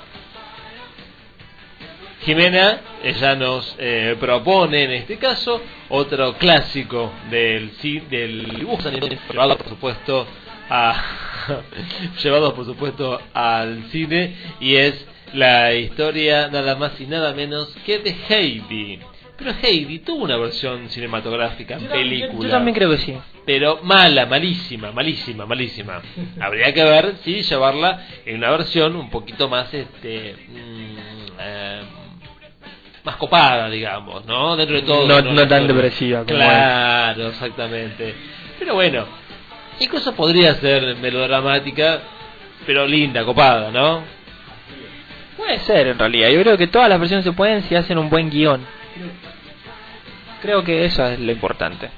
Jimena, 2.23 2.81
ella 3.03 3.35
nos 3.35 3.75
eh, 3.79 4.15
propone 4.21 4.85
en 4.85 4.91
este 4.91 5.17
caso 5.17 5.63
otro 5.89 6.35
clásico 6.35 7.11
del 7.31 7.73
del 8.11 8.57
dibujo 8.57 8.87
animado, 8.87 9.17
llevado 9.31 9.57
por 9.57 9.69
supuesto 9.71 10.27
a 10.69 11.03
llevado 12.23 12.55
por 12.55 12.67
supuesto 12.67 13.19
al 13.33 13.85
cine 13.85 14.35
y 14.61 14.77
es 14.77 15.07
la 15.35 15.73
historia 15.75 16.49
nada 16.49 16.77
más 16.77 17.01
y 17.01 17.07
nada 17.07 17.33
menos 17.35 17.69
que 17.87 17.99
de 17.99 18.17
Heidi. 18.29 18.99
Pero 19.37 19.53
Heidi 19.63 20.01
tuvo 20.01 20.25
una 20.25 20.37
versión 20.37 20.89
cinematográfica 20.91 21.77
en 21.77 21.87
película. 21.87 22.45
Yo 22.45 22.51
también 22.51 22.75
creo 22.75 22.91
que 22.91 22.99
sí. 22.99 23.17
Pero 23.47 23.81
mala, 23.83 24.27
malísima, 24.27 24.93
malísima, 24.93 25.47
malísima. 25.47 26.03
Habría 26.41 26.75
que 26.75 26.85
ver 26.85 27.15
si 27.25 27.43
llevarla 27.43 28.07
en 28.27 28.37
una 28.37 28.51
versión 28.51 28.97
un 28.97 29.09
poquito 29.09 29.49
más, 29.49 29.73
este, 29.73 30.35
mm, 30.47 30.97
eh, 31.41 31.81
más 33.03 33.17
copada, 33.17 33.71
digamos, 33.71 34.27
¿no? 34.27 34.57
Dentro 34.57 34.77
de 34.77 34.83
todo. 34.83 35.07
No- 35.09 35.23
no 35.23 35.49
tan 35.49 35.67
depresiva 35.67 36.19
como 36.25 36.37
Claro, 36.37 37.29
exactamente. 37.29 38.15
Pero 38.59 38.75
bueno, 38.75 39.07
incluso 39.81 40.15
podría 40.15 40.55
ser 40.57 40.97
melodramática, 40.97 42.01
pero 42.67 42.87
linda, 42.87 43.25
copada, 43.25 43.71
¿no? 43.71 44.03
Puede 45.41 45.59
ser 45.61 45.87
en 45.87 45.99
realidad. 45.99 46.29
Yo 46.29 46.43
creo 46.43 46.59
que 46.59 46.67
todas 46.67 46.91
las 46.91 47.01
versiones 47.01 47.25
se 47.25 47.33
pueden 47.33 47.63
si 47.63 47.75
hacen 47.75 47.97
un 47.97 48.11
buen 48.11 48.29
guion. 48.29 48.67
Creo 50.43 50.63
que 50.63 50.85
eso 50.85 51.07
es 51.07 51.19
lo 51.19 51.33
importante. 51.33 51.89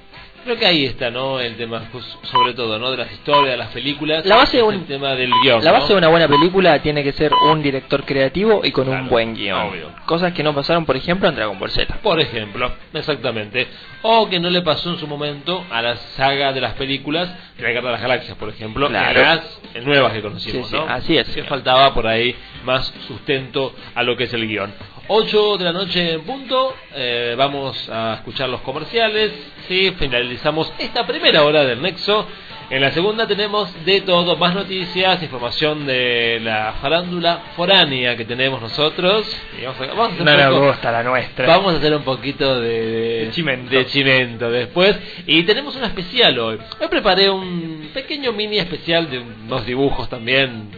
Creo 0.45 0.57
que 0.59 0.66
ahí 0.66 0.86
está, 0.86 1.09
¿no? 1.11 1.38
El 1.38 1.57
tema, 1.57 1.88
pues, 1.93 2.05
sobre 2.24 2.53
todo, 2.55 2.76
¿no? 2.78 2.90
De 2.90 2.97
las 2.97 3.12
historias, 3.12 3.53
de 3.53 3.57
las 3.57 3.68
películas. 3.68 4.26
La 4.26 4.36
base 4.36 4.57
de 4.57 4.62
un- 4.64 4.74
el 4.74 4.84
tema 4.86 5.14
del 5.14 5.30
guion. 5.43 5.62
La 5.62 5.70
¿no? 5.70 5.78
base 5.78 5.93
de 5.93 5.99
una 5.99 6.09
buena 6.09 6.26
película 6.26 6.82
tiene 6.82 7.05
que 7.05 7.12
ser 7.12 7.30
un 7.51 7.62
director 7.62 8.05
creativo 8.05 8.61
y 8.64 8.72
con 8.72 8.88
un 8.88 9.09
buen 9.09 9.34
guion. 9.34 9.59
obvio. 9.68 9.90
Cosas 10.05 10.32
que 10.32 10.43
no 10.43 10.53
pasaron, 10.53 10.84
por 10.84 10.97
ejemplo, 10.97 11.28
en 11.28 11.36
Dragon 11.36 11.57
Ball 11.59 11.70
Z. 11.70 11.95
Por 12.03 12.18
ejemplo, 12.20 12.72
exactamente. 12.93 13.68
O 14.03 14.28
que 14.28 14.40
no 14.40 14.51
le 14.51 14.62
pasó 14.62 14.90
en 14.90 14.99
su 14.99 15.07
momento 15.07 15.64
a 15.70 15.80
la 15.80 15.95
saga 15.97 16.53
de 16.53 16.61
las 16.61 16.74
películas 16.74 17.28
de 17.57 17.62
la 17.62 17.68
Guerra 17.70 17.86
de 17.86 17.93
las 17.93 18.03
Galaxias, 18.03 18.36
por 18.36 18.49
ejemplo, 18.49 18.88
Claro. 18.88 19.20
las 19.22 19.61
nuevas 19.84 20.12
que 20.12 20.22
conocimos, 20.22 20.66
Sí, 20.68 20.76
sí, 20.76 20.82
¿no? 20.82 20.93
así 20.93 21.16
es, 21.16 21.28
Que 21.28 21.45
faltaba 21.45 21.95
por 21.95 22.07
ahí 22.09 22.34
más 22.64 22.93
sustento 23.07 23.72
a 23.95 24.03
lo 24.03 24.16
que 24.16 24.24
es 24.24 24.34
el 24.34 24.49
guion. 24.49 24.74
8 25.09 25.59
de 25.59 25.64
la 25.64 25.72
noche 25.72 26.12
en 26.12 26.20
punto, 26.22 26.74
eh, 26.94 27.34
vamos 27.36 27.88
a 27.90 28.14
escuchar 28.14 28.48
los 28.48 28.61
comerciales, 28.62 29.32
sí, 29.68 29.92
finalizamos 29.98 30.72
esta 30.78 31.07
primera 31.07 31.42
hora 31.44 31.64
del 31.64 31.82
Nexo. 31.82 32.26
En 32.70 32.80
la 32.80 32.90
segunda 32.92 33.26
tenemos 33.26 33.68
de 33.84 34.00
todo, 34.00 34.36
más 34.36 34.55
noticias, 34.55 35.22
información 35.22 35.84
de 35.84 36.40
la 36.42 36.74
farándula 36.80 37.42
foránea 37.55 38.16
que 38.16 38.24
tenemos 38.24 38.62
nosotros. 38.62 39.26
Y 39.61 39.64
vamos 39.66 39.80
a, 39.82 39.86
vamos 39.88 40.09
a 40.09 40.12
hacer 40.14 40.24
No 40.24 40.32
un 40.32 40.38
nos 40.38 40.55
poco- 40.55 40.66
gusta 40.68 40.92
la 40.92 41.03
nuestra. 41.03 41.46
Vamos 41.48 41.74
a 41.74 41.76
hacer 41.78 41.94
un 41.94 42.03
poquito 42.03 42.61
de, 42.61 42.68
de, 42.70 43.24
De 43.26 43.30
chimento. 43.32 43.76
de 43.76 43.86
chimento 43.86 44.50
después. 44.50 44.96
Y 45.26 45.42
tenemos 45.42 45.76
una 45.76 45.88
especial 45.88 46.38
hoy. 46.38 46.59
Hoy 46.80 46.88
preparé 46.88 47.28
un 47.28 47.90
pequeño 47.92 48.32
mini 48.32 48.59
especial 48.59 49.11
de 49.11 49.18
unos 49.18 49.66
dibujos 49.66 50.09
también. 50.09 50.70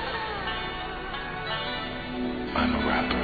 Rapper, 2.88 3.17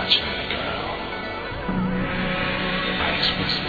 and 0.00 0.14
you're 0.14 0.24
my 0.24 0.34
China 0.34 0.48
girl. 0.48 0.96
I 3.00 3.16
express 3.18 3.58
myself 3.58 3.67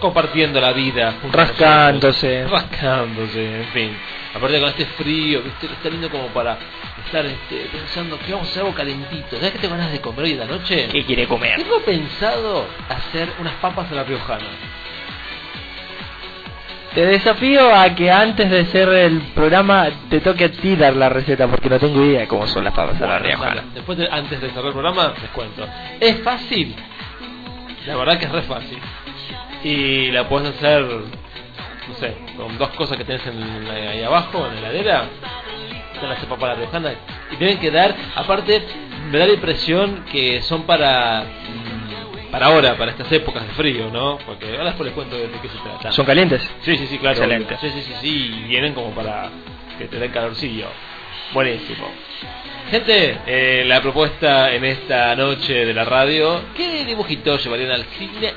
compartiendo 0.00 0.60
la 0.60 0.72
vida, 0.72 1.14
Rascándose. 1.30 2.46
rascándose, 2.48 3.60
en 3.60 3.64
fin. 3.68 3.96
Aparte 4.34 4.60
con 4.60 4.68
este 4.70 4.86
frío, 4.86 5.42
¿viste? 5.42 5.66
está 5.66 5.88
lindo 5.88 6.08
como 6.10 6.26
para 6.28 6.56
estar 7.04 7.24
este, 7.26 7.66
pensando 7.72 8.18
que 8.18 8.32
vamos 8.32 8.48
a 8.48 8.50
hacer 8.50 8.62
algo 8.62 8.74
calentito. 8.74 9.36
¿Sabes 9.36 9.52
qué 9.52 9.58
tengo 9.58 9.74
ganas 9.76 9.92
de 9.92 10.00
comer 10.00 10.24
hoy 10.24 10.32
de 10.32 10.38
la 10.38 10.44
noche? 10.46 10.88
¿Qué 10.90 11.04
quiere 11.04 11.26
comer? 11.26 11.56
Tengo 11.56 11.80
pensado 11.80 12.66
hacer 12.88 13.28
unas 13.40 13.54
papas 13.54 13.90
a 13.90 13.94
la 13.94 14.04
riojana. 14.04 14.46
Te 16.94 17.06
desafío 17.06 17.72
a 17.72 17.94
que 17.94 18.10
antes 18.10 18.50
de 18.50 18.60
hacer 18.60 18.88
el 18.88 19.20
programa 19.32 19.88
te 20.08 20.20
toque 20.20 20.46
a 20.46 20.50
ti 20.50 20.74
dar 20.74 20.96
la 20.96 21.08
receta 21.08 21.46
porque 21.46 21.68
no 21.68 21.78
tengo 21.78 22.04
idea 22.04 22.20
de 22.22 22.26
cómo 22.28 22.48
son 22.48 22.64
las 22.64 22.74
papas 22.74 23.00
a 23.00 23.06
la 23.06 23.18
riojana. 23.20 23.64
Después 23.74 23.96
de- 23.96 24.08
antes 24.10 24.40
de 24.40 24.48
cerrar 24.48 24.66
el 24.66 24.72
programa, 24.72 25.12
les 25.20 25.30
cuento. 25.30 25.68
Es 26.00 26.20
fácil. 26.22 26.74
La 27.86 27.96
verdad 27.96 28.18
que 28.18 28.24
es 28.26 28.32
re 28.32 28.42
fácil. 28.42 28.78
Y 29.64 30.10
la 30.10 30.28
puedes 30.28 30.48
hacer, 30.56 30.82
no 30.82 31.94
sé, 31.98 32.14
con 32.36 32.56
dos 32.58 32.68
cosas 32.70 32.96
que 32.96 33.04
tenés 33.04 33.26
en 33.26 33.66
la- 33.68 33.90
ahí 33.90 34.02
abajo, 34.02 34.46
en 34.46 34.54
la 34.54 34.60
heladera. 34.70 35.04
Te 36.00 36.06
las 36.06 36.16
haces 36.16 36.28
para 36.38 36.54
la. 36.54 36.92
Y 37.30 37.36
deben 37.36 37.58
quedar, 37.58 37.94
aparte, 38.14 38.62
me 39.10 39.18
da 39.18 39.26
la 39.26 39.34
impresión 39.34 40.04
que 40.10 40.40
son 40.42 40.62
para 40.62 41.24
mm, 41.24 42.30
para 42.30 42.46
ahora, 42.46 42.76
para 42.78 42.92
estas 42.92 43.10
épocas 43.12 43.44
de 43.46 43.52
frío, 43.54 43.90
¿no? 43.92 44.16
Porque 44.24 44.46
ahora 44.52 44.66
después 44.66 44.86
les 44.86 44.94
cuento 44.94 45.16
de, 45.16 45.28
qué 45.42 45.48
se 45.48 45.58
trata. 45.58 45.90
¿Son 45.92 46.06
calientes? 46.06 46.40
Sí, 46.60 46.76
sí, 46.76 46.86
sí, 46.86 46.98
claro. 46.98 47.16
Excelente. 47.16 47.56
Sí, 47.60 47.70
sí, 47.70 47.82
sí, 47.82 47.92
sí, 48.00 48.08
y 48.38 48.48
vienen 48.48 48.72
como 48.72 48.90
para 48.94 49.28
que 49.76 49.86
te 49.86 49.98
den 49.98 50.12
calorcillo. 50.12 50.68
Buenísimo. 51.34 51.88
Gente, 52.70 53.18
eh, 53.26 53.64
la 53.66 53.80
propuesta 53.82 54.52
en 54.54 54.64
esta 54.64 55.14
noche 55.16 55.66
de 55.66 55.74
la 55.74 55.84
radio, 55.84 56.40
¿qué 56.56 56.84
dibujitos 56.84 57.42
llevarían 57.44 57.72
al 57.72 57.84
cine? 57.98 58.32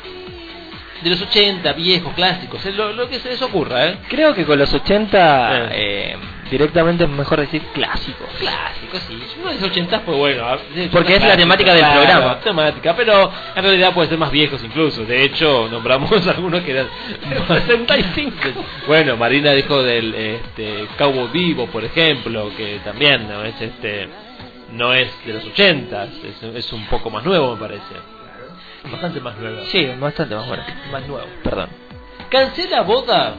De 1.04 1.10
los 1.10 1.22
80, 1.22 1.74
viejos, 1.74 2.14
clásicos, 2.14 2.66
eh, 2.66 2.72
lo, 2.72 2.94
lo 2.94 3.10
que 3.10 3.20
se 3.20 3.30
les 3.30 3.42
ocurra, 3.42 3.88
¿eh? 3.88 3.98
Creo 4.10 4.34
que 4.34 4.46
con 4.46 4.58
los 4.58 4.74
80 4.74 5.70
eh, 5.72 6.16
directamente 6.50 7.04
es 7.04 7.10
mejor 7.10 7.42
decir 7.42 7.62
clásicos. 7.74 8.28
Clásicos, 8.40 9.00
sí. 9.08 9.20
Uno 9.42 9.52
dice 9.52 9.66
80, 9.66 10.02
pues 10.06 10.18
bueno. 10.18 10.46
ah, 10.46 10.58
de 10.74 10.88
Porque 10.88 11.16
es 11.16 11.24
la 11.24 11.36
temática 11.36 11.74
del 11.74 11.82
claro, 11.82 12.02
programa. 12.02 12.40
temática, 12.40 12.96
pero 12.96 13.32
en 13.56 13.64
realidad 13.64 13.94
puede 13.94 14.10
ser 14.10 14.18
más 14.18 14.32
viejos 14.32 14.64
incluso. 14.64 15.04
De 15.06 15.24
hecho, 15.24 15.68
nombramos 15.70 16.26
algunos 16.28 16.62
que 16.62 16.72
eran 16.72 16.88
65. 17.48 18.34
Bueno, 18.88 19.18
Marina 19.18 19.52
dijo 19.52 19.82
del 19.82 20.14
este, 20.14 20.88
Cowboy 20.98 21.30
Vivo, 21.32 21.68
por 21.68 21.84
ejemplo, 21.84 22.52
que 22.56 22.80
también 22.84 23.28
no 23.28 23.44
es 23.44 23.60
este 23.60 24.10
no 24.74 24.94
es 24.94 25.08
de 25.26 25.34
los 25.34 25.46
80, 25.46 26.04
es, 26.04 26.44
es 26.44 26.74
un 26.74 26.86
poco 26.88 27.10
más 27.10 27.24
nuevo, 27.24 27.54
me 27.54 27.60
parece. 27.60 28.13
Bastante 28.92 29.20
más 29.22 29.38
nuevo. 29.38 29.66
Sí, 29.66 29.86
bastante 30.00 30.36
más 30.36 30.48
bueno. 30.48 30.64
Más 30.92 31.08
nuevo. 31.08 31.28
Perdón. 31.44 31.70
Cancela 32.30 32.82
boda 32.82 33.36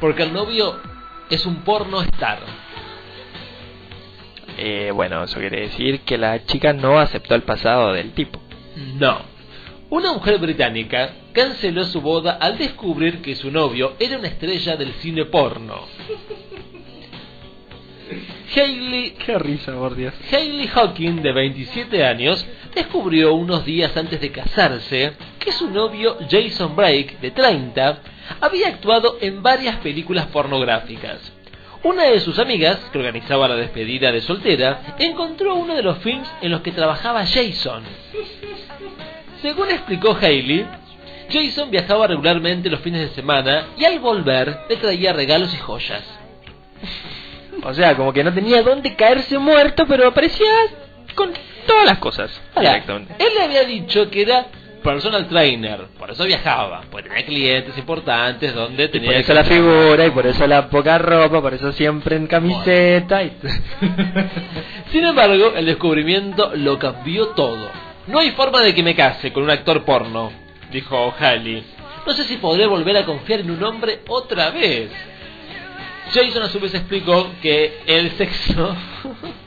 porque 0.00 0.22
el 0.22 0.32
novio 0.32 0.80
es 1.30 1.44
un 1.46 1.56
porno 1.62 2.00
star. 2.02 2.38
Eh, 4.58 4.90
bueno, 4.94 5.24
eso 5.24 5.38
quiere 5.38 5.60
decir 5.62 6.00
que 6.00 6.16
la 6.16 6.44
chica 6.44 6.72
no 6.72 6.98
aceptó 6.98 7.34
el 7.34 7.42
pasado 7.42 7.92
del 7.92 8.12
tipo. 8.12 8.40
No. 8.94 9.20
Una 9.90 10.12
mujer 10.12 10.38
británica 10.38 11.10
canceló 11.32 11.84
su 11.84 12.00
boda 12.00 12.38
al 12.40 12.58
descubrir 12.58 13.22
que 13.22 13.36
su 13.36 13.50
novio 13.50 13.94
era 13.98 14.18
una 14.18 14.28
estrella 14.28 14.76
del 14.76 14.92
cine 14.94 15.26
porno. 15.26 15.82
Hailey, 18.56 19.10
Qué 19.24 19.38
risa, 19.38 19.72
por 19.72 19.94
Dios. 19.94 20.14
Hailey 20.30 20.68
Hawking, 20.68 21.22
de 21.22 21.32
27 21.32 22.04
años, 22.04 22.46
descubrió 22.76 23.32
unos 23.34 23.64
días 23.64 23.96
antes 23.96 24.20
de 24.20 24.30
casarse 24.30 25.14
que 25.38 25.50
su 25.50 25.70
novio 25.70 26.18
Jason 26.30 26.76
Blake, 26.76 27.16
de 27.22 27.30
30, 27.30 27.98
había 28.40 28.68
actuado 28.68 29.16
en 29.22 29.42
varias 29.42 29.76
películas 29.76 30.26
pornográficas. 30.26 31.32
Una 31.82 32.04
de 32.04 32.20
sus 32.20 32.38
amigas, 32.38 32.78
que 32.92 32.98
organizaba 32.98 33.48
la 33.48 33.56
despedida 33.56 34.12
de 34.12 34.20
soltera, 34.20 34.94
encontró 34.98 35.54
uno 35.54 35.74
de 35.74 35.82
los 35.82 35.98
films 35.98 36.28
en 36.42 36.50
los 36.50 36.60
que 36.60 36.72
trabajaba 36.72 37.24
Jason. 37.24 37.82
Según 39.40 39.70
explicó 39.70 40.16
Hailey, 40.20 40.66
Jason 41.30 41.70
viajaba 41.70 42.06
regularmente 42.06 42.68
los 42.68 42.80
fines 42.80 43.00
de 43.00 43.14
semana 43.14 43.68
y 43.78 43.84
al 43.84 44.00
volver 44.00 44.64
le 44.68 44.76
traía 44.76 45.14
regalos 45.14 45.54
y 45.54 45.56
joyas. 45.56 46.02
O 47.62 47.72
sea, 47.72 47.96
como 47.96 48.12
que 48.12 48.22
no 48.22 48.34
tenía 48.34 48.62
dónde 48.62 48.94
caerse 48.96 49.38
muerto, 49.38 49.86
pero 49.88 50.08
aparecía 50.08 50.52
con 51.14 51.32
todas 51.66 51.84
las 51.84 51.98
cosas. 51.98 52.30
Ahora, 52.54 52.70
directamente. 52.70 53.14
él 53.18 53.28
le 53.36 53.44
había 53.44 53.64
dicho 53.64 54.10
que 54.10 54.22
era 54.22 54.46
personal 54.82 55.26
trainer, 55.26 55.86
por 55.98 56.10
eso 56.10 56.24
viajaba, 56.24 56.82
porque 56.90 57.08
tenía 57.08 57.26
clientes 57.26 57.76
importantes 57.76 58.54
donde 58.54 58.84
Y 58.84 58.88
tenía 58.88 59.10
por 59.10 59.16
eso 59.16 59.34
la 59.34 59.44
figura, 59.44 60.06
y 60.06 60.10
por 60.10 60.26
eso 60.26 60.46
la 60.46 60.68
poca 60.68 60.96
ropa, 60.98 61.42
por 61.42 61.54
eso 61.54 61.72
siempre 61.72 62.14
en 62.16 62.28
camiseta. 62.28 63.24
Y... 63.24 63.32
Sin 64.92 65.04
embargo, 65.04 65.54
el 65.56 65.66
descubrimiento 65.66 66.52
lo 66.54 66.78
cambió 66.78 67.28
todo. 67.28 67.68
No 68.06 68.20
hay 68.20 68.30
forma 68.30 68.62
de 68.62 68.74
que 68.74 68.84
me 68.84 68.94
case 68.94 69.32
con 69.32 69.42
un 69.42 69.50
actor 69.50 69.84
porno, 69.84 70.30
dijo 70.70 71.12
Halley. 71.18 71.64
No 72.06 72.12
sé 72.12 72.22
si 72.24 72.36
podré 72.36 72.66
volver 72.66 72.96
a 72.98 73.04
confiar 73.04 73.40
en 73.40 73.50
un 73.50 73.64
hombre 73.64 74.00
otra 74.06 74.50
vez. 74.50 74.92
Jason 76.12 76.44
a 76.44 76.48
su 76.48 76.60
vez 76.60 76.72
explicó 76.72 77.32
que 77.42 77.80
el 77.86 78.12
sexo 78.12 78.76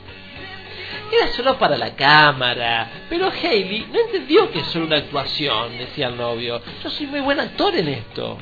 era 1.16 1.28
solo 1.32 1.58
para 1.58 1.76
la 1.76 1.94
cámara. 1.96 2.90
Pero 3.08 3.28
Haley 3.30 3.86
no 3.92 3.98
entendió 4.00 4.50
que 4.50 4.60
es 4.60 4.66
solo 4.66 4.86
una 4.86 4.96
actuación, 4.96 5.78
decía 5.78 6.08
el 6.08 6.16
novio. 6.16 6.60
Yo 6.82 6.90
soy 6.90 7.06
muy 7.06 7.20
buen 7.20 7.40
actor 7.40 7.74
en 7.76 7.88
esto. 7.88 8.38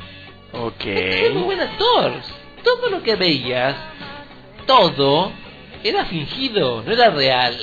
Ok. 0.53 0.83
Soy 0.83 1.31
muy 1.35 1.43
buen 1.43 1.61
actor. 1.61 2.13
Todo 2.65 2.91
lo 2.91 3.03
que 3.03 3.15
veías, 3.17 3.75
todo, 4.67 5.31
era 5.85 6.05
fingido, 6.07 6.83
no 6.83 6.93
era 6.93 7.11
real. 7.11 7.57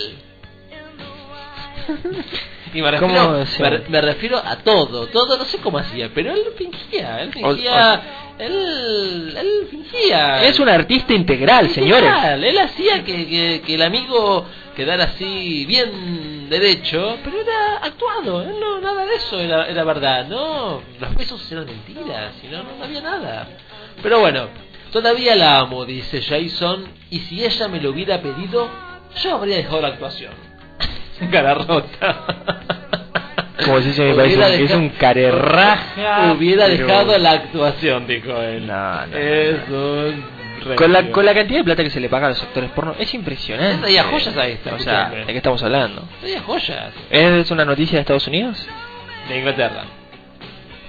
Y 2.73 2.81
me 2.81 2.91
refiero, 2.91 3.13
¿Cómo 3.31 3.45
se- 3.45 3.61
me, 3.63 3.79
me 3.89 4.01
refiero 4.01 4.37
a 4.37 4.57
todo, 4.57 5.07
todo, 5.07 5.37
no 5.37 5.45
sé 5.45 5.59
cómo 5.59 5.77
hacía, 5.77 6.09
pero 6.13 6.33
él 6.33 6.41
fingía, 6.57 7.21
él 7.21 7.31
fingía, 7.31 8.01
él, 8.39 9.33
él 9.37 9.67
fingía. 9.69 10.43
Es 10.43 10.59
un 10.59 10.69
artista 10.69 11.13
integral, 11.13 11.69
señores. 11.69 12.09
Integral, 12.09 12.43
Él 12.43 12.57
hacía 12.57 13.03
que, 13.03 13.27
que, 13.27 13.61
que 13.65 13.75
el 13.75 13.81
amigo 13.81 14.45
quedara 14.75 15.05
así 15.05 15.65
bien 15.65 16.49
derecho, 16.49 17.17
pero 17.23 17.41
era 17.41 17.77
actuado, 17.77 18.41
él 18.41 18.59
no, 18.59 18.79
nada 18.81 19.05
de 19.05 19.15
eso 19.15 19.39
era, 19.39 19.67
era 19.67 19.83
verdad, 19.83 20.27
no, 20.27 20.81
los 20.99 21.15
besos 21.15 21.51
eran 21.51 21.65
mentiras, 21.65 22.33
y 22.43 22.47
no, 22.47 22.63
no 22.63 22.83
había 22.83 23.01
nada. 23.01 23.47
Pero 24.03 24.19
bueno, 24.19 24.49
todavía 24.91 25.35
la 25.35 25.59
amo, 25.59 25.85
dice 25.85 26.21
Jason, 26.21 26.87
y 27.09 27.19
si 27.19 27.43
ella 27.43 27.67
me 27.67 27.79
lo 27.79 27.91
hubiera 27.91 28.21
pedido, 28.21 28.69
yo 29.23 29.35
habría 29.35 29.57
dejado 29.57 29.81
la 29.81 29.87
actuación. 29.89 30.33
Cara 31.31 31.53
rota. 31.55 32.84
Como 33.65 33.81
si 33.81 33.93
se 33.93 34.03
me 34.03 34.13
parece 34.13 34.35
Hubiera 34.37 34.55
un- 34.55 34.63
es 34.63 34.71
un 34.75 34.89
carerraja. 34.89 36.33
Hubiera 36.33 36.65
pero- 36.67 36.87
dejado 36.87 37.17
la 37.17 37.31
actuación, 37.31 38.07
dijo 38.07 38.41
él. 38.41 38.65
No, 38.67 39.05
no, 39.07 39.17
es 39.17 39.55
un 39.69 40.35
Con 40.75 40.91
la, 40.91 41.11
con 41.11 41.25
la 41.25 41.33
cantidad 41.33 41.59
de 41.59 41.63
plata 41.63 41.83
que 41.83 41.89
se 41.89 41.99
le 41.99 42.09
paga 42.09 42.27
a 42.27 42.29
los 42.29 42.41
actores 42.41 42.71
porno, 42.71 42.95
es 42.97 43.13
impresionante. 43.13 43.77
Traía 43.81 44.03
joyas 44.05 44.35
a 44.37 44.47
este, 44.47 44.71
O 44.71 44.79
sea. 44.79 45.09
¿de 45.09 45.25
qué 45.25 45.37
estamos 45.37 45.61
hablando? 45.61 46.03
Traía 46.21 46.41
joyas. 46.41 46.91
¿Es 47.09 47.51
una 47.51 47.65
noticia 47.65 47.97
de 47.97 48.01
Estados 48.01 48.27
Unidos? 48.27 48.65
De 49.29 49.37
Inglaterra. 49.37 49.83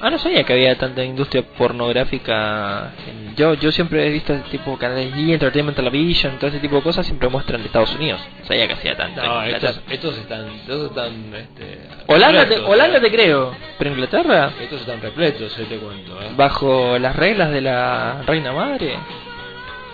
Ah, 0.00 0.10
no 0.10 0.18
sabía 0.18 0.44
que 0.44 0.52
había 0.52 0.76
tanta 0.76 1.02
industria 1.02 1.42
pornográfica. 1.56 2.92
Yo 3.34 3.54
yo 3.54 3.72
siempre 3.72 4.06
he 4.06 4.10
visto 4.10 4.34
este 4.34 4.50
tipo 4.58 4.76
canales 4.76 5.14
E! 5.16 5.32
Entertainment 5.32 5.74
Television, 5.76 6.38
todo 6.38 6.48
ese 6.50 6.58
tipo 6.58 6.76
de 6.76 6.82
cosas 6.82 7.06
siempre 7.06 7.28
muestran 7.28 7.62
de 7.62 7.66
Estados 7.68 7.94
Unidos. 7.94 8.20
Sabía 8.42 8.66
que 8.68 8.74
hacía 8.74 8.96
tanto. 8.96 9.22
en 9.22 9.26
No, 9.26 9.42
estos, 9.42 9.80
estos 9.90 10.18
están, 10.18 10.46
estos 10.50 10.90
están, 10.90 11.34
este, 11.34 11.80
Holanda, 12.08 12.46
te, 12.46 12.58
Holanda 12.58 12.98
¿eh? 12.98 13.00
te 13.00 13.10
creo, 13.10 13.54
pero 13.78 13.90
Inglaterra, 13.90 14.50
Estos 14.60 14.80
están 14.82 15.00
repletos, 15.00 15.56
yo 15.56 15.64
te 15.64 15.78
cuento, 15.78 16.22
¿eh? 16.22 16.30
bajo 16.36 16.98
las 16.98 17.16
reglas 17.16 17.50
de 17.50 17.60
la 17.62 18.22
reina 18.26 18.52
madre. 18.52 18.98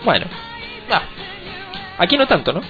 Bueno, 0.03 0.25
Ah, 0.91 1.03
aquí 1.97 2.17
no 2.17 2.27
tanto, 2.27 2.51
¿no? 2.51 2.61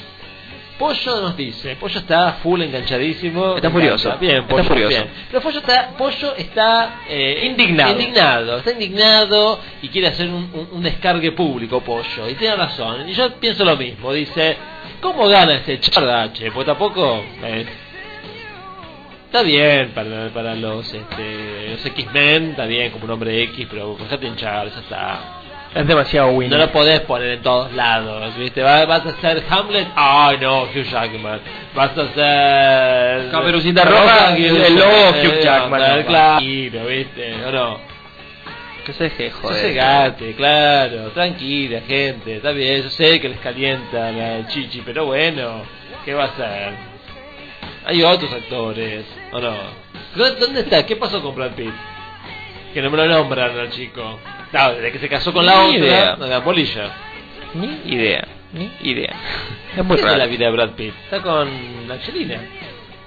Pollo 0.77 1.21
nos 1.21 1.37
dice, 1.37 1.75
Pollo 1.75 1.99
está 1.99 2.33
full 2.41 2.61
enganchadísimo. 2.61 3.55
Está 3.55 3.69
furioso. 3.69 4.07
encanta. 4.09 4.25
Bien, 4.25 4.43
Está 4.49 4.63
furioso. 4.63 4.89
bien. 4.89 5.07
Pero 5.29 5.41
Pollo 5.41 5.59
está, 5.59 5.89
Pollo 5.97 6.35
está 6.35 7.01
eh, 7.07 7.43
Indignado. 7.45 7.91
indignado, 7.91 8.57
está 8.57 8.71
indignado 8.71 9.59
y 9.81 9.89
quiere 9.89 10.07
hacer 10.07 10.27
un, 10.29 10.49
un- 10.53 10.69
un 10.71 10.83
descargue 10.83 11.31
público, 11.33 11.81
Pollo. 11.81 12.27
Y 12.29 12.33
tiene 12.35 12.55
razón. 12.55 13.07
Y 13.07 13.13
yo 13.13 13.35
pienso 13.35 13.63
lo 13.63 13.77
mismo. 13.77 14.11
Dice, 14.13 14.57
¿cómo 14.99 15.27
gana 15.27 15.55
este 15.55 15.79
chardache? 15.79 16.51
Pues 16.51 16.65
tampoco... 16.65 17.23
eh, 17.43 17.65
Está 19.25 19.41
bien 19.41 19.89
para, 19.95 20.29
para 20.29 20.53
los, 20.53 20.93
este, 20.93 21.69
los 21.71 21.83
X-Men, 21.83 22.51
está 22.51 22.65
bien 22.67 22.91
como 22.91 23.05
un 23.05 23.11
hombre 23.11 23.41
X, 23.45 23.65
pero 23.67 23.95
dejate 23.99 24.27
hinchar, 24.27 24.69
ya 24.71 24.79
está. 24.79 25.19
Es 25.75 25.87
demasiado 25.87 26.29
win. 26.29 26.49
No 26.51 26.57
lo 26.57 26.71
podés 26.71 26.99
poner 27.01 27.29
en 27.29 27.41
todos 27.41 27.73
lados, 27.73 28.35
¿viste? 28.37 28.61
Va- 28.61 28.85
Vas 28.85 29.05
a 29.07 29.19
ser 29.21 29.43
Hamlet, 29.49 29.87
ay 29.95 30.37
no, 30.39 30.63
Hugh 30.63 30.83
Jackman. 30.83 31.39
Vas 31.73 31.97
a 31.97 32.13
ser. 32.13 33.31
Caperucita 33.31 33.83
Roja, 33.83 34.33
Hugh 34.33 34.63
el 34.65 34.75
lobo 34.75 34.91
Jackman, 34.91 35.25
Hugh 35.27 35.39
Jackman, 35.41 35.81
eh, 35.81 35.97
no. 36.03 36.05
Claro, 36.07 36.87
¿viste? 36.87 37.33
¿O 37.47 37.51
no? 37.51 37.79
Que 38.85 38.93
se 38.93 39.03
deje, 39.05 39.31
joder. 39.31 39.55
Sosegate, 39.57 40.35
claro, 40.35 41.09
tranquila, 41.11 41.81
gente. 41.87 42.35
Está 42.35 42.51
bien, 42.51 42.83
yo 42.83 42.89
sé 42.89 43.19
que 43.19 43.29
les 43.29 43.39
calienta 43.39 44.11
la 44.11 44.45
chichi, 44.49 44.81
pero 44.85 45.05
bueno, 45.05 45.63
¿qué 46.05 46.13
va 46.13 46.23
a 46.23 46.27
hacer? 46.27 46.73
Hay 47.85 48.03
otros 48.03 48.31
actores, 48.31 49.05
¿o 49.31 49.39
no? 49.39 49.53
¿Dó- 50.15 50.35
¿Dónde 50.35 50.59
está? 50.61 50.85
¿Qué 50.85 50.97
pasó 50.97 51.21
con 51.23 51.33
Brad 51.33 51.51
Pitt? 51.51 51.73
Que 52.73 52.81
no 52.81 52.91
me 52.91 52.97
lo 52.97 53.07
nombran 53.07 53.57
al 53.57 53.69
chico. 53.71 54.19
No, 54.53 54.73
desde 54.73 54.91
que 54.91 54.99
se 54.99 55.09
casó 55.09 55.33
con 55.33 55.45
la 55.45 55.53
Ni 55.63 55.75
otra, 55.75 55.77
idea. 55.87 56.15
la 56.17 56.43
polilla. 56.43 56.91
Ni 57.55 57.81
idea, 57.93 58.27
ni 58.53 58.71
idea. 58.81 59.13
Es 59.77 59.83
muy 59.83 59.97
¿Qué 59.97 60.03
de 60.03 60.11
la 60.11 60.17
raro. 60.19 60.29
vida 60.29 60.45
de 60.45 60.51
Brad 60.51 60.69
Pitt? 60.71 60.93
Está 61.05 61.21
con 61.21 61.49
Angelina. 61.91 62.39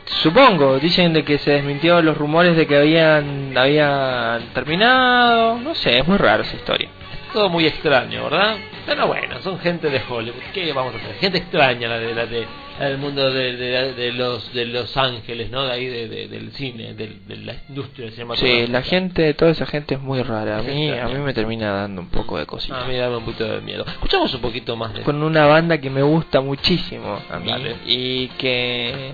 Supongo, 0.04 0.78
dicen 0.78 1.12
de 1.12 1.24
que 1.24 1.38
se 1.38 1.52
desmintió 1.52 2.00
los 2.02 2.16
rumores 2.16 2.56
de 2.56 2.66
que 2.66 2.76
habían 2.76 3.56
habían 3.56 4.42
terminado, 4.54 5.58
no 5.58 5.74
sé, 5.74 5.98
es 5.98 6.06
muy 6.06 6.16
raro 6.16 6.42
esa 6.42 6.56
historia. 6.56 6.88
Todo 7.32 7.48
muy 7.48 7.66
extraño, 7.66 8.24
¿verdad? 8.24 8.56
Pero 8.86 9.06
bueno, 9.08 9.40
son 9.42 9.58
gente 9.60 9.88
de 9.90 10.00
Hollywood. 10.08 10.40
¿Qué 10.54 10.72
vamos 10.72 10.94
a 10.94 10.98
hacer? 10.98 11.14
Gente 11.16 11.38
extraña 11.38 11.88
la, 11.88 11.98
de, 11.98 12.14
la, 12.14 12.26
de, 12.26 12.46
del 12.84 12.98
mundo 12.98 13.32
de, 13.32 13.56
de, 13.56 13.92
de 13.94 14.12
los 14.12 14.52
de 14.52 14.66
Los 14.66 14.96
Ángeles, 14.96 15.50
¿no? 15.50 15.64
De 15.64 15.72
ahí 15.72 15.86
de, 15.86 16.08
de- 16.08 16.28
del 16.28 16.52
cine, 16.52 16.94
de, 16.94 17.16
la 17.44 17.54
industria 17.68 18.10
cinematográfica. 18.10 18.66
Sí, 18.66 18.70
la 18.72 18.82
gente, 18.82 19.32
toda 19.34 19.50
esa 19.52 19.66
gente 19.66 19.94
es 19.94 20.00
muy 20.00 20.22
rara. 20.22 20.58
A 20.58 20.62
mí, 20.62 20.90
a 20.90 21.06
mí 21.08 21.18
me 21.18 21.32
termina 21.32 21.72
dando 21.72 22.02
un 22.02 22.08
poco 22.08 22.38
de 22.38 22.46
cosita. 22.46 22.82
A 22.82 22.86
mí 22.86 22.96
dame 22.96 23.16
un 23.16 23.24
poquito 23.24 23.44
de 23.48 23.60
miedo. 23.60 23.84
Escuchamos 23.86 24.32
un 24.34 24.40
poquito 24.40 24.76
más 24.76 24.92
de 24.94 25.02
Con 25.02 25.22
una 25.22 25.46
banda 25.46 25.78
que 25.78 25.88
me 25.90 26.02
gusta 26.02 26.40
muchísimo 26.40 27.20
a 27.30 27.38
mí 27.38 27.48
Dale. 27.50 27.76
y 27.86 28.28
que 28.38 29.12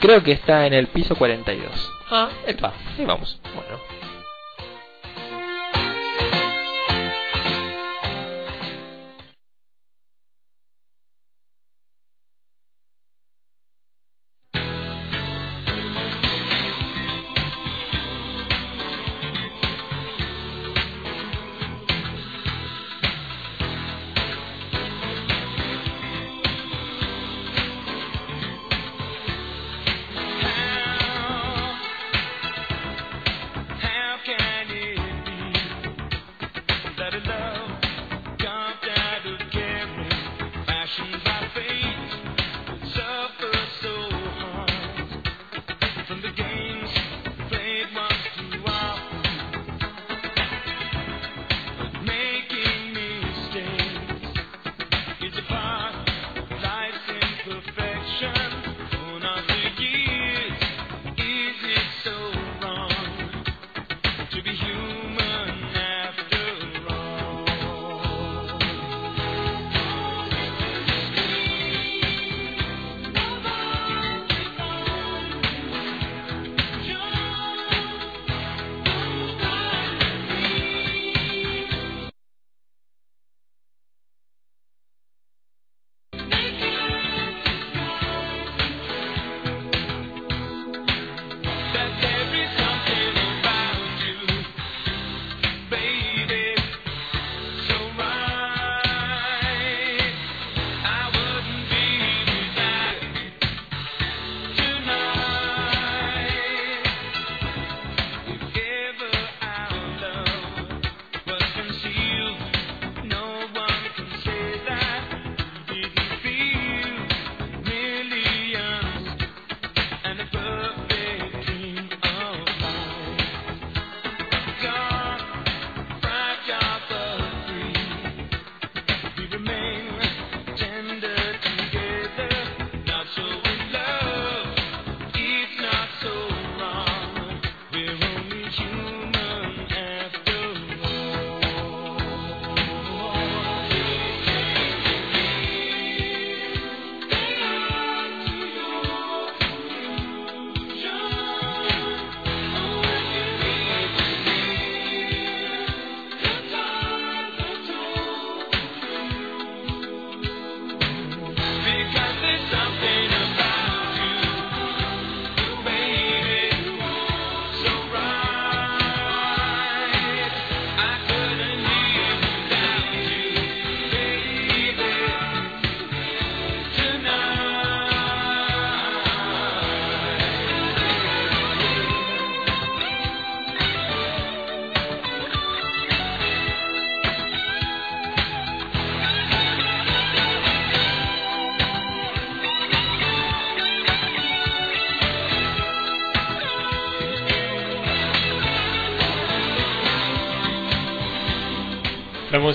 creo 0.00 0.22
que 0.22 0.32
está 0.32 0.66
en 0.66 0.72
el 0.74 0.86
piso 0.88 1.14
42. 1.14 1.70
Ah, 2.10 2.28
epa. 2.46 2.72
Y 2.98 3.04
vamos. 3.04 3.38
Bueno. 3.54 4.01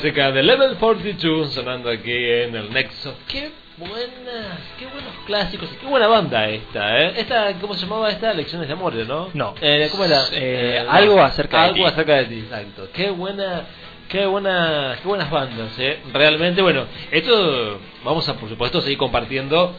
Música 0.08 0.32
de 0.32 0.42
Level 0.42 0.78
42 0.78 1.52
sonando 1.52 1.90
aquí 1.90 2.14
en 2.14 2.56
el 2.56 2.72
Nexo. 2.72 3.14
Qué 3.28 3.52
buenas, 3.76 4.58
qué 4.80 4.86
buenos 4.86 5.14
clásicos, 5.26 5.70
qué 5.82 5.86
buena 5.86 6.08
banda 6.08 6.48
esta, 6.48 7.02
¿eh? 7.02 7.14
Esta, 7.18 7.54
¿cómo 7.60 7.74
se 7.74 7.82
llamaba 7.82 8.10
esta? 8.10 8.34
Lecciones 8.34 8.70
de 8.70 8.74
amor, 8.74 8.94
¿no? 8.94 9.30
No. 9.34 9.54
Eh, 9.60 9.90
¿Cómo 9.92 10.06
era? 10.06 10.22
Eh, 10.32 10.86
algo 10.88 11.22
acerca 11.22 11.58
de 11.58 11.64
algo 11.64 11.76
ti. 11.76 11.84
acerca 11.84 12.16
de 12.16 12.26
ti, 12.26 12.40
exacto. 12.40 12.88
Qué 12.94 13.10
buena, 13.10 13.66
qué 14.08 14.26
buena, 14.26 14.98
qué 15.02 15.08
buenas 15.10 15.30
bandas, 15.30 15.78
¿eh? 15.78 16.00
Realmente, 16.14 16.62
bueno, 16.62 16.86
esto 17.12 17.78
vamos 18.06 18.30
a, 18.30 18.36
por 18.36 18.48
supuesto, 18.48 18.80
seguir 18.80 18.98
compartiendo 18.98 19.76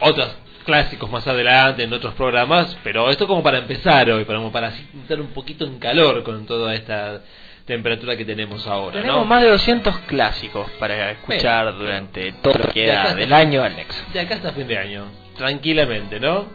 otros 0.00 0.34
clásicos 0.64 1.10
más 1.10 1.26
adelante 1.28 1.82
en 1.82 1.92
otros 1.92 2.14
programas, 2.14 2.78
pero 2.82 3.10
esto 3.10 3.26
como 3.26 3.42
para 3.42 3.58
empezar 3.58 4.10
hoy, 4.10 4.24
para, 4.24 4.38
como 4.38 4.52
para 4.52 4.68
así 4.68 4.88
entrar 4.94 5.20
un 5.20 5.34
poquito 5.34 5.66
en 5.66 5.78
calor 5.78 6.22
con 6.22 6.46
toda 6.46 6.74
esta 6.74 7.20
temperatura 7.68 8.16
que 8.16 8.24
tenemos 8.24 8.66
ahora, 8.66 9.00
Tenemos 9.00 9.20
¿no? 9.20 9.26
más 9.26 9.42
de 9.42 9.50
200 9.50 9.98
clásicos 10.00 10.70
para 10.78 11.12
escuchar 11.12 11.74
durante 11.76 12.32
todo 12.32 12.54
lo 12.54 12.64
que 12.64 12.72
queda 12.72 13.14
del 13.14 13.32
año 13.32 13.62
al. 13.62 13.76
De 14.12 14.20
acá 14.20 14.36
hasta 14.36 14.52
fin 14.52 14.66
de 14.66 14.78
año, 14.78 15.04
tranquilamente, 15.36 16.18
¿no? 16.18 16.46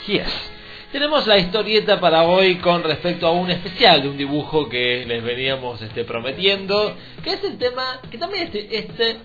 Así 0.00 0.16
es. 0.16 0.51
Tenemos 0.92 1.26
la 1.26 1.38
historieta 1.38 1.98
para 1.98 2.24
hoy 2.24 2.56
con 2.56 2.82
respecto 2.82 3.26
a 3.26 3.30
un 3.30 3.50
especial 3.50 4.02
de 4.02 4.10
un 4.10 4.18
dibujo 4.18 4.68
que 4.68 5.06
les 5.06 5.24
veníamos 5.24 5.80
este, 5.80 6.04
prometiendo, 6.04 6.94
que 7.24 7.30
es 7.32 7.42
el 7.44 7.56
tema 7.56 7.98
que 8.10 8.18
también 8.18 8.44
este, 8.44 8.76
este 8.76 9.16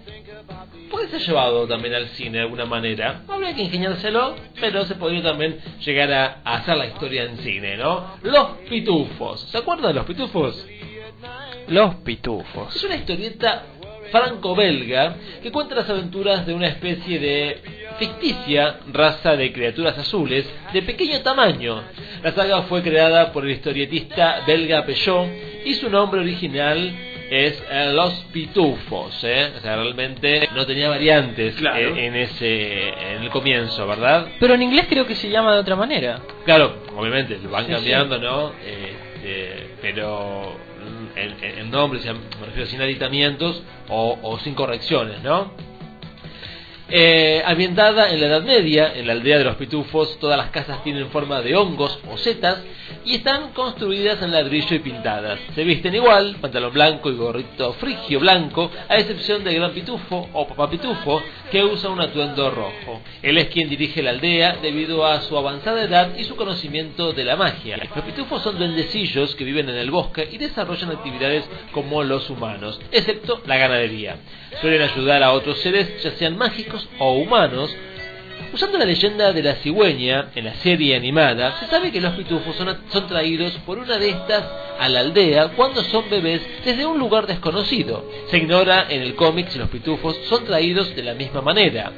puede 0.89 1.09
ser 1.09 1.19
llevado 1.19 1.67
también 1.67 1.93
al 1.93 2.07
cine 2.07 2.37
de 2.37 2.43
alguna 2.45 2.63
manera. 2.63 3.23
Habría 3.27 3.53
que 3.53 3.63
ingeniárselo, 3.63 4.37
pero 4.61 4.85
se 4.85 4.95
podría 4.95 5.21
también 5.21 5.59
llegar 5.85 6.13
a, 6.13 6.41
a 6.45 6.55
hacer 6.55 6.77
la 6.77 6.85
historia 6.85 7.23
en 7.23 7.37
cine, 7.39 7.75
¿no? 7.75 8.15
Los 8.23 8.47
Pitufos. 8.69 9.41
¿Se 9.41 9.57
acuerdan 9.57 9.87
de 9.87 9.93
los 9.95 10.05
Pitufos? 10.05 10.65
Los 11.67 11.95
pitufos. 11.95 12.73
Es 12.73 12.83
una 12.85 12.95
historieta 12.95 13.65
franco-belga 14.11 15.15
que 15.41 15.51
cuenta 15.51 15.75
las 15.75 15.89
aventuras 15.89 16.45
de 16.45 16.53
una 16.53 16.67
especie 16.67 17.19
de 17.19 17.57
ficticia 17.99 18.77
raza 18.91 19.35
de 19.35 19.51
criaturas 19.51 19.97
azules 19.97 20.45
de 20.73 20.81
pequeño 20.83 21.21
tamaño. 21.21 21.81
La 22.23 22.31
saga 22.31 22.63
fue 22.63 22.81
creada 22.83 23.31
por 23.31 23.45
el 23.45 23.51
historietista 23.51 24.43
belga 24.45 24.85
Peugeot 24.85 25.27
y 25.65 25.73
su 25.75 25.89
nombre 25.89 26.21
original 26.21 26.91
es 27.29 27.61
eh, 27.69 27.91
Los 27.93 28.13
Pitufos. 28.31 29.21
¿eh? 29.23 29.51
O 29.57 29.59
sea, 29.59 29.75
realmente 29.75 30.47
no 30.55 30.65
tenía 30.65 30.87
variantes 30.89 31.55
Claro. 31.55 31.77
eh, 31.95 32.05
en 32.05 32.15
ese 32.15 32.89
en 33.15 33.23
el 33.23 33.29
comienzo, 33.29 33.85
¿verdad? 33.85 34.27
Pero 34.39 34.53
en 34.53 34.61
inglés 34.61 34.85
creo 34.89 35.05
que 35.05 35.15
se 35.15 35.29
llama 35.29 35.53
de 35.53 35.59
otra 35.59 35.75
manera. 35.75 36.21
Claro, 36.45 36.83
obviamente, 36.95 37.37
lo 37.43 37.49
van 37.49 37.65
Sí, 37.65 37.71
cambiando, 37.73 38.17
¿no? 38.19 38.53
Este, 38.65 39.71
pero 39.81 40.55
el 41.17 41.71
nombre, 41.71 41.99
o 41.99 42.01
sea, 42.01 42.13
me 42.13 42.45
refiero 42.45 42.67
sin 42.67 42.81
aditamientos 42.81 43.63
o, 43.89 44.17
o 44.21 44.39
sin 44.39 44.53
correcciones, 44.55 45.21
¿no? 45.23 45.51
Eh, 46.89 47.43
ambientada 47.45 48.11
en 48.11 48.21
la 48.21 48.27
Edad 48.27 48.43
Media, 48.43 48.93
en 48.95 49.07
la 49.07 49.13
aldea 49.13 49.39
de 49.39 49.43
los 49.43 49.57
pitufos, 49.57 50.17
todas 50.19 50.37
las 50.37 50.51
casas 50.51 50.81
tienen 50.83 51.09
forma 51.09 51.41
de 51.41 51.53
hongos 51.53 51.99
o 52.09 52.17
setas 52.17 52.63
y 53.03 53.15
están 53.15 53.51
construidas 53.51 54.21
en 54.21 54.31
ladrillo 54.31 54.73
y 54.73 54.79
pintadas. 54.79 55.37
Se 55.53 55.65
visten 55.65 55.93
igual, 55.95 56.37
pantalón 56.39 56.73
blanco 56.73 57.09
y 57.09 57.15
gorrito 57.15 57.73
frigio 57.73 58.21
blanco, 58.21 58.71
a 58.87 58.95
excepción 58.95 59.43
del 59.43 59.55
gran 59.55 59.71
pitufo 59.71 60.29
o 60.31 60.47
papá 60.47 60.69
pitufo 60.69 61.21
que 61.51 61.61
usa 61.61 61.89
un 61.89 61.99
atuendo 61.99 62.49
rojo. 62.51 63.01
Él 63.21 63.37
es 63.37 63.47
quien 63.47 63.67
dirige 63.67 64.01
la 64.01 64.11
aldea 64.11 64.57
debido 64.61 65.05
a 65.05 65.19
su 65.19 65.37
avanzada 65.37 65.83
edad 65.83 66.15
y 66.17 66.23
su 66.23 66.37
conocimiento 66.37 67.11
de 67.11 67.25
la 67.25 67.35
magia. 67.35 67.75
Los 67.75 68.05
pitufos 68.05 68.41
son 68.41 68.57
duendecillos 68.57 69.35
que 69.35 69.43
viven 69.43 69.67
en 69.67 69.75
el 69.75 69.91
bosque 69.91 70.29
y 70.31 70.37
desarrollan 70.37 70.91
actividades 70.91 71.43
como 71.73 72.01
los 72.03 72.29
humanos, 72.29 72.79
excepto 72.93 73.41
la 73.45 73.57
ganadería. 73.57 74.15
Suelen 74.61 74.81
ayudar 74.81 75.23
a 75.23 75.33
otros 75.33 75.59
seres, 75.59 76.01
ya 76.03 76.11
sean 76.11 76.37
mágicos 76.37 76.87
o 76.99 77.13
humanos, 77.13 77.75
Usando 78.53 78.77
la 78.77 78.85
leyenda 78.85 79.33
de 79.33 79.43
la 79.43 79.55
cigüeña 79.55 80.29
en 80.33 80.45
la 80.45 80.53
serie 80.55 80.95
animada, 80.95 81.59
se 81.59 81.67
sabe 81.67 81.91
que 81.91 81.99
los 81.99 82.15
pitufos 82.15 82.55
son, 82.55 82.77
son 82.89 83.07
traídos 83.07 83.51
por 83.65 83.77
una 83.77 83.97
de 83.97 84.09
estas 84.09 84.43
a 84.79 84.87
la 84.87 85.01
aldea 85.01 85.49
cuando 85.49 85.83
son 85.83 86.09
bebés 86.09 86.41
desde 86.63 86.85
un 86.85 86.97
lugar 86.97 87.27
desconocido. 87.27 88.09
Se 88.29 88.37
ignora 88.37 88.87
en 88.89 89.01
el 89.01 89.15
cómic 89.15 89.49
si 89.49 89.59
los 89.59 89.69
pitufos 89.69 90.17
son 90.29 90.45
traídos 90.45 90.95
de 90.95 91.03
la 91.03 91.13
misma 91.13 91.41
manera. 91.41 91.91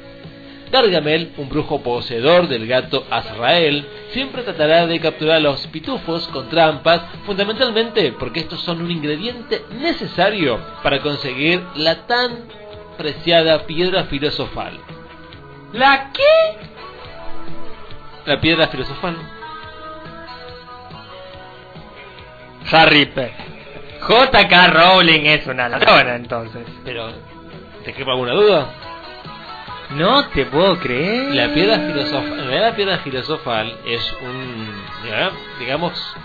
Gargamel, 0.72 1.34
un 1.38 1.50
brujo 1.50 1.82
poseedor 1.82 2.48
del 2.48 2.68
gato 2.68 3.06
Azrael, 3.10 3.86
siempre 4.12 4.44
tratará 4.44 4.88
de 4.88 5.00
capturar 5.00 5.38
a 5.38 5.40
los 5.40 5.68
pitufos 5.68 6.28
con 6.28 6.50
trampas, 6.50 7.02
fundamentalmente 7.26 8.12
porque 8.14 8.42
estos 8.42 8.62
son 8.62 8.82
un 8.82 8.92
ingrediente 8.92 9.64
necesario 9.80 10.60
para 10.84 11.00
conseguir 11.00 11.64
la 11.76 12.06
tan 12.08 12.46
preciada 12.98 13.66
piedra 13.66 14.06
filosofal. 14.06 14.78
¿La 15.74 16.12
qué? 16.12 16.58
La 18.26 18.40
piedra 18.40 18.68
filosofal. 18.68 19.16
Harry 22.72 23.06
Potter. 23.08 23.50
J.K. 24.02 24.68
Rowling 24.68 25.26
es 25.26 25.46
una 25.48 25.68
ladrona 25.68 26.16
entonces. 26.16 26.66
Pero, 26.86 27.12
¿te 27.84 27.94
queda 27.94 28.12
alguna 28.12 28.34
duda? 28.34 28.70
No 29.92 30.28
te 30.30 30.46
puedo 30.46 30.78
creer. 30.80 31.34
La 31.34 31.54
piedra 31.54 31.80
filosofal, 31.80 32.62
la 32.62 32.76
piedra 32.76 32.98
filosofal 33.00 33.78
es 33.86 34.16
un, 34.22 34.68
digamos, 35.60 36.16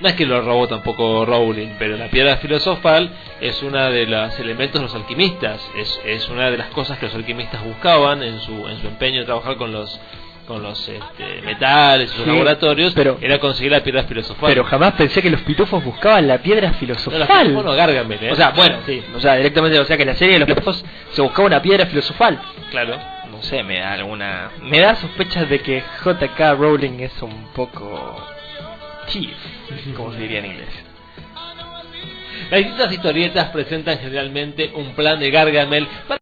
no 0.00 0.08
es 0.08 0.14
que 0.14 0.26
lo 0.26 0.40
robó 0.42 0.66
tampoco 0.66 1.24
Rowling, 1.24 1.76
pero 1.78 1.96
la 1.96 2.08
piedra 2.08 2.38
filosofal 2.38 3.10
es 3.40 3.62
una 3.62 3.88
de 3.90 4.06
los 4.06 4.38
elementos 4.40 4.80
de 4.80 4.86
los 4.86 4.94
alquimistas, 4.94 5.60
es, 5.76 6.00
es 6.04 6.28
una 6.28 6.50
de 6.50 6.58
las 6.58 6.68
cosas 6.68 6.98
que 6.98 7.06
los 7.06 7.14
alquimistas 7.14 7.62
buscaban 7.62 8.22
en 8.22 8.40
su, 8.40 8.68
en 8.68 8.80
su 8.80 8.88
empeño 8.88 9.20
de 9.20 9.26
trabajar 9.26 9.56
con 9.56 9.70
los 9.70 10.00
con 10.46 10.62
los 10.62 10.88
este, 10.88 11.42
metales, 11.42 12.10
sus 12.10 12.24
Sí, 12.24 12.30
laboratorios, 12.30 12.92
pero- 12.94 13.18
era 13.20 13.38
conseguir 13.38 13.72
la 13.72 13.82
piedra 13.82 14.04
filosofal. 14.04 14.48
Pero 14.50 14.64
jamás 14.64 14.92
pensé 14.92 15.22
que 15.22 15.30
los 15.30 15.40
pitufos 15.42 15.82
buscaban 15.82 16.26
la 16.28 16.38
piedra 16.38 16.68
no, 16.68 16.72
la 16.72 16.78
filosofal. 16.78 17.52
bueno, 17.54 17.72
Gargamel, 17.72 18.24
¿eh? 18.24 18.32
O 18.32 18.34
sea, 18.36 18.50
bueno, 18.50 18.78
sí, 18.86 19.02
o 19.14 19.20
sea, 19.20 19.36
directamente, 19.36 19.78
o 19.78 19.84
sea 19.84 19.96
que 19.96 20.02
en 20.02 20.08
la 20.10 20.14
serie 20.16 20.34
de 20.34 20.40
los 20.40 20.48
pitufos 20.48 20.84
se 21.12 21.22
buscaba 21.22 21.46
una 21.46 21.62
piedra 21.62 21.86
filosofal. 21.86 22.40
claro. 22.70 22.98
No 23.30 23.42
sé, 23.42 23.64
me 23.64 23.80
da 23.80 23.94
alguna... 23.94 24.50
Me 24.62 24.78
da 24.78 24.94
sospechas 24.94 25.48
de 25.48 25.58
que 25.60 25.82
J.K. 26.04 26.54
Rowling 26.54 27.00
es 27.00 27.20
un 27.20 27.48
poco... 27.52 28.16
chief, 29.08 29.34
como 29.96 30.12
se 30.12 30.20
diría 30.20 30.38
en 30.38 30.46
inglés. 30.46 30.68
Las 32.50 32.60
distintas 32.60 32.92
historietas 32.92 33.48
presentan 33.48 33.98
generalmente 33.98 34.70
un 34.76 34.94
plan 34.94 35.18
de 35.18 35.30
Gargamel 35.32 35.88
para 36.06 36.20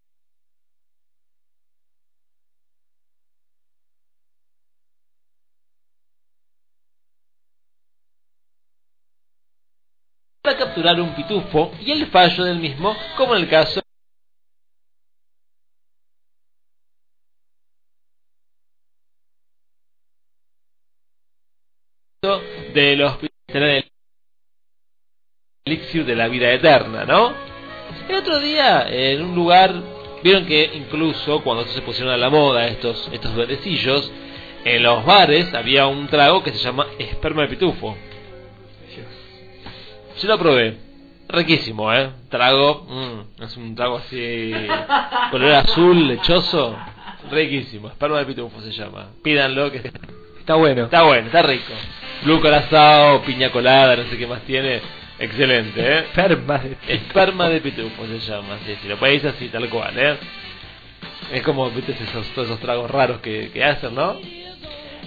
para 10.43 10.57
capturar 10.73 10.99
un 11.03 11.15
pitufo 11.15 11.71
y 11.81 11.91
el 11.91 12.07
fallo 12.07 12.45
del 12.45 12.59
mismo, 12.59 12.97
como 13.17 13.37
en 13.37 13.43
el 13.43 13.49
caso 13.49 13.83
de 22.73 22.97
los 22.97 23.19
tener 23.47 23.69
el 23.69 23.91
elixir 25.67 26.07
de 26.07 26.17
la 26.17 26.29
vida 26.29 26.51
eterna, 26.51 27.05
¿no? 27.05 27.35
El 28.09 28.15
otro 28.15 28.39
día, 28.41 28.89
en 28.89 29.23
un 29.23 29.35
lugar, 29.35 29.75
vieron 30.23 30.47
que 30.47 30.71
incluso 30.73 31.43
cuando 31.43 31.67
se 31.67 31.83
pusieron 31.83 32.15
a 32.15 32.17
la 32.17 32.31
moda 32.31 32.67
estos, 32.67 33.11
estos 33.13 33.35
duendecillos, 33.35 34.11
en 34.65 34.83
los 34.83 35.05
bares 35.05 35.53
había 35.53 35.87
un 35.87 36.09
trago 36.09 36.43
que 36.43 36.53
se 36.53 36.59
llama 36.59 36.87
esperma 36.99 37.43
de 37.43 37.49
pitufo. 37.49 37.95
Yo 40.21 40.29
lo 40.29 40.39
probé. 40.39 40.79
Riquísimo, 41.29 41.93
¿eh? 41.95 42.11
Trago, 42.29 42.87
mm, 42.89 43.43
es 43.43 43.57
un 43.57 43.75
trago 43.75 43.99
así, 43.99 44.53
color 45.31 45.53
azul, 45.53 46.09
lechoso. 46.09 46.77
Riquísimo, 47.31 47.89
esperma 47.89 48.19
de 48.19 48.27
pitufo 48.27 48.61
se 48.61 48.73
llama. 48.73 49.09
Pídanlo 49.23 49.71
que 49.71 49.93
Está 50.39 50.57
bueno. 50.57 50.85
Está 50.85 51.03
bueno, 51.05 51.27
está 51.27 51.43
rico. 51.43 51.73
Blue 52.25 52.41
corazao, 52.41 53.23
piña 53.23 53.51
colada, 53.51 53.97
no 53.97 54.05
sé 54.11 54.19
qué 54.19 54.27
más 54.27 54.43
tiene. 54.43 54.83
Excelente, 55.19 55.81
¿eh? 55.81 55.99
Esperma 56.01 56.59
de 56.59 56.77
Esperma 56.89 57.49
de 57.49 57.61
pitufo 57.61 58.07
se 58.07 58.19
llama, 58.19 58.59
sí, 58.67 58.77
si 58.83 58.89
lo 58.89 58.99
pedís 58.99 59.25
así, 59.25 59.49
tal 59.49 59.71
cual, 59.71 59.97
¿eh? 59.97 60.17
Es 61.33 61.43
como, 61.43 61.71
viste, 61.71 61.93
esos, 61.93 62.27
todos 62.35 62.49
esos 62.49 62.61
tragos 62.61 62.91
raros 62.91 63.21
que, 63.21 63.51
que 63.53 63.65
hacen, 63.65 63.95
¿no? 63.95 64.19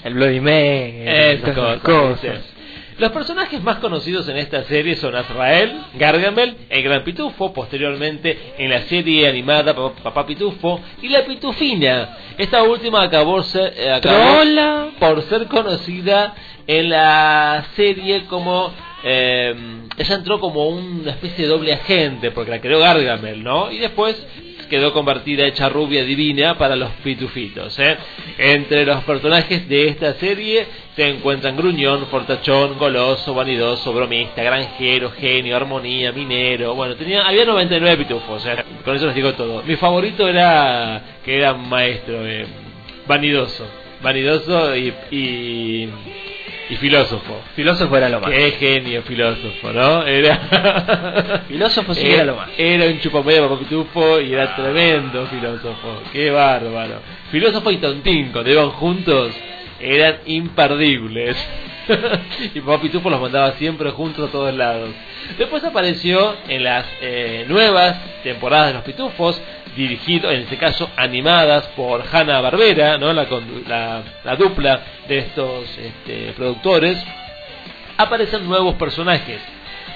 El 0.03 0.13
Bloody 0.13 0.39
Mary. 0.39 1.03
Esas 1.05 1.53
todas 1.53 1.81
cosas. 1.81 2.54
Los 2.97 3.11
personajes 3.11 3.61
más 3.61 3.77
conocidos 3.77 4.27
en 4.29 4.37
esta 4.37 4.63
serie 4.63 4.95
son 4.95 5.15
Azrael, 5.15 5.81
Gargamel, 5.95 6.55
el 6.69 6.81
Gran 6.83 7.03
Pitufo, 7.03 7.51
posteriormente 7.51 8.53
en 8.57 8.69
la 8.69 8.83
serie 8.83 9.27
animada 9.27 9.75
Pa- 9.75 9.93
Papá 9.95 10.25
Pitufo 10.25 10.79
y 11.01 11.09
la 11.09 11.25
Pitufina. 11.25 12.17
Esta 12.37 12.63
última 12.63 13.03
acabó, 13.03 13.43
ser, 13.43 13.73
eh, 13.75 13.91
acabó 13.91 14.15
por 14.97 15.21
ser 15.23 15.45
conocida 15.47 16.35
en 16.67 16.89
la 16.89 17.65
serie 17.75 18.25
como 18.27 18.71
eh, 19.03 19.53
ella 19.97 20.15
entró 20.15 20.39
como 20.39 20.67
una 20.69 21.11
especie 21.11 21.45
de 21.45 21.51
doble 21.51 21.73
agente 21.73 22.31
porque 22.31 22.49
la 22.51 22.61
creó 22.61 22.79
Gargamel, 22.79 23.43
¿no? 23.43 23.71
Y 23.71 23.77
después 23.77 24.15
quedó 24.69 24.93
convertida 24.93 25.45
hecha 25.45 25.69
rubia 25.69 26.03
divina 26.03 26.57
para 26.57 26.75
los 26.75 26.91
pitufitos. 27.03 27.77
¿eh? 27.79 27.97
Entre 28.37 28.85
los 28.85 29.03
personajes 29.03 29.67
de 29.67 29.87
esta 29.87 30.13
serie 30.15 30.67
se 30.95 31.07
encuentran 31.07 31.55
gruñón, 31.57 32.07
fortachón, 32.07 32.77
goloso, 32.77 33.33
vanidoso, 33.33 33.93
bromista, 33.93 34.43
granjero, 34.43 35.11
genio, 35.11 35.55
armonía, 35.55 36.11
minero. 36.11 36.75
Bueno, 36.75 36.95
tenía 36.95 37.27
había 37.27 37.45
99 37.45 37.97
pitufos, 37.97 38.45
¿eh? 38.45 38.57
con 38.83 38.95
eso 38.95 39.07
les 39.07 39.15
digo 39.15 39.33
todo. 39.33 39.63
Mi 39.63 39.75
favorito 39.75 40.27
era 40.27 41.17
que 41.23 41.37
era 41.37 41.53
maestro, 41.53 42.25
eh, 42.25 42.45
vanidoso, 43.07 43.65
vanidoso 44.01 44.75
y, 44.75 44.93
y 45.11 45.89
y 46.69 46.75
filósofo. 46.77 47.41
Filósofo 47.55 47.95
era 47.97 48.09
lo 48.09 48.19
más. 48.19 48.31
Qué 48.31 48.51
genio 48.51 49.03
filósofo, 49.03 49.71
¿no? 49.71 50.05
Era 50.05 51.43
filósofo 51.47 51.93
sí 51.93 52.07
era, 52.07 52.25
lo 52.25 52.35
más. 52.35 52.49
Era 52.57 52.85
un 52.85 52.99
chupamedia 52.99 53.41
papá 53.41 53.59
pitufo 53.59 54.19
y 54.19 54.33
era 54.33 54.55
tremendo 54.55 55.27
filósofo. 55.27 56.01
Qué 56.11 56.31
bárbaro. 56.31 56.99
Filósofo 57.31 57.71
y 57.71 57.77
tontín, 57.77 58.31
cuando 58.31 58.51
iban 58.51 58.71
juntos, 58.71 59.31
eran 59.79 60.17
imperdibles. 60.25 61.37
y 62.53 62.59
papá 62.61 62.81
pitufo 62.81 63.09
los 63.09 63.21
mandaba 63.21 63.53
siempre 63.53 63.91
juntos 63.91 64.29
a 64.29 64.31
todos 64.31 64.53
lados. 64.53 64.89
Después 65.37 65.63
apareció 65.63 66.35
en 66.47 66.63
las 66.63 66.85
eh, 67.01 67.45
nuevas 67.47 67.97
temporadas 68.23 68.67
de 68.67 68.73
los 68.73 68.83
pitufos 68.83 69.39
dirigido, 69.75 70.31
en 70.31 70.41
este 70.41 70.57
caso 70.57 70.89
animadas 70.95 71.67
por 71.75 72.03
Hanna 72.11 72.41
Barbera, 72.41 72.97
¿no? 72.97 73.13
la, 73.13 73.27
la, 73.67 74.03
la 74.23 74.35
dupla 74.35 74.81
de 75.07 75.17
estos 75.19 75.77
este, 75.77 76.33
productores, 76.33 76.97
aparecen 77.97 78.47
nuevos 78.47 78.75
personajes. 78.75 79.41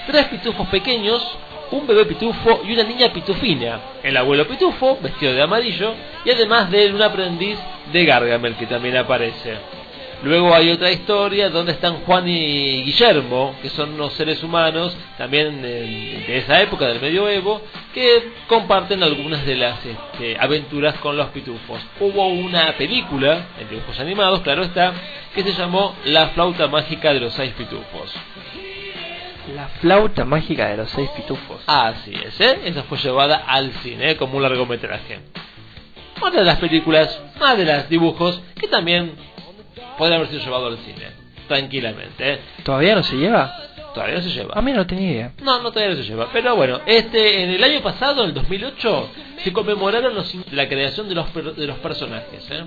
Tres 0.06 0.26
pitufos 0.26 0.68
pequeños, 0.68 1.36
un 1.70 1.86
bebé 1.86 2.04
pitufo 2.04 2.62
y 2.64 2.72
una 2.72 2.84
niña 2.84 3.12
pitufina. 3.12 3.80
El 4.02 4.16
abuelo 4.16 4.46
pitufo, 4.46 4.98
vestido 5.00 5.32
de 5.32 5.42
amarillo, 5.42 5.94
y 6.24 6.30
además 6.30 6.70
de 6.70 6.86
él 6.86 6.94
un 6.94 7.02
aprendiz 7.02 7.58
de 7.92 8.04
Gargamel 8.04 8.56
que 8.56 8.66
también 8.66 8.96
aparece. 8.96 9.79
Luego 10.22 10.54
hay 10.54 10.70
otra 10.70 10.90
historia 10.90 11.48
donde 11.48 11.72
están 11.72 12.00
Juan 12.00 12.28
y 12.28 12.82
Guillermo, 12.82 13.54
que 13.62 13.70
son 13.70 13.94
unos 13.94 14.12
seres 14.12 14.42
humanos 14.42 14.94
también 15.16 15.62
de 15.62 16.36
esa 16.36 16.60
época 16.60 16.86
del 16.86 17.00
medioevo, 17.00 17.62
que 17.94 18.30
comparten 18.46 19.02
algunas 19.02 19.46
de 19.46 19.56
las 19.56 19.78
este, 19.84 20.36
aventuras 20.38 20.94
con 20.96 21.16
los 21.16 21.28
pitufos. 21.28 21.80
Hubo 22.00 22.28
una 22.28 22.72
película, 22.76 23.46
en 23.58 23.70
dibujos 23.70 23.98
animados, 23.98 24.40
claro 24.40 24.62
está, 24.62 24.92
que 25.34 25.42
se 25.42 25.52
llamó 25.52 25.94
La 26.04 26.28
flauta 26.28 26.68
mágica 26.68 27.14
de 27.14 27.20
los 27.20 27.32
seis 27.32 27.52
pitufos. 27.52 28.12
La 29.54 29.68
flauta 29.80 30.26
mágica 30.26 30.68
de 30.68 30.76
los 30.76 30.90
seis 30.90 31.08
pitufos. 31.16 31.62
Así 31.66 32.12
es, 32.12 32.38
¿eh? 32.42 32.60
Esa 32.66 32.82
fue 32.82 32.98
llevada 32.98 33.36
al 33.46 33.72
cine 33.82 34.10
¿eh? 34.10 34.16
como 34.16 34.36
un 34.36 34.42
largometraje. 34.42 35.20
Otra 36.20 36.40
de 36.40 36.46
las 36.46 36.58
películas, 36.58 37.18
más 37.40 37.56
de 37.56 37.64
los 37.64 37.88
dibujos, 37.88 38.42
que 38.54 38.68
también 38.68 39.12
puede 40.00 40.14
haber 40.14 40.28
sido 40.28 40.40
llevado 40.42 40.68
al 40.68 40.78
cine, 40.78 41.10
tranquilamente. 41.46 42.32
¿eh? 42.32 42.38
¿Todavía 42.62 42.94
no 42.94 43.02
se 43.02 43.16
lleva? 43.16 43.54
Todavía 43.92 44.14
no 44.14 44.22
se 44.22 44.30
lleva. 44.30 44.54
A 44.54 44.62
mí 44.62 44.72
no 44.72 44.86
tenía 44.86 45.10
idea. 45.10 45.32
No, 45.42 45.60
no 45.60 45.70
todavía 45.70 45.94
no 45.94 46.02
se 46.02 46.08
lleva. 46.08 46.30
Pero 46.32 46.56
bueno, 46.56 46.80
este 46.86 47.44
en 47.44 47.50
el 47.50 47.62
año 47.62 47.82
pasado, 47.82 48.22
en 48.22 48.30
el 48.30 48.34
2008, 48.34 49.10
se 49.44 49.52
conmemoraron 49.52 50.14
los, 50.14 50.34
la 50.52 50.66
creación 50.70 51.06
de 51.10 51.16
los, 51.16 51.26
de 51.34 51.66
los 51.66 51.76
personajes. 51.80 52.50
¿eh? 52.50 52.64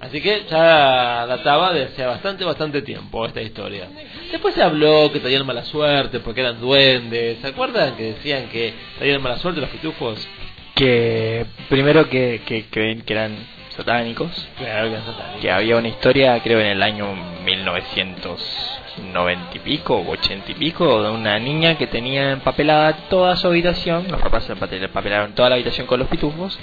Así 0.00 0.22
que 0.22 0.46
ya 0.48 1.26
databa 1.26 1.74
de 1.74 1.84
hace 1.84 2.06
bastante, 2.06 2.42
bastante 2.42 2.80
tiempo 2.80 3.26
esta 3.26 3.42
historia. 3.42 3.88
Después 4.32 4.54
se 4.54 4.62
habló 4.62 5.12
que 5.12 5.20
traían 5.20 5.44
mala 5.44 5.66
suerte 5.66 6.20
porque 6.20 6.40
eran 6.40 6.58
duendes. 6.58 7.36
¿Se 7.42 7.48
acuerdan 7.48 7.96
que 7.96 8.14
decían 8.14 8.48
que 8.48 8.72
traían 8.96 9.20
mala 9.20 9.36
suerte 9.36 9.60
los 9.60 9.68
pitufos? 9.68 10.26
Que 10.74 11.44
primero 11.68 12.08
que, 12.08 12.40
que, 12.46 12.64
que, 12.68 13.02
que 13.04 13.12
eran 13.12 13.57
satánicos. 13.78 14.30
Claro 14.58 14.88
que 14.88 14.94
eran 14.94 15.06
satánicos. 15.06 15.40
Que 15.40 15.50
había 15.50 15.76
una 15.76 15.88
historia, 15.88 16.38
creo, 16.42 16.60
en 16.60 16.66
el 16.66 16.82
año 16.82 17.14
1990 17.44 19.56
y 19.56 19.60
pico, 19.60 19.96
o 19.96 20.10
80 20.10 20.52
y 20.52 20.54
pico, 20.54 21.02
de 21.02 21.10
una 21.10 21.38
niña 21.38 21.78
que 21.78 21.86
tenía 21.86 22.32
empapelada 22.32 22.92
toda 23.08 23.36
su 23.36 23.46
habitación. 23.46 24.08
Los 24.08 24.20
papás 24.20 24.50
empapelaron 24.50 25.34
toda 25.34 25.48
la 25.50 25.54
habitación 25.54 25.86
con 25.86 26.00
los 26.00 26.08
pitufos. 26.08 26.58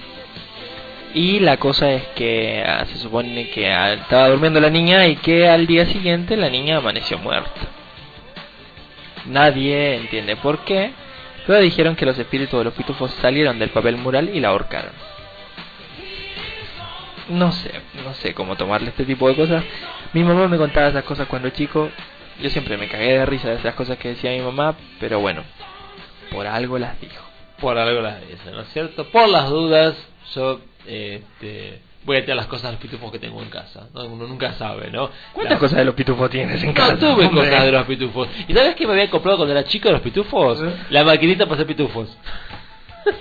Y 1.13 1.39
la 1.39 1.55
cosa 1.57 1.91
es 1.91 2.05
que 2.07 2.61
ah, 2.67 2.83
se 2.85 2.97
supone 2.97 3.49
que 3.49 3.71
ah, 3.71 3.93
estaba 3.93 4.27
durmiendo 4.27 4.59
la 4.59 4.69
niña 4.69 5.07
y 5.07 5.15
que 5.15 5.47
al 5.47 5.65
día 5.65 5.85
siguiente 5.85 6.35
la 6.35 6.49
niña 6.49 6.75
amaneció 6.77 7.17
muerta. 7.17 7.61
Nadie 9.25 9.95
entiende 9.95 10.35
por 10.35 10.65
qué, 10.65 10.91
pero 11.47 11.59
dijeron 11.59 11.95
que 11.95 12.05
los 12.05 12.19
espíritus 12.19 12.59
de 12.59 12.65
los 12.65 12.73
pitufos 12.73 13.11
salieron 13.21 13.57
del 13.57 13.69
papel 13.69 13.95
mural 13.95 14.29
y 14.33 14.41
la 14.41 14.49
ahorcaron. 14.49 15.14
No 17.29 17.51
sé, 17.51 17.71
no 18.03 18.13
sé 18.15 18.33
cómo 18.33 18.55
tomarle 18.55 18.89
este 18.89 19.05
tipo 19.05 19.27
de 19.27 19.35
cosas. 19.35 19.63
Mi 20.13 20.23
mamá 20.23 20.47
me 20.47 20.57
contaba 20.57 20.87
esas 20.89 21.03
cosas 21.03 21.27
cuando 21.27 21.49
chico. 21.49 21.89
Yo 22.41 22.49
siempre 22.49 22.77
me 22.77 22.87
cagué 22.87 23.17
de 23.17 23.25
risa 23.25 23.49
de 23.49 23.55
esas 23.55 23.73
cosas 23.75 23.97
que 23.97 24.09
decía 24.09 24.31
mi 24.31 24.41
mamá, 24.41 24.75
pero 24.99 25.19
bueno, 25.19 25.43
por 26.31 26.45
algo 26.47 26.77
las 26.77 26.99
dijo. 26.99 27.23
Por 27.59 27.77
algo 27.77 28.01
las 28.01 28.21
dice, 28.27 28.51
¿no 28.51 28.61
es 28.61 28.67
cierto? 28.73 29.05
Por 29.09 29.29
las 29.29 29.49
dudas, 29.49 29.95
yo 30.35 30.59
este, 30.85 31.81
voy 32.03 32.17
a 32.17 32.21
tirar 32.21 32.35
las 32.35 32.47
cosas 32.47 32.63
de 32.65 32.71
los 32.73 32.81
pitufos 32.81 33.09
que 33.11 33.19
tengo 33.19 33.41
en 33.41 33.49
casa. 33.49 33.87
¿no? 33.93 34.03
Uno 34.05 34.27
nunca 34.27 34.51
sabe, 34.53 34.91
¿no? 34.91 35.09
¿Cuántas 35.31 35.57
cosas 35.59 35.79
de 35.79 35.85
los 35.85 35.95
pitufos 35.95 36.29
tienes 36.29 36.61
en 36.61 36.69
No 36.69 36.73
casa? 36.75 36.97
tuve 36.99 37.25
hombre? 37.27 37.29
cosas 37.45 37.63
de 37.63 37.71
los 37.71 37.85
pitufos. 37.85 38.27
¿Y 38.49 38.53
sabes 38.53 38.75
qué 38.75 38.85
me 38.85 38.91
había 38.93 39.09
comprado 39.09 39.37
cuando 39.37 39.53
era 39.57 39.63
chico 39.63 39.87
de 39.87 39.93
los 39.93 40.01
pitufos? 40.01 40.59
La 40.89 41.05
maquinita 41.05 41.45
para 41.45 41.55
hacer 41.55 41.67
pitufos. 41.67 42.09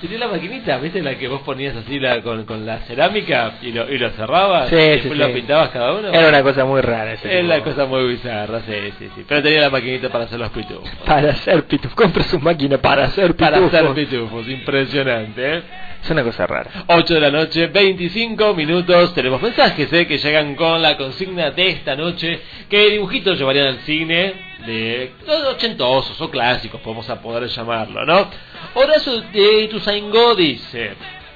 Tenía 0.00 0.18
la 0.18 0.28
maquinita, 0.28 0.78
¿viste? 0.78 1.02
La 1.02 1.16
que 1.16 1.28
vos 1.28 1.40
ponías 1.42 1.74
así 1.76 1.98
la, 1.98 2.20
con, 2.22 2.44
con 2.44 2.64
la 2.66 2.78
cerámica 2.80 3.54
y 3.62 3.72
lo, 3.72 3.90
y 3.92 3.98
lo 3.98 4.10
cerrabas 4.10 4.68
Sí, 4.68 4.76
y 4.76 4.78
sí, 4.78 4.84
después 4.86 5.18
lo 5.18 5.26
sí. 5.26 5.32
pintabas 5.32 5.70
cada 5.70 5.92
uno. 5.94 6.08
Era 6.08 6.28
una 6.28 6.42
cosa 6.42 6.64
muy 6.64 6.80
rara 6.80 7.12
ese 7.14 7.28
Es 7.28 7.40
tipo. 7.42 7.48
la 7.54 7.60
cosa 7.64 7.86
muy 7.86 8.04
bizarra, 8.08 8.60
sí, 8.60 8.72
sí, 8.98 9.08
sí. 9.14 9.24
Pero 9.28 9.42
tenía 9.42 9.60
la 9.62 9.70
maquinita 9.70 10.08
para 10.10 10.24
hacer 10.24 10.38
los 10.38 10.50
pitufos. 10.50 10.88
Para 11.06 11.30
hacer 11.30 11.64
pitufos. 11.64 11.94
Compra 11.94 12.22
su 12.24 12.38
máquina 12.40 12.78
para 12.78 13.04
hacer 13.04 13.34
pitufos. 13.34 13.70
Para 13.70 13.90
hacer 13.90 13.94
pitufos, 13.94 14.48
impresionante, 14.48 15.56
¿eh? 15.58 15.62
Es 16.02 16.10
una 16.10 16.22
cosa 16.22 16.46
rara. 16.46 16.70
8 16.88 17.14
de 17.14 17.20
la 17.20 17.30
noche, 17.30 17.66
25 17.68 18.52
minutos. 18.54 19.14
Tenemos 19.14 19.40
mensajes 19.40 19.90
¿eh? 19.90 20.06
que 20.06 20.18
llegan 20.18 20.54
con 20.54 20.82
la 20.82 20.98
consigna 20.98 21.50
de 21.50 21.68
esta 21.68 21.96
noche. 21.96 22.40
¿Qué 22.68 22.90
dibujitos 22.90 23.38
llevarían 23.38 23.68
al 23.68 23.78
cine? 23.78 24.53
De 24.66 25.12
ochentosos 25.48 26.20
o 26.20 26.30
clásicos, 26.30 26.80
podemos 26.80 27.08
a 27.10 27.20
poder 27.20 27.48
llamarlo, 27.48 28.04
¿no? 28.04 28.30
Horacio 28.74 29.20
de 29.20 29.62
Ituzaingó 29.62 30.34
dice: 30.34 30.94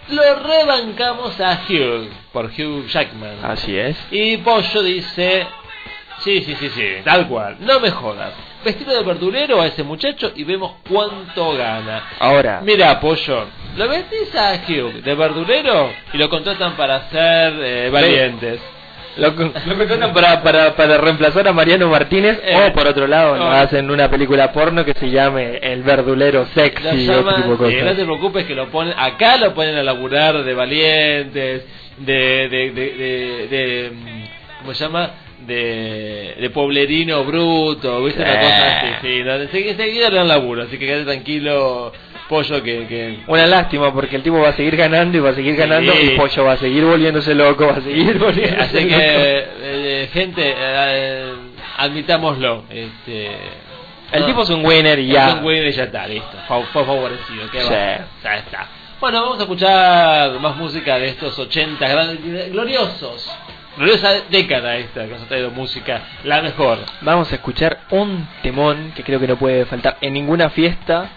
Lo 0.08 0.34
rebancamos 0.36 1.38
a 1.40 1.60
Hugh, 1.68 2.08
por 2.32 2.46
Hugh 2.46 2.86
Jackman. 2.88 3.44
Así 3.44 3.76
es. 3.76 3.96
Y 4.10 4.38
Pollo 4.38 4.82
dice: 4.82 5.46
Sí, 6.20 6.42
sí, 6.42 6.56
sí, 6.56 6.68
sí, 6.70 6.88
tal 7.04 7.28
cual, 7.28 7.56
no 7.60 7.78
me 7.80 7.90
jodas. 7.90 8.32
Vestido 8.64 8.92
de 8.92 9.04
verdulero 9.04 9.60
a 9.60 9.66
ese 9.66 9.84
muchacho 9.84 10.32
y 10.34 10.42
vemos 10.42 10.72
cuánto 10.88 11.56
gana. 11.56 12.08
Ahora, 12.18 12.60
Mira, 12.64 12.98
Pollo, 12.98 13.46
lo 13.76 13.88
vestís 13.88 14.34
a 14.34 14.54
Hugh 14.54 15.02
de 15.02 15.14
verdulero 15.14 15.92
y 16.12 16.18
lo 16.18 16.28
contratan 16.28 16.76
para 16.76 16.96
hacer 16.96 17.54
eh, 17.62 17.90
valientes. 17.90 18.60
Lo, 19.16 19.30
lo 19.30 19.34
contratan 19.78 20.12
para, 20.12 20.42
para, 20.42 20.76
para 20.76 20.98
reemplazar 20.98 21.48
a 21.48 21.52
Mariano 21.52 21.88
Martínez 21.88 22.38
Eh, 22.44 22.68
o 22.68 22.72
por 22.72 22.86
otro 22.86 23.06
lado 23.06 23.36
no. 23.36 23.50
hacen 23.50 23.90
una 23.90 24.08
película 24.10 24.52
porno 24.52 24.84
que 24.84 24.94
se 24.94 25.10
llame 25.10 25.58
El 25.62 25.82
verdulero 25.82 26.46
sexy 26.54 26.86
y 27.04 27.08
otro 27.08 27.22
llaman, 27.30 27.42
tipo 27.42 27.64
de 27.64 27.72
sí, 27.72 27.78
no 27.84 27.94
te 27.96 28.04
preocupes 28.04 28.44
que 28.46 28.54
lo 28.54 28.68
ponen, 28.68 28.94
acá 28.96 29.36
lo 29.38 29.54
ponen 29.54 29.76
a 29.76 29.82
laburar 29.82 30.44
de 30.44 30.54
valientes, 30.54 31.64
de, 31.98 32.14
de, 32.48 32.70
de, 32.70 32.92
de, 32.92 33.48
de, 33.48 33.92
¿cómo 34.60 34.74
se 34.74 34.84
llama? 34.84 35.10
De, 35.46 36.34
de 36.40 36.50
pueblerino 36.50 37.24
bruto, 37.24 38.04
¿viste? 38.04 38.20
Una 38.22 38.40
cosa 38.40 38.78
así, 38.78 38.86
sí, 39.02 39.22
no, 39.24 39.38
le 40.10 40.10
dan 40.10 40.28
laburo, 40.28 40.62
así 40.64 40.78
que 40.78 40.86
quédate 40.86 41.04
tranquilo, 41.06 41.92
pollo, 42.28 42.62
que, 42.62 42.86
que 42.86 43.18
Una 43.26 43.46
lástima 43.46 43.92
porque 43.92 44.16
el 44.16 44.22
tipo 44.22 44.38
va 44.40 44.50
a 44.50 44.52
seguir 44.52 44.76
ganando 44.76 45.16
y 45.16 45.20
va 45.20 45.30
a 45.30 45.34
seguir 45.34 45.54
Sí. 45.54 45.58
ganando 45.60 45.92
y 46.00 46.10
Pollo 46.10 46.44
va 46.44 46.52
a 46.52 46.56
seguir 46.56 46.84
volviéndose 46.84 47.34
loco, 47.34 47.66
va 47.66 47.74
a 47.76 47.80
seguir 47.80 48.18
volviéndose 48.18 48.60
Así 48.78 48.80
loco. 48.84 48.96
que, 48.98 49.46
eh, 49.62 50.10
gente, 50.12 50.54
eh, 50.56 51.32
admitámoslo. 51.78 52.64
Este, 52.70 53.30
El 54.12 54.20
no, 54.20 54.26
tipo 54.26 54.42
es 54.42 54.50
un 54.50 54.64
winner 54.64 54.98
y 54.98 55.08
es 55.10 55.14
ya. 55.14 55.34
un 55.34 55.44
winner 55.44 55.66
y 55.66 55.72
ya 55.72 55.84
está, 55.84 56.06
listo. 56.06 56.36
Fue, 56.46 56.62
fue 56.72 56.84
favorecido. 56.84 57.50
¿qué 57.50 57.58
va? 57.58 57.64
Sí. 57.64 58.04
Ya 58.24 58.34
está. 58.36 58.66
Bueno, 59.00 59.22
vamos 59.22 59.38
a 59.38 59.42
escuchar 59.42 60.40
más 60.40 60.56
música 60.56 60.98
de 60.98 61.08
estos 61.08 61.38
80 61.38 61.86
gran- 61.88 62.18
gloriosos. 62.52 63.30
Gloriosa 63.76 64.22
década 64.28 64.76
esta 64.76 65.04
que 65.04 65.10
nos 65.12 65.22
ha 65.22 65.26
traído 65.28 65.50
música, 65.52 66.02
la 66.24 66.42
mejor. 66.42 66.78
Vamos 67.02 67.30
a 67.30 67.36
escuchar 67.36 67.78
un 67.90 68.26
temón 68.42 68.92
que 68.96 69.04
creo 69.04 69.20
que 69.20 69.28
no 69.28 69.36
puede 69.36 69.66
faltar 69.66 69.98
en 70.00 70.14
ninguna 70.14 70.50
fiesta 70.50 71.10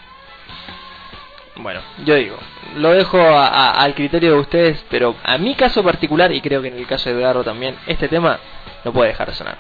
Bueno, 1.56 1.82
yo 2.06 2.16
digo, 2.16 2.38
lo 2.78 2.92
dejo 2.92 3.20
a- 3.20 3.72
al 3.72 3.94
criterio 3.94 4.34
de 4.34 4.40
ustedes, 4.40 4.86
pero 4.90 5.16
a 5.24 5.38
mi 5.38 5.54
caso 5.56 5.84
particular, 5.84 6.32
y 6.32 6.42
creo 6.42 6.62
que 6.62 6.70
en 6.70 6.78
el 6.78 6.88
caso 6.88 7.10
de 7.10 7.20
Edgardo 7.20 7.44
también, 7.44 7.76
este 7.88 8.08
tema 8.08 8.40
no 8.86 8.94
puede 8.94 9.10
dejar 9.10 9.28
de 9.30 9.36
sonar. 9.36 9.58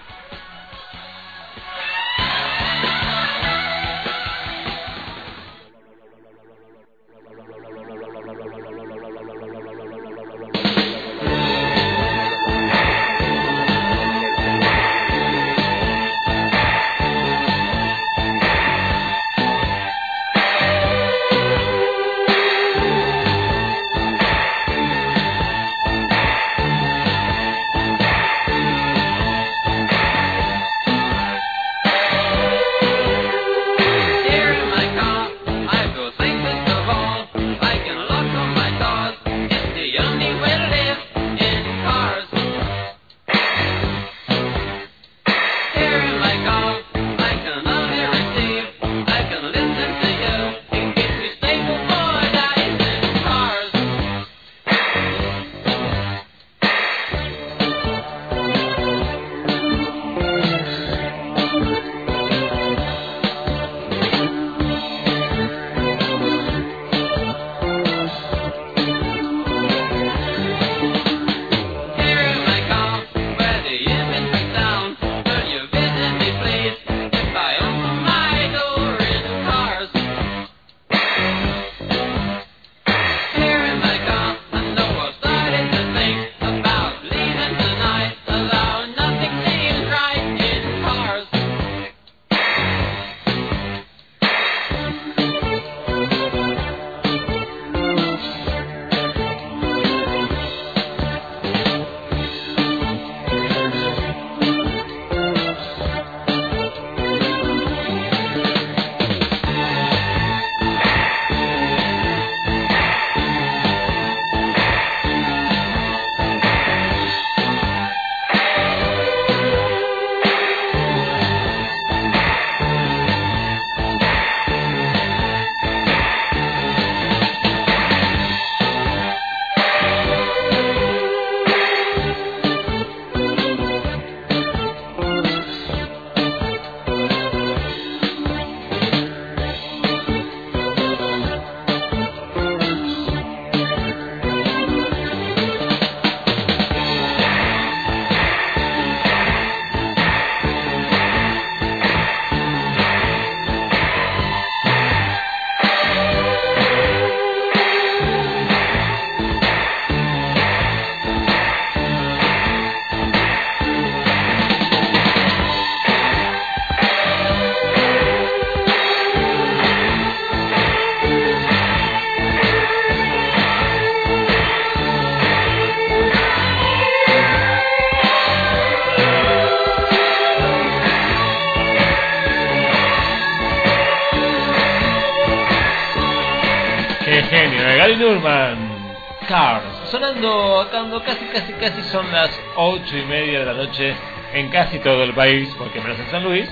Casi, 191.31 191.53
casi, 191.53 191.81
son 191.83 192.11
las 192.11 192.29
ocho 192.55 192.97
y 192.97 193.05
media 193.05 193.39
de 193.39 193.45
la 193.45 193.53
noche 193.53 193.95
en 194.33 194.49
casi 194.49 194.79
todo 194.79 195.03
el 195.03 195.13
país, 195.13 195.53
porque 195.57 195.79
menos 195.81 195.99
en 195.99 196.09
San 196.09 196.23
Luis, 196.23 196.49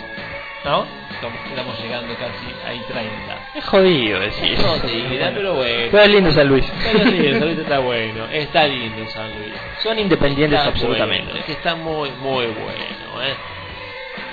¿no? 0.66 0.86
Estamos, 1.12 1.40
estamos 1.50 1.80
llegando 1.82 2.14
casi 2.16 2.48
a 2.66 2.74
I-30. 2.74 3.58
Es 3.58 3.66
jodido 3.66 4.20
decir. 4.20 4.58
No, 4.60 4.76
sí, 4.88 5.04
pero 5.34 5.56
bueno. 5.56 5.88
Pero 5.92 6.04
es 6.04 6.10
lindo 6.10 6.32
San 6.32 6.48
Luis. 6.48 6.66
Pero 6.92 7.06
sí, 7.06 7.32
San 7.34 7.46
Luis 7.46 7.60
está 7.60 7.80
bueno, 7.80 8.26
está 8.32 8.68
lindo 8.68 9.10
San 9.10 9.30
Luis. 9.38 9.54
Son 9.80 10.00
independientes 10.00 10.60
Está 10.60 10.72
absolutamente. 10.72 11.26
bueno, 11.26 11.40
es 11.40 11.46
que 11.46 11.52
está 11.54 11.76
muy, 11.76 12.10
muy 12.22 12.46
bueno, 12.48 13.24
¿eh? 13.24 13.36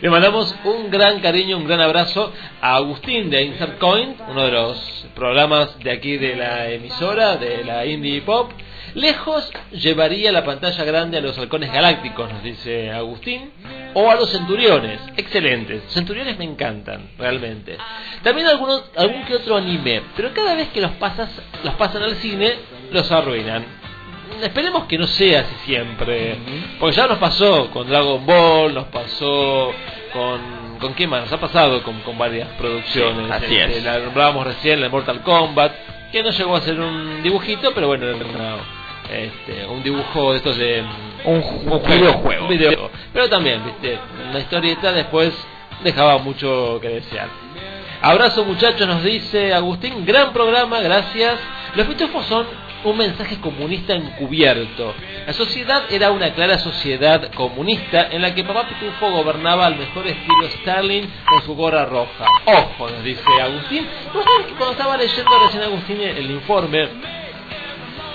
le 0.00 0.10
mandamos 0.10 0.54
un 0.64 0.90
gran 0.90 1.20
cariño, 1.20 1.56
un 1.56 1.66
gran 1.66 1.80
abrazo 1.80 2.32
a 2.60 2.76
Agustín 2.76 3.30
de 3.30 3.42
Insert 3.42 3.78
Coin, 3.78 4.16
uno 4.28 4.44
de 4.44 4.50
los 4.50 5.06
programas 5.14 5.78
de 5.78 5.90
aquí 5.90 6.16
de 6.16 6.36
la 6.36 6.68
emisora, 6.68 7.36
de 7.36 7.64
la 7.64 7.84
Indie 7.86 8.22
Pop. 8.22 8.52
Lejos 8.94 9.50
llevaría 9.70 10.32
la 10.32 10.44
pantalla 10.44 10.84
grande 10.84 11.18
a 11.18 11.20
los 11.20 11.38
halcones 11.38 11.72
galácticos, 11.72 12.30
nos 12.30 12.42
dice 12.42 12.90
Agustín, 12.90 13.50
o 13.94 14.10
a 14.10 14.16
los 14.16 14.30
centuriones, 14.30 15.00
excelentes. 15.16 15.82
Centuriones 15.88 16.38
me 16.38 16.44
encantan, 16.44 17.10
realmente. 17.18 17.78
También 18.22 18.48
algunos, 18.48 18.90
algún 18.96 19.24
que 19.24 19.36
otro 19.36 19.56
anime, 19.56 20.02
pero 20.14 20.32
cada 20.34 20.54
vez 20.54 20.68
que 20.68 20.80
los 20.80 20.92
pasas, 20.92 21.30
los 21.64 21.74
pasan 21.74 22.02
al 22.02 22.16
cine, 22.16 22.52
los 22.90 23.10
arruinan. 23.10 23.81
Esperemos 24.40 24.84
que 24.86 24.98
no 24.98 25.06
sea 25.06 25.40
así 25.40 25.54
siempre, 25.64 26.36
porque 26.78 26.96
ya 26.96 27.06
nos 27.06 27.18
pasó 27.18 27.70
con 27.70 27.88
Dragon 27.88 28.24
Ball, 28.24 28.74
nos 28.74 28.86
pasó 28.86 29.72
con 30.12 30.62
con 30.78 30.94
qué 30.94 31.06
más, 31.06 31.20
nos 31.22 31.32
ha 31.32 31.38
pasado 31.40 31.80
con, 31.84 32.00
con 32.00 32.18
varias 32.18 32.48
producciones. 32.58 33.26
Sí, 33.26 33.32
así 33.32 33.56
Este, 33.56 33.78
es. 33.78 33.84
La 33.84 33.98
nombrábamos 34.00 34.44
recién, 34.44 34.80
la 34.80 34.88
Mortal 34.88 35.22
Kombat, 35.22 35.72
que 36.10 36.24
no 36.24 36.30
llegó 36.30 36.56
a 36.56 36.60
ser 36.60 36.80
un 36.80 37.22
dibujito, 37.22 37.72
pero 37.72 37.86
bueno, 37.86 38.06
era 38.06 38.56
este, 39.12 39.64
un 39.66 39.80
dibujo 39.84 40.32
de 40.32 40.38
estos 40.38 40.56
de 40.56 40.82
Un, 41.24 41.36
un 41.70 42.48
videojuego. 42.48 42.90
Pero 43.12 43.28
también, 43.28 43.64
viste, 43.64 43.96
una 44.28 44.40
historieta 44.40 44.90
después 44.92 45.32
dejaba 45.84 46.18
mucho 46.18 46.78
que 46.80 46.88
desear. 46.88 47.28
Abrazo 48.00 48.44
muchachos, 48.44 48.84
nos 48.88 49.04
dice 49.04 49.54
Agustín, 49.54 50.04
gran 50.04 50.32
programa, 50.32 50.80
gracias. 50.80 51.38
Los 51.74 51.86
pitufos 51.86 52.26
son 52.26 52.46
un 52.84 52.98
mensaje 52.98 53.40
comunista 53.40 53.94
encubierto. 53.94 54.94
La 55.26 55.32
sociedad 55.32 55.84
era 55.90 56.10
una 56.10 56.34
clara 56.34 56.58
sociedad 56.58 57.32
comunista 57.32 58.08
en 58.10 58.20
la 58.20 58.34
que 58.34 58.44
papá 58.44 58.68
Pitufo 58.68 59.10
gobernaba 59.10 59.66
al 59.66 59.76
mejor 59.76 60.06
estilo 60.06 60.46
Stalin 60.46 61.10
con 61.24 61.42
su 61.42 61.54
gorra 61.54 61.86
roja. 61.86 62.26
Ojo, 62.44 62.90
nos 62.90 63.02
dice 63.02 63.22
Agustín. 63.40 63.86
¿Vos 64.12 64.24
sabés 64.24 64.46
que 64.48 64.54
cuando 64.54 64.72
estaba 64.72 64.96
leyendo 64.96 65.30
recién 65.44 65.62
Agustín 65.62 66.00
el 66.00 66.30
informe, 66.30 66.88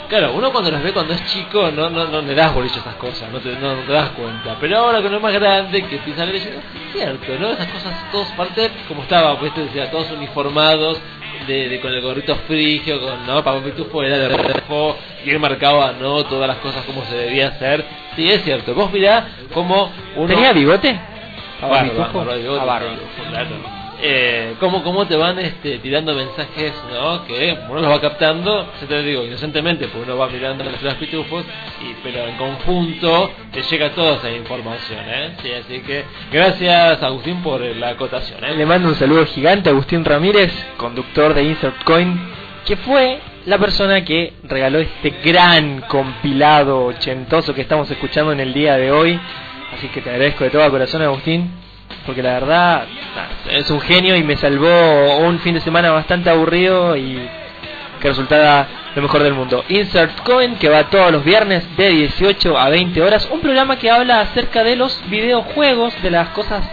Claro, 0.07 0.31
uno 0.35 0.51
cuando 0.53 0.71
los 0.71 0.81
ve 0.81 0.93
cuando 0.93 1.13
es 1.13 1.25
chico 1.25 1.69
no, 1.69 1.89
no, 1.89 2.05
no 2.05 2.21
le 2.21 2.34
das 2.34 2.53
bolillo 2.53 2.75
a 2.75 2.79
esas 2.79 2.95
cosas, 2.95 3.29
no 3.29 3.41
te, 3.41 3.51
no, 3.57 3.75
no 3.75 3.91
das 3.91 4.11
cuenta. 4.11 4.55
Pero 4.57 4.77
ahora 4.77 5.01
que 5.01 5.07
uno 5.07 5.17
es 5.17 5.23
más 5.23 5.34
grande, 5.34 5.85
que 5.85 5.97
empieza 5.97 6.23
a 6.23 6.25
leer, 6.25 6.61
cierto, 6.93 7.38
¿no? 7.38 7.49
Esas 7.49 7.67
cosas, 7.67 8.09
todos 8.09 8.27
parte 8.29 8.71
como 8.88 9.01
estaba, 9.01 9.38
pues 9.38 9.53
decía, 9.53 9.91
todos 9.91 10.09
uniformados, 10.11 11.01
de, 11.45 11.69
de- 11.69 11.80
con 11.80 11.91
el 11.93 12.01
gorrito 12.01 12.35
frigio, 12.47 12.99
con, 13.01 13.26
¿no? 13.27 13.43
Papá 13.43 13.61
Pitufo 13.64 14.01
era 14.03 14.18
de 14.18 14.30
rojo, 14.30 14.97
y 15.26 15.30
él 15.30 15.39
marcaba, 15.39 15.93
¿no? 15.99 16.23
Todas 16.26 16.47
las 16.47 16.57
cosas 16.57 16.84
como 16.85 17.03
se 17.05 17.15
debía 17.15 17.49
hacer. 17.49 17.85
Sí, 18.15 18.30
es 18.31 18.43
cierto. 18.43 18.73
Vos 18.73 18.91
mirá 18.91 19.27
como 19.53 19.91
uno... 20.15 20.27
¿Tenía 20.27 20.53
bigote? 20.53 20.99
Barba, 21.61 21.84
Pitufo? 21.84 22.18
barba, 22.19 22.35
bigote, 22.35 22.59
Ah, 22.61 22.65
barba. 22.65 23.86
Eh, 23.99 24.56
cómo, 24.60 24.84
cómo 24.84 25.07
te 25.07 25.15
van 25.15 25.40
este, 25.40 25.80
tirando 25.80 26.14
mensajes, 26.14 26.74
¿no? 26.91 27.26
Que 27.26 27.57
uno 27.68 27.82
los 27.82 27.91
va 27.91 27.99
captando, 27.99 28.72
ya 28.80 28.88
te 28.88 29.02
digo, 29.02 29.24
inocentemente, 29.24 29.88
porque 29.88 30.03
uno 30.03 30.18
va 30.18 30.30
mirando 30.30 30.64
los 30.64 30.94
pitufos, 30.95 31.44
y, 31.82 31.95
pero 32.03 32.28
en 32.28 32.38
conjunto 32.38 33.32
te 33.52 33.64
llega 33.64 33.90
toda 33.91 34.18
esa 34.18 34.30
información, 34.32 34.99
¿eh? 35.07 35.32
Sí, 35.41 35.52
así 35.52 35.80
que 35.80 36.06
gracias 36.32 37.02
Agustín 37.02 37.41
por 37.41 37.61
la 37.61 37.90
acotación, 37.90 38.44
¿eh? 38.44 38.56
Le 38.56 38.65
mando 38.68 38.90
un 38.90 38.95
saludo 38.95 39.26
gigante 39.26 39.69
a 39.69 39.72
Agustín 39.72 40.06
Ramírez, 40.06 40.53
conductor 40.78 41.34
de 41.34 41.44
Insert 41.44 41.84
Coin, 41.84 42.19
que 42.65 42.78
fue 42.78 43.19
la 43.48 43.57
persona 43.57 44.03
que 44.03 44.34
regaló 44.44 44.78
este 44.78 45.10
gran 45.24 45.82
compilado 45.82 46.86
ochentoso 46.86 47.56
que 47.56 47.61
estamos 47.61 47.90
escuchando 47.90 48.32
en 48.32 48.41
el 48.41 48.53
día 48.53 48.78
de 48.78 48.91
hoy. 48.91 49.19
Así 49.74 49.88
que 49.88 50.02
te 50.02 50.10
agradezco 50.10 50.44
de 50.44 50.49
todo 50.49 50.69
corazón, 50.69 51.02
Agustín, 51.02 51.49
porque 52.07 52.23
la 52.23 52.34
verdad 52.34 52.85
es 53.51 53.69
un 53.69 53.81
genio 53.81 54.15
y 54.15 54.23
me 54.23 54.38
salvó 54.38 55.17
un 55.17 55.39
fin 55.39 55.53
de 55.53 55.59
semana 55.59 55.91
bastante 55.91 56.29
aburrido 56.29 56.95
y 56.95 57.19
que 58.01 58.07
resultara 58.07 58.65
lo 58.95 59.01
mejor 59.01 59.23
del 59.23 59.34
mundo. 59.34 59.65
Insert 59.67 60.21
Coin, 60.21 60.55
que 60.55 60.69
va 60.69 60.89
todos 60.89 61.11
los 61.11 61.23
viernes 61.25 61.67
de 61.75 61.89
18 61.89 62.57
a 62.57 62.69
20 62.69 63.01
horas. 63.01 63.27
Un 63.29 63.41
programa 63.41 63.77
que 63.77 63.91
habla 63.91 64.21
acerca 64.21 64.63
de 64.63 64.77
los 64.77 65.03
videojuegos, 65.09 66.01
de 66.01 66.09
las 66.09 66.29
cosas 66.29 66.63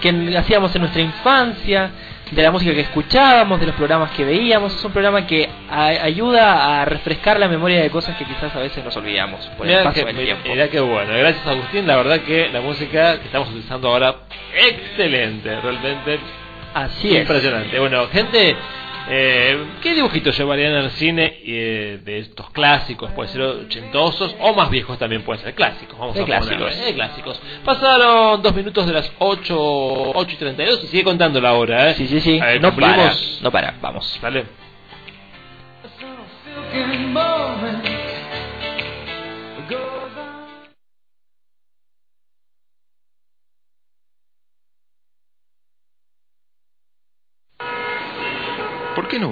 que 0.00 0.36
hacíamos 0.36 0.74
en 0.74 0.82
nuestra 0.82 1.00
infancia, 1.00 1.90
de 2.32 2.42
la 2.42 2.50
música 2.50 2.72
que 2.72 2.80
escuchábamos, 2.80 3.60
de 3.60 3.66
los 3.66 3.74
programas 3.76 4.10
que 4.12 4.24
veíamos. 4.24 4.74
Es 4.74 4.84
un 4.84 4.90
programa 4.92 5.26
que 5.26 5.48
a- 5.70 5.86
ayuda 5.86 6.80
a 6.80 6.84
refrescar 6.86 7.38
la 7.38 7.46
memoria 7.46 7.82
de 7.82 7.90
cosas 7.90 8.16
que 8.16 8.24
quizás 8.24 8.54
a 8.56 8.58
veces 8.58 8.82
nos 8.84 8.96
olvidamos 8.96 9.46
por 9.56 9.66
el 9.66 9.72
Mirá 9.72 9.84
paso 9.84 10.00
que, 10.00 10.12
del 10.12 10.24
tiempo. 10.24 10.48
mirá 10.48 10.68
que 10.68 10.80
bueno, 10.80 11.12
gracias 11.16 11.46
Agustín, 11.46 11.86
la 11.86 11.96
verdad 11.96 12.20
que 12.20 12.48
la 12.52 12.60
música 12.62 13.18
que 13.20 13.26
estamos 13.26 13.48
utilizando 13.50 13.88
ahora, 13.88 14.14
excelente, 14.54 15.60
realmente 15.60 16.18
Así 16.74 17.14
es. 17.14 17.20
impresionante. 17.22 17.78
Bueno, 17.78 18.08
gente, 18.08 18.56
eh, 19.08 19.64
¿qué 19.82 19.94
dibujitos 19.94 20.36
llevarían 20.38 20.74
al 20.74 20.90
cine 20.92 21.40
eh, 21.44 22.00
de 22.04 22.18
estos 22.18 22.50
clásicos? 22.50 23.10
Puede 23.12 23.28
ser 23.30 23.42
ochentosos 23.42 24.34
o 24.40 24.54
más 24.54 24.70
viejos 24.70 24.98
también 24.98 25.22
pueden 25.22 25.42
ser 25.42 25.54
clásicos. 25.54 25.98
Vamos 25.98 26.14
De 26.14 26.22
a 26.22 26.24
clásicos. 26.24 26.76
eh, 26.86 26.94
clásicos. 26.94 27.40
Pasaron 27.64 28.42
dos 28.42 28.54
minutos 28.54 28.86
de 28.86 28.92
las 28.92 29.12
8, 29.18 29.54
8 30.14 30.30
y 30.32 30.36
32 30.36 30.84
y 30.84 30.86
sigue 30.88 31.04
contando 31.04 31.40
la 31.40 31.52
hora, 31.54 31.90
¿eh? 31.90 31.94
Sí, 31.94 32.06
sí, 32.06 32.20
sí. 32.20 32.40
Ver, 32.40 32.60
no 32.60 32.68
cumplimos. 32.70 32.96
para. 32.96 33.42
No 33.42 33.50
para. 33.50 33.74
Vamos. 33.80 34.18
Dale. 34.22 34.44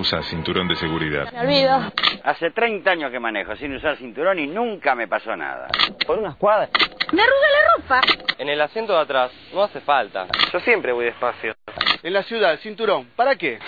¿Por 0.01 0.07
qué 0.07 0.13
no 0.13 0.17
usas 0.17 0.27
cinturón 0.31 0.67
de 0.67 0.77
seguridad? 0.77 1.31
Me 1.33 1.41
olvido. 1.41 1.93
Hace 2.25 2.51
30 2.51 2.91
años 2.91 3.11
que 3.11 3.21
manejo 3.21 3.55
sin 3.57 3.75
usar 3.75 3.99
cinturón 3.99 4.39
y 4.39 4.47
nunca 4.47 4.95
me 4.95 5.07
pasó 5.07 5.37
nada. 5.37 5.69
Por 6.07 6.19
unas 6.19 6.37
cuadras. 6.37 6.71
Me 7.13 7.23
arrugué 7.23 7.47
la 7.53 7.77
ropa. 7.77 8.01
En 8.39 8.49
el 8.49 8.61
asiento 8.63 8.95
de 8.95 9.01
atrás, 9.01 9.31
no 9.53 9.63
hace 9.63 9.81
falta. 9.81 10.27
Yo 10.53 10.61
siempre 10.61 10.93
voy 10.93 11.05
despacio. 11.05 11.55
En 12.03 12.13
la 12.15 12.23
ciudad, 12.23 12.59
cinturón. 12.61 13.09
¿Para 13.15 13.37
qué? 13.37 13.59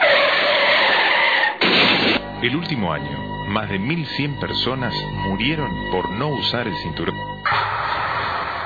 El 2.43 2.57
último 2.57 2.93
año, 2.93 3.19
más 3.49 3.69
de 3.69 3.79
1.100 3.79 4.41
personas 4.41 4.95
murieron 5.29 5.71
por 5.91 6.09
no 6.11 6.29
usar 6.29 6.67
el 6.67 6.77
cinturón. 6.77 7.17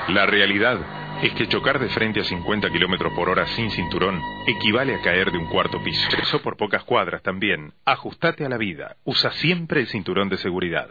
La 0.08 0.24
realidad 0.26 0.78
es 1.22 1.32
que 1.32 1.48
chocar 1.48 1.78
de 1.78 1.88
frente 1.88 2.20
a 2.20 2.24
50 2.24 2.70
kilómetros 2.70 3.12
por 3.14 3.28
hora 3.28 3.46
sin 3.48 3.70
cinturón 3.70 4.20
equivale 4.46 4.94
a 4.94 5.00
caer 5.00 5.30
de 5.30 5.38
un 5.38 5.46
cuarto 5.46 5.82
piso. 5.82 6.08
Eso 6.20 6.40
por 6.42 6.56
pocas 6.56 6.84
cuadras 6.84 7.22
también. 7.22 7.72
Ajustate 7.84 8.44
a 8.44 8.48
la 8.48 8.58
vida. 8.58 8.96
Usa 9.04 9.30
siempre 9.32 9.80
el 9.80 9.86
cinturón 9.88 10.28
de 10.28 10.36
seguridad. 10.36 10.88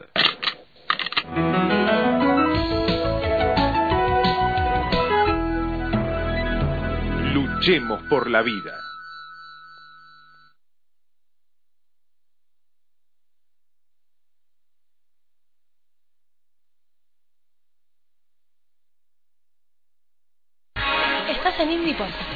Luchemos 7.33 8.01
por 8.09 8.29
la 8.29 8.41
vida. 8.41 8.73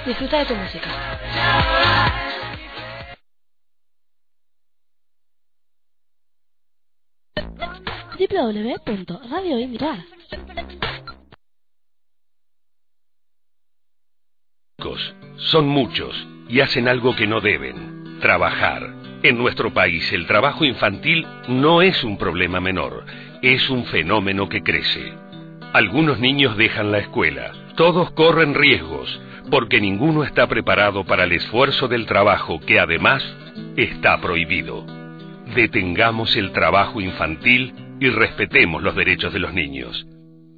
Disfruta 0.05 0.39
de 0.39 0.45
tu 0.45 0.55
música. 0.55 0.89
son 15.49 15.67
muchos 15.67 16.27
y 16.47 16.61
hacen 16.61 16.87
algo 16.87 17.15
que 17.15 17.27
no 17.27 17.41
deben, 17.41 18.19
trabajar. 18.19 18.93
En 19.23 19.37
nuestro 19.37 19.73
país 19.73 20.11
el 20.13 20.27
trabajo 20.27 20.63
infantil 20.63 21.25
no 21.47 21.81
es 21.81 22.03
un 22.03 22.17
problema 22.17 22.59
menor, 22.59 23.05
es 23.41 23.69
un 23.69 23.85
fenómeno 23.85 24.47
que 24.47 24.61
crece. 24.61 25.13
Algunos 25.73 26.19
niños 26.19 26.55
dejan 26.55 26.91
la 26.91 26.99
escuela, 26.99 27.51
todos 27.75 28.11
corren 28.11 28.53
riesgos, 28.53 29.19
porque 29.49 29.81
ninguno 29.81 30.23
está 30.23 30.47
preparado 30.47 31.03
para 31.05 31.23
el 31.23 31.31
esfuerzo 31.33 31.87
del 31.87 32.05
trabajo 32.05 32.59
que 32.59 32.79
además 32.79 33.23
está 33.75 34.19
prohibido. 34.21 34.85
Detengamos 35.55 36.35
el 36.35 36.51
trabajo 36.51 37.01
infantil 37.01 37.73
y 37.99 38.09
respetemos 38.09 38.83
los 38.83 38.95
derechos 38.95 39.33
de 39.33 39.39
los 39.39 39.53
niños. 39.53 40.05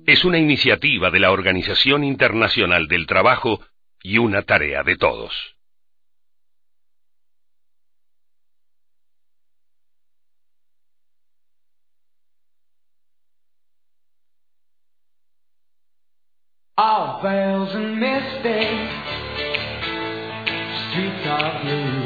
Es 0.06 0.26
una 0.26 0.38
iniciativa 0.38 1.12
de 1.12 1.20
la 1.20 1.32
Organización 1.32 2.04
Internacional 2.04 2.88
del 2.88 3.06
Trabajo 3.06 3.62
y 4.04 4.18
una 4.18 4.42
tarea 4.42 4.84
de 4.84 4.98
todos. 4.98 5.32
Misty, 18.44 18.90
streets 20.90 21.28
are 21.28 21.62
blue. 21.64 22.02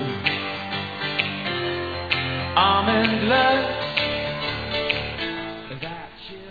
Almond 2.58 3.28
love. 3.30 3.85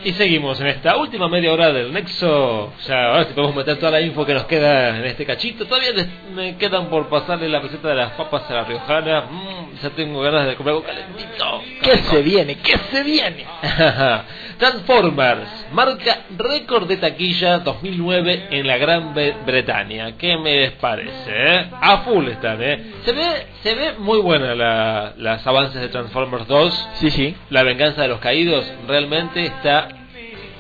Y 0.07 0.13
seguimos 0.13 0.61
en 0.61 0.67
esta 0.67 0.99
última 0.99 1.29
media 1.29 1.51
hora 1.51 1.73
del 1.73 1.91
Nexo. 1.91 2.75
Ya, 2.87 3.07
ahora 3.07 3.25
sí 3.25 3.33
podemos 3.35 3.57
meter 3.57 3.79
toda 3.79 3.93
la 3.93 4.03
info 4.03 4.27
que 4.27 4.35
nos 4.35 4.45
queda 4.45 4.99
en 4.99 5.05
este 5.07 5.25
cachito. 5.25 5.65
Todavía 5.65 5.93
me 6.35 6.57
quedan 6.59 6.89
por 6.91 7.09
pasarle 7.09 7.49
la 7.49 7.59
receta 7.61 7.89
de 7.89 7.95
las 7.95 8.11
papas 8.13 8.43
a 8.51 8.55
la 8.55 8.65
riojana. 8.65 9.23
Mm, 9.23 9.77
ya 9.83 9.91
tengo 9.91 10.21
ganas 10.21 10.47
de 10.47 10.57
comer 10.57 10.75
algo 10.75 10.85
calentito. 10.85 11.63
¿Qué 11.83 11.97
se 11.97 12.21
viene? 12.21 12.57
¿Qué 12.57 12.77
se 12.93 13.03
viene? 13.03 13.47
Transformers, 14.59 15.67
marca 15.73 16.19
récord 16.37 16.87
de 16.87 16.99
taquilla 16.99 17.59
2009 17.61 18.49
en 18.51 18.67
la 18.67 18.77
Gran 18.77 19.15
Bre- 19.15 19.35
Bretaña. 19.47 20.17
¿Qué 20.19 20.37
me 20.37 20.55
les 20.55 20.73
parece? 20.73 21.31
eh? 21.31 21.67
A 21.81 21.99
full 21.99 22.29
están, 22.29 22.63
¿eh? 22.63 22.93
Se 23.05 23.13
ve, 23.13 23.47
se 23.63 23.75
ve 23.75 23.93
muy 23.99 24.19
buena 24.21 24.55
la, 24.55 25.15
las 25.17 25.47
avances 25.47 25.81
de 25.81 25.89
Transformers 25.89 26.47
2. 26.47 26.89
Sí, 26.95 27.11
sí. 27.11 27.35
La 27.49 27.63
venganza 27.63 28.03
de 28.03 28.09
los 28.09 28.21
caídos 28.21 28.71
realmente 28.87 29.43
está. 29.45 29.89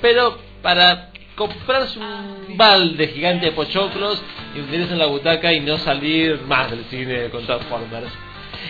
Pero 0.05 0.37
para 0.61 1.09
comprarse 1.35 1.99
un 1.99 2.59
balde 2.59 3.09
gigante 3.09 3.47
de 3.47 3.53
pochoclos 3.53 4.23
y 4.55 4.61
hundirse 4.61 4.93
en 4.93 4.99
la 4.99 5.07
butaca 5.07 5.51
y 5.51 5.61
no 5.61 5.79
salir 5.79 6.43
más 6.43 6.71
del 6.71 6.85
cine 6.91 7.31
con 7.31 7.47
Transformers. 7.47 8.13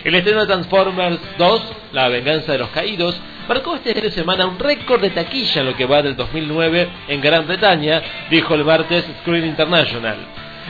El 0.05 0.15
estreno 0.15 0.39
de 0.39 0.47
Transformers 0.47 1.19
2, 1.37 1.61
La 1.91 2.07
venganza 2.07 2.53
de 2.53 2.59
los 2.59 2.69
caídos, 2.69 3.19
marcó 3.49 3.75
este 3.75 3.93
fin 3.93 4.03
de 4.03 4.11
semana 4.11 4.45
un 4.45 4.57
récord 4.57 5.01
de 5.01 5.09
taquilla 5.09 5.59
en 5.59 5.67
lo 5.67 5.75
que 5.75 5.85
va 5.85 6.01
del 6.01 6.15
2009 6.15 6.87
en 7.09 7.19
Gran 7.19 7.45
Bretaña, 7.45 8.01
dijo 8.31 8.55
el 8.55 8.63
martes 8.63 9.05
Screen 9.19 9.45
International. 9.45 10.15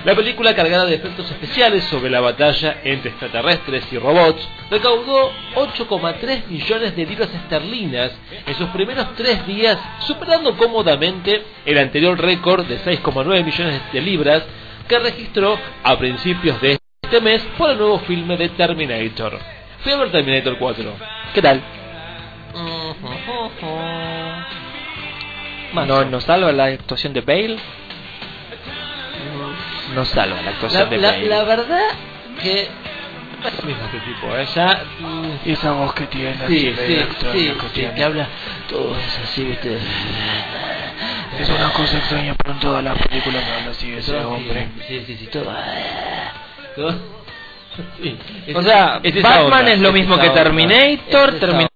La 0.05 0.13
película 0.13 0.53
cargada 0.53 0.85
de 0.85 0.97
efectos 0.97 1.31
especiales 1.31 1.83
sobre 1.85 2.11
la 2.11 2.21
batalla 2.21 2.77
entre 2.83 3.09
extraterrestres 3.09 3.91
y 3.91 3.97
robots 3.97 4.47
recaudó 4.69 5.31
8,3 5.55 6.45
millones 6.45 6.95
de 6.95 7.07
libras 7.07 7.33
esterlinas 7.33 8.11
en 8.45 8.53
sus 8.53 8.69
primeros 8.69 9.15
tres 9.15 9.47
días, 9.47 9.79
superando 10.01 10.55
cómodamente 10.57 11.41
el 11.65 11.79
anterior 11.79 12.21
récord 12.21 12.67
de 12.67 12.77
6,9 12.81 13.43
millones 13.43 13.81
de 13.91 14.01
libras 14.01 14.43
que 14.87 14.99
registró 14.99 15.57
a 15.81 15.97
principios 15.97 16.61
de 16.61 16.77
este 17.01 17.19
mes 17.21 17.41
por 17.57 17.71
el 17.71 17.79
nuevo 17.79 17.97
filme 18.01 18.37
de 18.37 18.49
Terminator. 18.49 19.39
Fui 19.79 19.91
a 19.91 19.97
ver 19.97 20.11
Terminator 20.11 20.59
4. 20.59 20.93
¿Qué 21.33 21.41
tal? 21.41 21.63
No, 25.73 26.05
no 26.05 26.21
salva 26.21 26.51
la 26.51 26.65
actuación 26.65 27.11
de 27.11 27.21
Bale. 27.21 27.57
No 29.95 30.03
salva 30.05 30.35
la 30.37 30.41
La, 30.43 30.49
actuación 30.51 30.89
de 30.89 30.97
la- 30.97 31.11
Bale. 31.11 31.27
la 31.27 31.43
verdad 31.43 31.87
que 32.41 32.61
es 32.63 33.63
mismo 33.63 33.83
este 33.85 33.99
tipo, 33.99 34.35
¿eh? 34.35 34.45
Ya, 34.55 34.83
mm, 34.99 35.31
Esa 35.45 35.71
voz 35.71 35.93
que 35.93 36.07
tiene, 36.07 36.33
Sí, 36.35 36.43
así, 36.43 36.57
sí, 36.57 36.75
sí, 36.75 37.53
que 37.53 37.59
sí, 37.67 37.69
tiene. 37.73 37.93
que 37.95 38.03
habla 38.03 38.27
todo 38.69 38.95
es 38.97 39.19
así, 39.23 39.43
¿viste? 39.43 39.77
Es 41.39 41.49
una 41.49 41.69
cosa 41.73 41.97
extraña, 41.97 42.33
pero 42.35 42.53
en 42.55 42.59
todas 42.59 42.83
las 42.83 42.97
películas 43.07 43.43
me 43.45 43.51
habla 43.53 43.71
así 43.71 43.93
ese 43.93 44.11
Todo, 44.13 44.29
hombre. 44.31 44.67
Sí, 44.87 45.03
sí, 45.05 45.15
sí, 45.17 45.27
todo. 45.27 45.53
todo- 46.75 46.95
sí, 48.01 48.17
es- 48.47 48.55
O 48.55 48.61
sea, 48.63 48.99
es 49.03 49.21
Batman 49.21 49.59
onda, 49.61 49.71
es 49.73 49.79
lo 49.79 49.91
mismo 49.93 50.17
que 50.19 50.29
Terminator, 50.29 51.29
es 51.29 51.35
esa 51.35 51.47
Termi- 51.47 51.67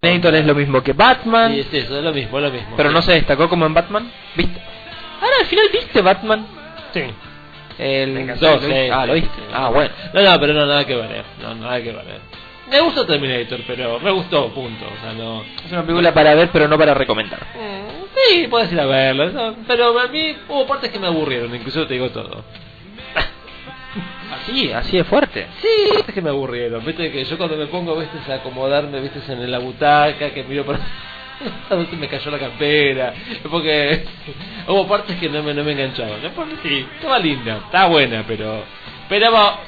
Terminator 0.00 0.34
es 0.34 0.46
lo 0.46 0.54
mismo 0.54 0.82
que 0.82 0.92
Batman, 0.92 1.52
Sí, 1.52 1.60
es 1.60 1.72
eso, 1.84 1.98
es 1.98 2.04
lo 2.04 2.12
mismo, 2.12 2.38
es 2.38 2.44
lo 2.44 2.50
mismo. 2.50 2.76
pero 2.76 2.88
sí. 2.90 2.94
no 2.94 3.02
se 3.02 3.12
destacó 3.12 3.48
como 3.48 3.64
en 3.66 3.74
Batman. 3.74 4.10
¿Viste? 4.36 4.60
Ahora 5.24 5.36
al 5.40 5.46
final 5.46 5.66
viste 5.72 6.02
Batman. 6.02 6.46
Sí. 6.92 7.02
El 7.78 8.26
Dos, 8.38 8.40
¿lo 8.40 8.60
sí, 8.60 8.66
viste? 8.66 8.90
Ah, 8.92 9.06
lo 9.06 9.14
viste. 9.14 9.30
sí. 9.34 9.42
Ah, 9.52 9.68
bueno. 9.70 9.90
No, 10.12 10.22
no, 10.22 10.40
pero 10.40 10.52
no, 10.52 10.66
nada 10.66 10.84
que 10.84 10.94
ver, 10.94 11.10
eh. 11.10 11.22
No, 11.40 11.54
nada 11.54 11.82
que 11.82 11.92
ver. 11.92 12.04
eh. 12.06 12.18
Me 12.70 12.80
gustó 12.80 13.04
Terminator, 13.06 13.60
pero 13.66 13.98
me 14.00 14.10
gustó, 14.10 14.48
punto. 14.52 14.84
O 14.86 15.00
sea, 15.02 15.12
no. 15.12 15.42
Es 15.64 15.72
una 15.72 15.82
película 15.82 16.12
para 16.12 16.34
ver, 16.34 16.50
pero 16.52 16.68
no 16.68 16.76
para 16.78 16.94
recomendar. 16.94 17.40
Sí, 18.14 18.46
puedes 18.48 18.70
ir 18.72 18.80
a 18.80 18.86
verla, 18.86 19.26
¿no? 19.26 19.56
pero 19.66 19.98
a 19.98 20.06
mí 20.08 20.36
hubo 20.48 20.66
partes 20.66 20.90
que 20.90 20.98
me 20.98 21.06
aburrieron, 21.08 21.54
incluso 21.54 21.86
te 21.86 21.94
digo 21.94 22.10
todo. 22.10 22.44
Así, 24.32 24.72
así 24.72 24.98
es 24.98 25.06
fuerte. 25.06 25.46
Sí, 25.60 25.68
partes 25.94 26.14
que 26.14 26.22
me 26.22 26.30
aburrieron, 26.30 26.84
viste 26.84 27.10
que 27.10 27.24
yo 27.24 27.36
cuando 27.38 27.56
me 27.56 27.66
pongo, 27.66 27.96
viste, 27.96 28.18
a 28.32 28.36
acomodarme, 28.36 29.00
viste, 29.00 29.20
en 29.32 29.50
la 29.50 29.58
butaca, 29.58 30.30
que 30.30 30.42
miro 30.44 30.64
por... 30.64 30.78
A 31.70 31.74
veces 31.74 31.98
me 31.98 32.08
cayó 32.08 32.30
la 32.30 32.38
campera, 32.38 33.14
porque 33.50 34.04
hubo 34.68 34.86
partes 34.86 35.16
que 35.16 35.28
no 35.28 35.42
me, 35.42 35.54
no 35.54 35.64
me 35.64 35.72
enganchaban. 35.72 36.22
Después 36.22 36.48
sí, 36.62 36.86
estaba 36.96 37.18
linda, 37.18 37.56
estaba 37.64 37.88
buena, 37.88 38.24
pero 38.26 38.64
esperaba 39.02 39.58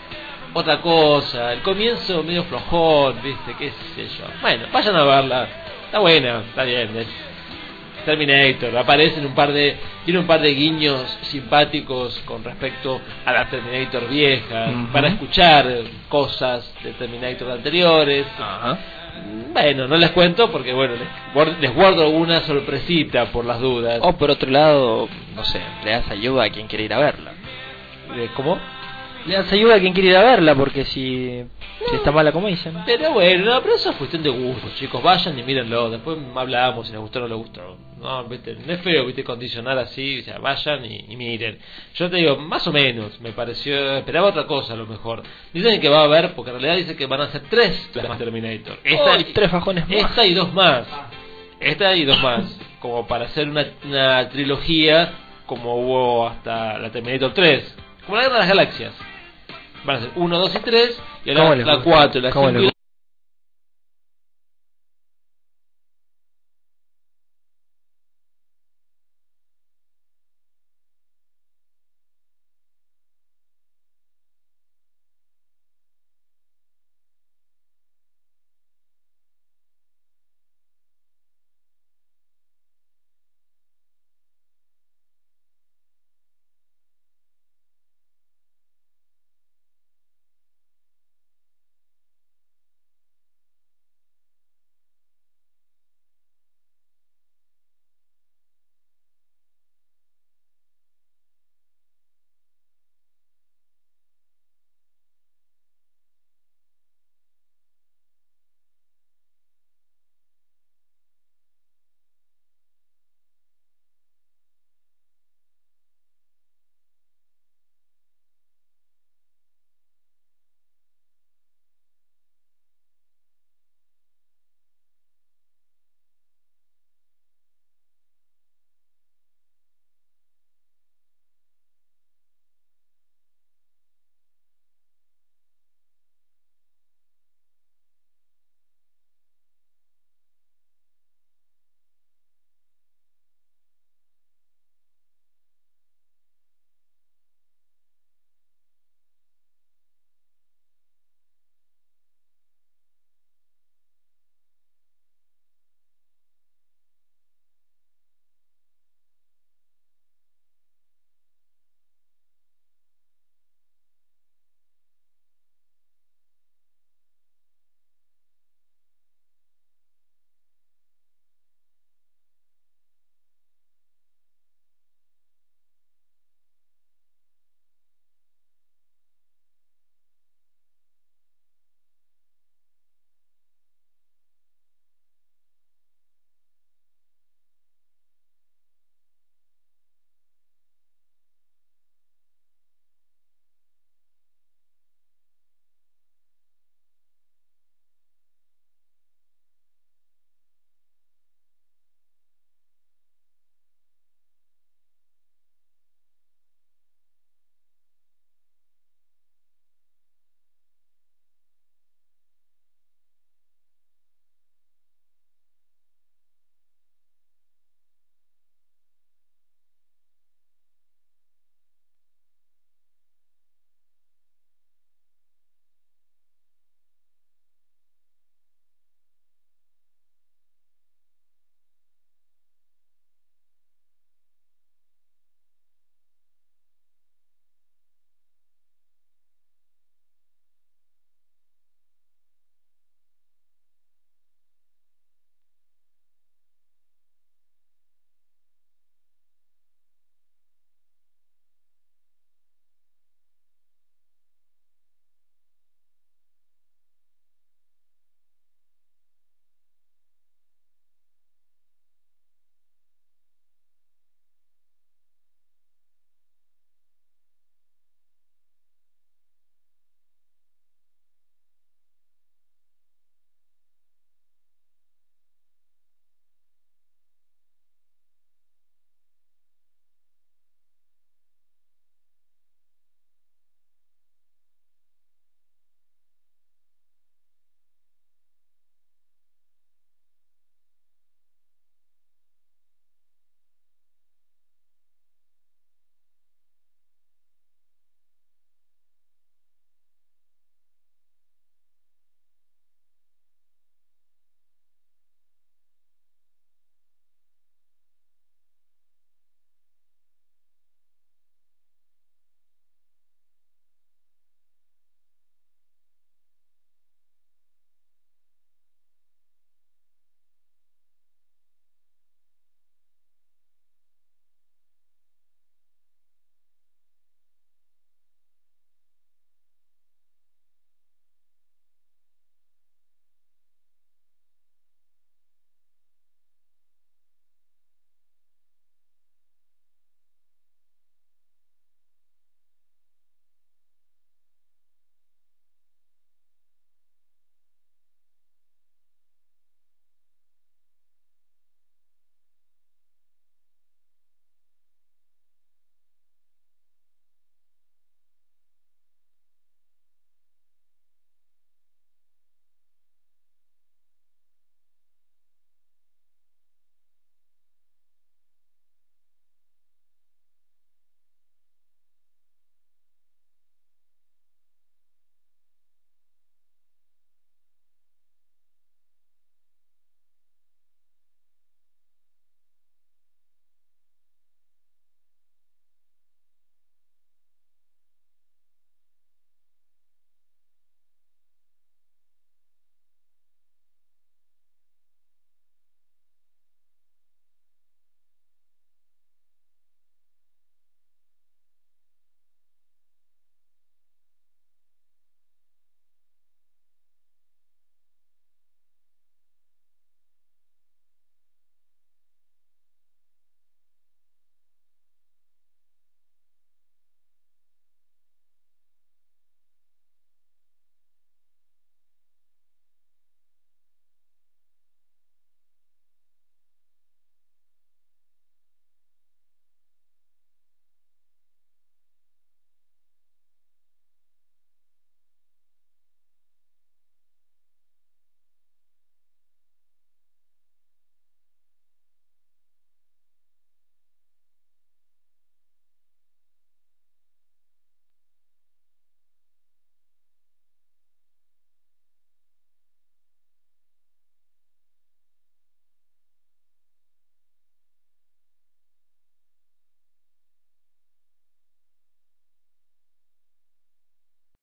otra 0.52 0.80
cosa. 0.80 1.52
El 1.52 1.60
comienzo 1.60 2.22
medio 2.22 2.44
flojón, 2.44 3.20
viste, 3.22 3.54
qué 3.58 3.70
sé 3.94 4.08
yo. 4.18 4.24
Bueno, 4.40 4.66
vayan 4.72 4.96
a 4.96 5.04
verla, 5.04 5.48
está 5.86 5.98
buena, 5.98 6.40
está 6.48 6.64
bien. 6.64 6.96
es 6.96 7.06
Terminator, 8.06 8.76
aparecen 8.78 9.26
un 9.26 9.34
par 9.34 9.52
de, 9.52 9.76
tiene 10.04 10.20
un 10.20 10.28
par 10.28 10.40
de 10.40 10.54
guiños 10.54 11.18
simpáticos 11.22 12.22
con 12.24 12.44
respecto 12.44 13.00
a 13.24 13.32
la 13.32 13.50
Terminator 13.50 14.08
vieja, 14.08 14.70
para 14.92 15.08
escuchar 15.08 15.66
cosas 16.08 16.72
de 16.84 16.92
Terminator 16.92 17.50
anteriores. 17.50 18.26
Bueno, 19.52 19.88
no 19.88 19.96
les 19.96 20.10
cuento 20.10 20.50
porque 20.50 20.72
bueno, 20.74 20.94
les, 20.96 21.60
les 21.60 21.74
guardo 21.74 22.10
una 22.10 22.40
sorpresita 22.40 23.26
por 23.32 23.44
las 23.44 23.60
dudas. 23.60 24.00
O 24.02 24.12
por 24.16 24.30
otro 24.30 24.50
lado, 24.50 25.08
no 25.34 25.44
sé, 25.44 25.60
le 25.84 25.92
das 25.92 26.10
ayuda 26.10 26.44
a 26.44 26.50
quien 26.50 26.66
quiere 26.66 26.84
ir 26.84 26.92
a 26.92 26.98
verla. 26.98 27.32
Eh, 28.16 28.28
¿Cómo? 28.36 28.58
Le 29.26 29.34
das 29.34 29.52
ayuda 29.52 29.74
a 29.76 29.80
quien 29.80 29.92
quiere 29.92 30.10
ir 30.10 30.16
a 30.16 30.22
verla, 30.22 30.54
porque 30.54 30.84
si, 30.84 31.42
si 31.88 31.94
está 31.94 32.12
mala 32.12 32.32
como 32.32 32.48
dicen. 32.48 32.74
Pero 32.86 33.12
bueno, 33.12 33.44
no, 33.44 33.62
pero 33.62 33.74
eso 33.74 33.90
es 33.90 33.96
cuestión 33.96 34.22
de 34.22 34.30
gusto, 34.30 34.68
chicos. 34.76 35.02
Vayan 35.02 35.38
y 35.38 35.42
mírenlo. 35.42 35.90
Después 35.90 36.16
hablamos 36.34 36.86
si 36.86 36.92
les 36.92 37.00
gustó 37.00 37.18
o 37.18 37.22
no 37.22 37.28
les 37.28 37.36
gustó. 37.38 37.76
No, 38.00 38.24
viste, 38.24 38.56
no 38.64 38.72
es 38.72 38.80
feo, 38.82 39.04
viste, 39.04 39.24
condicionar 39.24 39.76
así. 39.78 40.20
O 40.20 40.22
sea, 40.22 40.38
vayan 40.38 40.84
y, 40.84 41.06
y 41.08 41.16
miren. 41.16 41.58
Yo 41.94 42.08
te 42.08 42.16
digo, 42.16 42.36
más 42.36 42.66
o 42.66 42.72
menos, 42.72 43.20
me 43.20 43.32
pareció. 43.32 43.96
Esperaba 43.96 44.28
otra 44.28 44.46
cosa 44.46 44.74
a 44.74 44.76
lo 44.76 44.86
mejor. 44.86 45.22
Dicen 45.52 45.80
que 45.80 45.88
va 45.88 46.00
a 46.00 46.04
haber, 46.04 46.34
porque 46.34 46.50
en 46.52 46.60
realidad 46.60 46.76
dicen 46.76 46.96
que 46.96 47.06
van 47.06 47.22
a 47.22 47.28
ser 47.28 47.42
tres 47.50 47.90
más 48.08 48.18
Terminator. 48.18 48.78
Esta, 48.84 49.12
Ay, 49.14 49.24
tres 49.34 49.50
fajones 49.50 49.88
más. 49.88 49.98
esta 49.98 50.24
y 50.24 50.34
dos 50.34 50.52
más. 50.54 50.86
Esta 51.58 51.96
y 51.96 52.04
dos 52.04 52.22
más. 52.22 52.44
Como 52.80 53.06
para 53.06 53.24
hacer 53.24 53.48
una, 53.48 53.66
una 53.84 54.28
trilogía 54.28 55.12
como 55.46 55.76
hubo 55.76 56.28
hasta 56.28 56.78
la 56.78 56.90
Terminator 56.90 57.32
3. 57.32 57.76
Como 58.04 58.16
la 58.16 58.24
Guerra 58.24 58.34
de 58.34 58.40
las 58.40 58.48
Galaxias. 58.48 58.94
Van 59.86 59.96
a 59.96 60.00
ser 60.00 60.10
1, 60.16 60.38
2 60.38 60.54
y 60.54 60.58
3. 60.58 61.02
Y 61.24 61.34
¿Cómo 61.34 61.46
ahora 61.46 61.64
la 61.64 61.74
gusta? 61.76 61.90
4, 61.90 62.20
la 62.20 62.30
¿Cómo 62.30 62.48
5 62.48 62.60
les 62.60 62.70
y 62.70 62.75